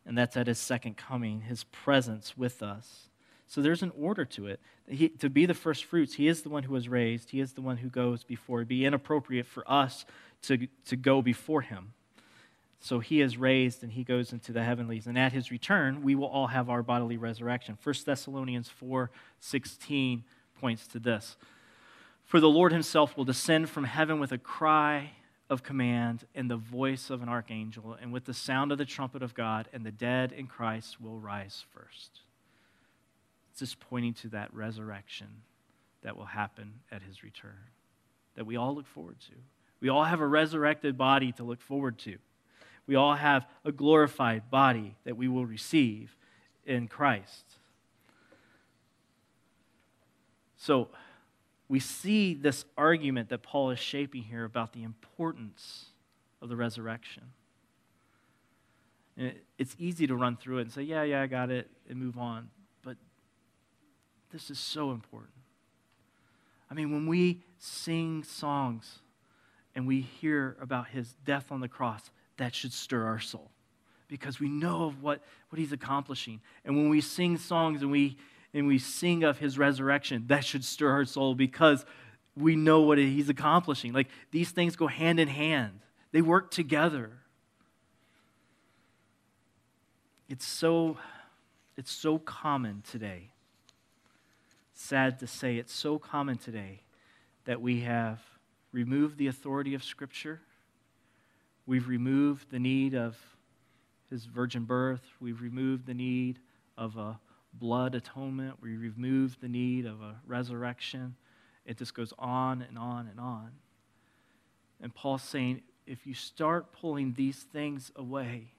and 0.04 0.16
that's 0.16 0.36
at 0.36 0.46
his 0.46 0.58
second 0.58 0.96
coming, 0.96 1.42
his 1.42 1.64
presence 1.64 2.36
with 2.36 2.62
us. 2.62 3.08
So 3.46 3.62
there's 3.62 3.82
an 3.82 3.92
order 3.98 4.24
to 4.24 4.46
it. 4.46 4.60
He, 4.88 5.08
to 5.08 5.30
be 5.30 5.46
the 5.46 5.54
first 5.54 5.84
fruits, 5.84 6.14
he 6.14 6.28
is 6.28 6.42
the 6.42 6.48
one 6.48 6.64
who 6.64 6.72
was 6.72 6.88
raised, 6.88 7.30
he 7.30 7.40
is 7.40 7.52
the 7.52 7.62
one 7.62 7.78
who 7.78 7.88
goes 7.88 8.24
before. 8.24 8.58
It'd 8.58 8.68
be 8.68 8.84
inappropriate 8.84 9.46
for 9.46 9.70
us 9.70 10.04
to, 10.42 10.66
to 10.86 10.96
go 10.96 11.22
before 11.22 11.62
him. 11.62 11.92
So 12.80 12.98
he 12.98 13.22
is 13.22 13.38
raised 13.38 13.82
and 13.82 13.92
he 13.92 14.04
goes 14.04 14.32
into 14.32 14.52
the 14.52 14.62
heavenlies. 14.62 15.06
And 15.06 15.18
at 15.18 15.32
his 15.32 15.50
return, 15.50 16.02
we 16.02 16.14
will 16.14 16.26
all 16.26 16.48
have 16.48 16.68
our 16.68 16.82
bodily 16.82 17.16
resurrection. 17.16 17.78
1 17.82 17.94
Thessalonians 18.04 18.68
4 18.68 19.10
16 19.40 20.24
points 20.60 20.86
to 20.88 20.98
this. 20.98 21.36
For 22.24 22.40
the 22.40 22.48
Lord 22.48 22.72
himself 22.72 23.16
will 23.16 23.24
descend 23.24 23.68
from 23.68 23.84
heaven 23.84 24.18
with 24.18 24.32
a 24.32 24.38
cry 24.38 25.12
of 25.50 25.62
command 25.62 26.26
and 26.34 26.50
the 26.50 26.56
voice 26.56 27.10
of 27.10 27.22
an 27.22 27.28
archangel, 27.28 27.96
and 28.00 28.12
with 28.12 28.24
the 28.24 28.34
sound 28.34 28.72
of 28.72 28.78
the 28.78 28.84
trumpet 28.84 29.22
of 29.22 29.34
God, 29.34 29.68
and 29.72 29.84
the 29.84 29.92
dead 29.92 30.32
in 30.32 30.46
Christ 30.46 31.00
will 31.00 31.18
rise 31.18 31.64
first. 31.74 32.20
It's 33.50 33.60
just 33.60 33.78
pointing 33.78 34.14
to 34.14 34.28
that 34.30 34.52
resurrection 34.54 35.28
that 36.02 36.16
will 36.16 36.24
happen 36.24 36.80
at 36.90 37.02
his 37.02 37.22
return, 37.22 37.70
that 38.36 38.46
we 38.46 38.56
all 38.56 38.74
look 38.74 38.86
forward 38.86 39.20
to. 39.20 39.34
We 39.80 39.90
all 39.90 40.04
have 40.04 40.20
a 40.20 40.26
resurrected 40.26 40.96
body 40.96 41.30
to 41.32 41.44
look 41.44 41.60
forward 41.60 41.98
to. 42.00 42.16
We 42.86 42.96
all 42.96 43.14
have 43.14 43.46
a 43.64 43.72
glorified 43.72 44.50
body 44.50 44.96
that 45.04 45.16
we 45.16 45.28
will 45.28 45.46
receive 45.46 46.16
in 46.64 46.88
Christ. 46.88 47.44
So, 50.56 50.88
we 51.68 51.80
see 51.80 52.34
this 52.34 52.64
argument 52.76 53.30
that 53.30 53.42
Paul 53.42 53.70
is 53.70 53.78
shaping 53.78 54.22
here 54.22 54.44
about 54.44 54.72
the 54.72 54.82
importance 54.82 55.86
of 56.42 56.48
the 56.48 56.56
resurrection. 56.56 57.24
It's 59.58 59.76
easy 59.78 60.06
to 60.06 60.16
run 60.16 60.36
through 60.36 60.58
it 60.58 60.62
and 60.62 60.72
say, 60.72 60.82
yeah, 60.82 61.02
yeah, 61.04 61.22
I 61.22 61.26
got 61.26 61.50
it, 61.50 61.70
and 61.88 61.98
move 61.98 62.18
on. 62.18 62.50
But 62.82 62.96
this 64.32 64.50
is 64.50 64.58
so 64.58 64.90
important. 64.90 65.32
I 66.70 66.74
mean, 66.74 66.92
when 66.92 67.06
we 67.06 67.42
sing 67.58 68.24
songs 68.24 68.98
and 69.74 69.86
we 69.86 70.00
hear 70.00 70.56
about 70.60 70.88
his 70.88 71.14
death 71.24 71.52
on 71.52 71.60
the 71.60 71.68
cross, 71.68 72.10
that 72.36 72.54
should 72.54 72.72
stir 72.72 73.06
our 73.06 73.20
soul 73.20 73.50
because 74.08 74.40
we 74.40 74.48
know 74.48 74.84
of 74.84 75.02
what, 75.02 75.22
what 75.48 75.58
he's 75.58 75.72
accomplishing. 75.72 76.40
And 76.64 76.76
when 76.76 76.88
we 76.88 77.00
sing 77.00 77.38
songs 77.38 77.82
and 77.82 77.90
we 77.90 78.16
and 78.54 78.68
we 78.68 78.78
sing 78.78 79.24
of 79.24 79.38
his 79.38 79.58
resurrection, 79.58 80.24
that 80.28 80.44
should 80.44 80.64
stir 80.64 80.90
our 80.90 81.04
soul 81.04 81.34
because 81.34 81.84
we 82.36 82.54
know 82.54 82.82
what 82.82 82.98
he's 82.98 83.28
accomplishing. 83.28 83.92
Like 83.92 84.08
these 84.30 84.50
things 84.50 84.76
go 84.76 84.86
hand 84.86 85.18
in 85.18 85.28
hand, 85.28 85.80
they 86.12 86.22
work 86.22 86.52
together. 86.52 87.10
It's 90.28 90.46
so, 90.46 90.96
it's 91.76 91.92
so 91.92 92.18
common 92.18 92.82
today. 92.88 93.30
Sad 94.72 95.18
to 95.18 95.26
say, 95.26 95.56
it's 95.56 95.72
so 95.72 95.98
common 95.98 96.38
today 96.38 96.80
that 97.44 97.60
we 97.60 97.80
have 97.80 98.20
removed 98.72 99.18
the 99.18 99.26
authority 99.26 99.74
of 99.74 99.84
Scripture. 99.84 100.40
We've 101.66 101.86
removed 101.86 102.50
the 102.50 102.58
need 102.58 102.94
of 102.94 103.16
his 104.10 104.24
virgin 104.24 104.64
birth. 104.64 105.02
We've 105.20 105.40
removed 105.40 105.86
the 105.86 105.94
need 105.94 106.38
of 106.76 106.96
a 106.96 107.18
blood 107.58 107.94
atonement. 107.94 108.56
We 108.60 108.76
remove 108.76 109.38
the 109.40 109.48
need 109.48 109.86
of 109.86 110.00
a 110.00 110.16
resurrection. 110.26 111.16
It 111.64 111.78
just 111.78 111.94
goes 111.94 112.12
on 112.18 112.62
and 112.62 112.78
on 112.78 113.08
and 113.08 113.18
on. 113.18 113.52
And 114.80 114.94
Paul's 114.94 115.22
saying 115.22 115.62
if 115.86 116.06
you 116.06 116.14
start 116.14 116.72
pulling 116.72 117.14
these 117.14 117.38
things 117.38 117.90
away, 117.96 118.52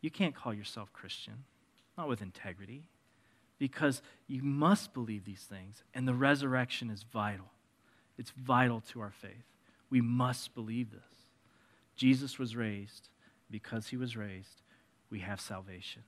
you 0.00 0.10
can't 0.10 0.34
call 0.34 0.52
yourself 0.52 0.92
Christian, 0.92 1.44
not 1.96 2.08
with 2.08 2.22
integrity, 2.22 2.84
because 3.58 4.02
you 4.26 4.42
must 4.42 4.92
believe 4.92 5.24
these 5.24 5.46
things, 5.48 5.84
and 5.94 6.08
the 6.08 6.14
resurrection 6.14 6.90
is 6.90 7.04
vital. 7.04 7.52
It's 8.18 8.30
vital 8.30 8.80
to 8.92 9.00
our 9.00 9.12
faith. 9.12 9.46
We 9.88 10.00
must 10.00 10.54
believe 10.54 10.90
this. 10.90 11.00
Jesus 11.96 12.38
was 12.38 12.56
raised. 12.56 13.08
Because 13.52 13.88
he 13.88 13.98
was 13.98 14.16
raised, 14.16 14.62
we 15.10 15.20
have 15.20 15.38
salvation 15.38 16.02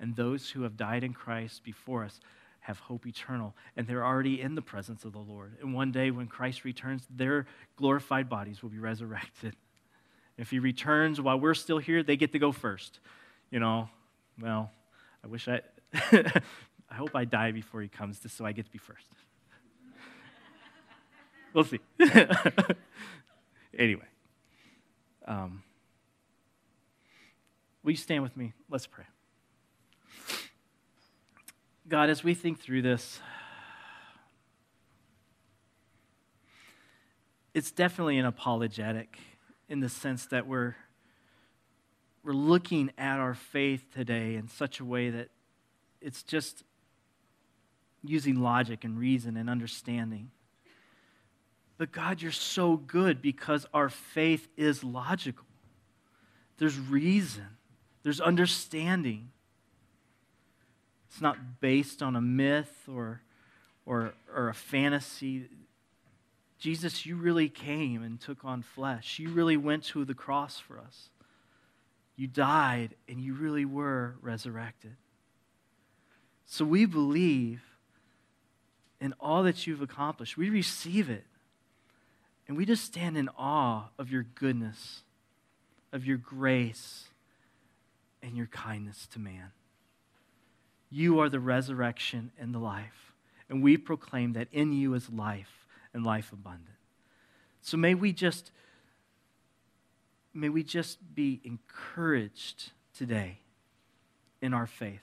and 0.00 0.14
those 0.16 0.50
who 0.50 0.62
have 0.62 0.76
died 0.76 1.04
in 1.04 1.12
Christ 1.12 1.64
before 1.64 2.04
us 2.04 2.20
have 2.60 2.80
hope 2.80 3.06
eternal, 3.06 3.54
and 3.76 3.86
they're 3.86 4.04
already 4.04 4.40
in 4.40 4.56
the 4.56 4.62
presence 4.62 5.04
of 5.04 5.12
the 5.12 5.20
Lord. 5.20 5.56
And 5.60 5.72
one 5.72 5.92
day 5.92 6.10
when 6.10 6.26
Christ 6.26 6.64
returns, 6.64 7.06
their 7.08 7.46
glorified 7.76 8.28
bodies 8.28 8.62
will 8.62 8.70
be 8.70 8.78
resurrected. 8.78 9.54
If 10.36 10.50
he 10.50 10.58
returns 10.58 11.20
while 11.20 11.38
we're 11.38 11.54
still 11.54 11.78
here, 11.78 12.02
they 12.02 12.16
get 12.16 12.32
to 12.32 12.38
go 12.38 12.52
first. 12.52 12.98
You 13.50 13.60
know, 13.60 13.88
well, 14.40 14.70
I 15.24 15.28
wish 15.28 15.48
I, 15.48 15.60
I 16.90 16.94
hope 16.94 17.14
I 17.14 17.24
die 17.24 17.52
before 17.52 17.80
he 17.82 17.88
comes 17.88 18.18
just 18.18 18.36
so 18.36 18.44
I 18.44 18.52
get 18.52 18.66
to 18.66 18.72
be 18.72 18.78
first. 18.78 19.06
we'll 21.54 21.64
see. 21.64 21.78
anyway, 23.78 24.06
um, 25.26 25.62
will 27.82 27.92
you 27.92 27.96
stand 27.96 28.24
with 28.24 28.36
me? 28.36 28.52
Let's 28.68 28.86
pray. 28.86 29.04
God, 31.88 32.10
as 32.10 32.24
we 32.24 32.34
think 32.34 32.58
through 32.58 32.82
this, 32.82 33.20
it's 37.54 37.70
definitely 37.70 38.18
an 38.18 38.26
apologetic 38.26 39.18
in 39.68 39.78
the 39.78 39.88
sense 39.88 40.26
that 40.26 40.48
we're, 40.48 40.74
we're 42.24 42.32
looking 42.32 42.90
at 42.98 43.20
our 43.20 43.34
faith 43.34 43.86
today 43.94 44.34
in 44.34 44.48
such 44.48 44.80
a 44.80 44.84
way 44.84 45.10
that 45.10 45.28
it's 46.00 46.24
just 46.24 46.64
using 48.02 48.40
logic 48.40 48.82
and 48.82 48.98
reason 48.98 49.36
and 49.36 49.48
understanding. 49.48 50.32
But 51.78 51.92
God, 51.92 52.20
you're 52.20 52.32
so 52.32 52.76
good 52.76 53.22
because 53.22 53.64
our 53.72 53.90
faith 53.90 54.48
is 54.56 54.82
logical. 54.82 55.46
There's 56.58 56.80
reason, 56.80 57.46
there's 58.02 58.20
understanding. 58.20 59.30
It's 61.08 61.20
not 61.20 61.60
based 61.60 62.02
on 62.02 62.16
a 62.16 62.20
myth 62.20 62.88
or, 62.88 63.22
or, 63.84 64.14
or 64.34 64.48
a 64.48 64.54
fantasy. 64.54 65.48
Jesus, 66.58 67.06
you 67.06 67.16
really 67.16 67.48
came 67.48 68.02
and 68.02 68.20
took 68.20 68.44
on 68.44 68.62
flesh. 68.62 69.18
You 69.18 69.30
really 69.30 69.56
went 69.56 69.84
to 69.84 70.04
the 70.04 70.14
cross 70.14 70.58
for 70.58 70.78
us. 70.78 71.10
You 72.16 72.26
died 72.26 72.94
and 73.08 73.20
you 73.20 73.34
really 73.34 73.64
were 73.64 74.16
resurrected. 74.20 74.96
So 76.46 76.64
we 76.64 76.86
believe 76.86 77.62
in 79.00 79.14
all 79.20 79.42
that 79.42 79.66
you've 79.66 79.82
accomplished. 79.82 80.36
We 80.36 80.48
receive 80.48 81.10
it. 81.10 81.24
And 82.48 82.56
we 82.56 82.64
just 82.64 82.84
stand 82.84 83.18
in 83.18 83.28
awe 83.36 83.88
of 83.98 84.10
your 84.10 84.22
goodness, 84.22 85.02
of 85.92 86.06
your 86.06 86.16
grace, 86.16 87.08
and 88.22 88.36
your 88.36 88.46
kindness 88.46 89.06
to 89.12 89.18
man. 89.18 89.50
You 90.90 91.20
are 91.20 91.28
the 91.28 91.40
resurrection 91.40 92.30
and 92.38 92.54
the 92.54 92.58
life. 92.58 93.12
And 93.48 93.62
we 93.62 93.76
proclaim 93.76 94.32
that 94.34 94.48
in 94.52 94.72
you 94.72 94.94
is 94.94 95.10
life 95.10 95.66
and 95.94 96.04
life 96.04 96.32
abundant. 96.32 96.76
So 97.60 97.76
may 97.76 97.94
we 97.94 98.12
just 98.12 98.52
may 100.32 100.48
we 100.50 100.62
just 100.62 100.98
be 101.14 101.40
encouraged 101.44 102.72
today 102.96 103.38
in 104.42 104.52
our 104.52 104.66
faith. 104.66 105.00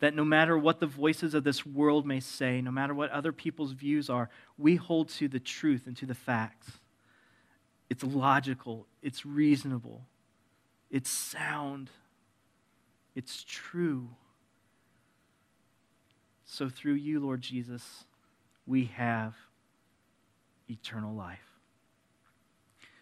That 0.00 0.14
no 0.14 0.24
matter 0.24 0.56
what 0.56 0.78
the 0.78 0.86
voices 0.86 1.34
of 1.34 1.44
this 1.44 1.64
world 1.64 2.06
may 2.06 2.20
say, 2.20 2.60
no 2.60 2.70
matter 2.70 2.94
what 2.94 3.10
other 3.10 3.32
people's 3.32 3.72
views 3.72 4.10
are, 4.10 4.28
we 4.56 4.76
hold 4.76 5.08
to 5.10 5.26
the 5.28 5.40
truth 5.40 5.86
and 5.86 5.96
to 5.96 6.06
the 6.06 6.14
facts. 6.14 6.72
It's 7.90 8.04
logical, 8.04 8.86
it's 9.02 9.24
reasonable, 9.24 10.02
it's 10.90 11.10
sound, 11.10 11.90
it's 13.16 13.44
true. 13.48 14.10
So 16.50 16.70
through 16.70 16.94
you, 16.94 17.20
Lord 17.20 17.42
Jesus, 17.42 18.04
we 18.66 18.86
have 18.96 19.34
eternal 20.68 21.14
life. 21.14 21.58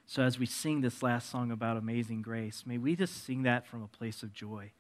So, 0.04 0.22
as 0.22 0.36
we 0.36 0.46
sing 0.46 0.80
this 0.80 1.00
last 1.00 1.30
song 1.30 1.52
about 1.52 1.76
amazing 1.76 2.22
grace, 2.22 2.64
may 2.66 2.76
we 2.76 2.96
just 2.96 3.24
sing 3.24 3.44
that 3.44 3.64
from 3.64 3.84
a 3.84 3.86
place 3.86 4.24
of 4.24 4.32
joy. 4.32 4.72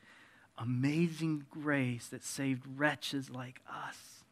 Amazing 0.58 1.46
grace 1.48 2.08
that 2.08 2.24
saved 2.24 2.64
wretches 2.76 3.30
like 3.30 3.60
us. 3.68 4.24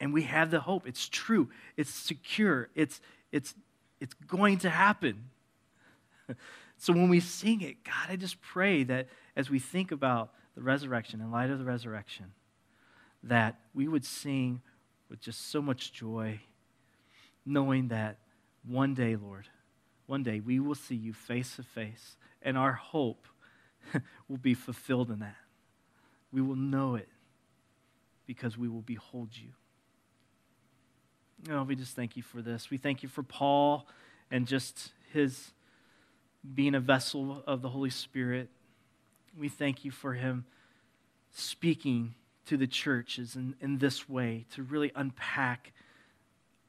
And 0.00 0.14
we 0.14 0.22
have 0.22 0.50
the 0.50 0.60
hope. 0.60 0.86
It's 0.86 1.06
true, 1.06 1.50
it's 1.76 1.90
secure, 1.90 2.70
it's, 2.74 3.02
it's, 3.32 3.54
it's 4.00 4.14
going 4.14 4.58
to 4.58 4.70
happen. 4.70 5.28
so, 6.78 6.94
when 6.94 7.10
we 7.10 7.20
sing 7.20 7.60
it, 7.60 7.84
God, 7.84 8.08
I 8.08 8.16
just 8.16 8.40
pray 8.40 8.82
that 8.84 9.08
as 9.36 9.50
we 9.50 9.58
think 9.58 9.92
about 9.92 10.32
the 10.54 10.62
resurrection, 10.62 11.20
in 11.20 11.30
light 11.30 11.50
of 11.50 11.58
the 11.58 11.66
resurrection, 11.66 12.32
that 13.28 13.56
we 13.74 13.88
would 13.88 14.04
sing 14.04 14.60
with 15.08 15.20
just 15.20 15.50
so 15.50 15.60
much 15.62 15.92
joy 15.92 16.40
knowing 17.44 17.88
that 17.88 18.18
one 18.64 18.94
day, 18.94 19.16
Lord, 19.16 19.48
one 20.06 20.22
day 20.22 20.40
we 20.40 20.58
will 20.58 20.74
see 20.74 20.96
you 20.96 21.12
face 21.12 21.56
to 21.56 21.62
face, 21.62 22.16
and 22.42 22.58
our 22.58 22.72
hope 22.72 23.26
will 24.28 24.36
be 24.36 24.54
fulfilled 24.54 25.10
in 25.10 25.20
that. 25.20 25.36
We 26.32 26.42
will 26.42 26.56
know 26.56 26.96
it 26.96 27.08
because 28.26 28.58
we 28.58 28.68
will 28.68 28.82
behold 28.82 29.30
you. 29.32 29.50
Oh, 31.50 31.62
we 31.62 31.76
just 31.76 31.94
thank 31.94 32.16
you 32.16 32.22
for 32.22 32.42
this. 32.42 32.70
We 32.70 32.78
thank 32.78 33.02
you 33.02 33.08
for 33.08 33.22
Paul 33.22 33.86
and 34.30 34.46
just 34.46 34.90
his 35.12 35.52
being 36.54 36.74
a 36.74 36.80
vessel 36.80 37.42
of 37.46 37.62
the 37.62 37.68
Holy 37.68 37.90
Spirit. 37.90 38.48
We 39.38 39.48
thank 39.48 39.84
you 39.84 39.90
for 39.90 40.14
him 40.14 40.46
speaking 41.30 42.14
to 42.46 42.56
the 42.56 42.66
churches 42.66 43.36
in, 43.36 43.54
in 43.60 43.78
this 43.78 44.08
way 44.08 44.46
to 44.54 44.62
really 44.62 44.92
unpack 44.94 45.72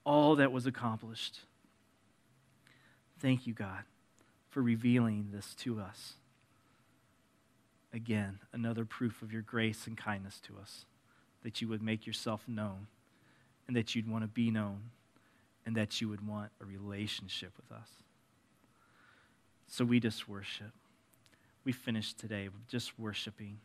all 0.03 0.35
that 0.37 0.51
was 0.51 0.65
accomplished. 0.65 1.41
Thank 3.19 3.47
you, 3.47 3.53
God, 3.53 3.83
for 4.49 4.61
revealing 4.61 5.29
this 5.31 5.53
to 5.55 5.79
us. 5.79 6.13
Again, 7.93 8.39
another 8.53 8.85
proof 8.85 9.21
of 9.21 9.31
your 9.31 9.41
grace 9.41 9.87
and 9.87 9.97
kindness 9.97 10.39
to 10.47 10.53
us, 10.61 10.85
that 11.43 11.61
you 11.61 11.67
would 11.67 11.81
make 11.81 12.05
yourself 12.05 12.43
known, 12.47 12.87
and 13.67 13.75
that 13.75 13.95
you'd 13.95 14.09
want 14.09 14.23
to 14.23 14.27
be 14.27 14.51
known, 14.51 14.91
and 15.65 15.75
that 15.75 15.99
you 15.99 16.09
would 16.09 16.25
want 16.25 16.51
a 16.61 16.65
relationship 16.65 17.51
with 17.57 17.71
us. 17.77 17.89
So 19.67 19.83
we 19.83 19.99
just 19.99 20.29
worship. 20.29 20.71
We 21.65 21.71
finished 21.71 22.19
today 22.19 22.49
just 22.67 22.97
worshiping, 22.97 23.59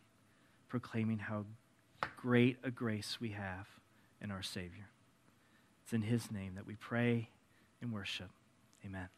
proclaiming 0.67 1.19
how 1.19 1.45
great 2.17 2.57
a 2.63 2.71
grace 2.71 3.17
we 3.19 3.29
have 3.29 3.67
in 4.21 4.31
our 4.31 4.43
Savior. 4.43 4.89
It's 5.83 5.93
in 5.93 6.01
His 6.03 6.31
name 6.31 6.55
that 6.55 6.65
we 6.65 6.75
pray 6.75 7.29
and 7.81 7.91
worship. 7.91 8.29
Amen. 8.85 9.09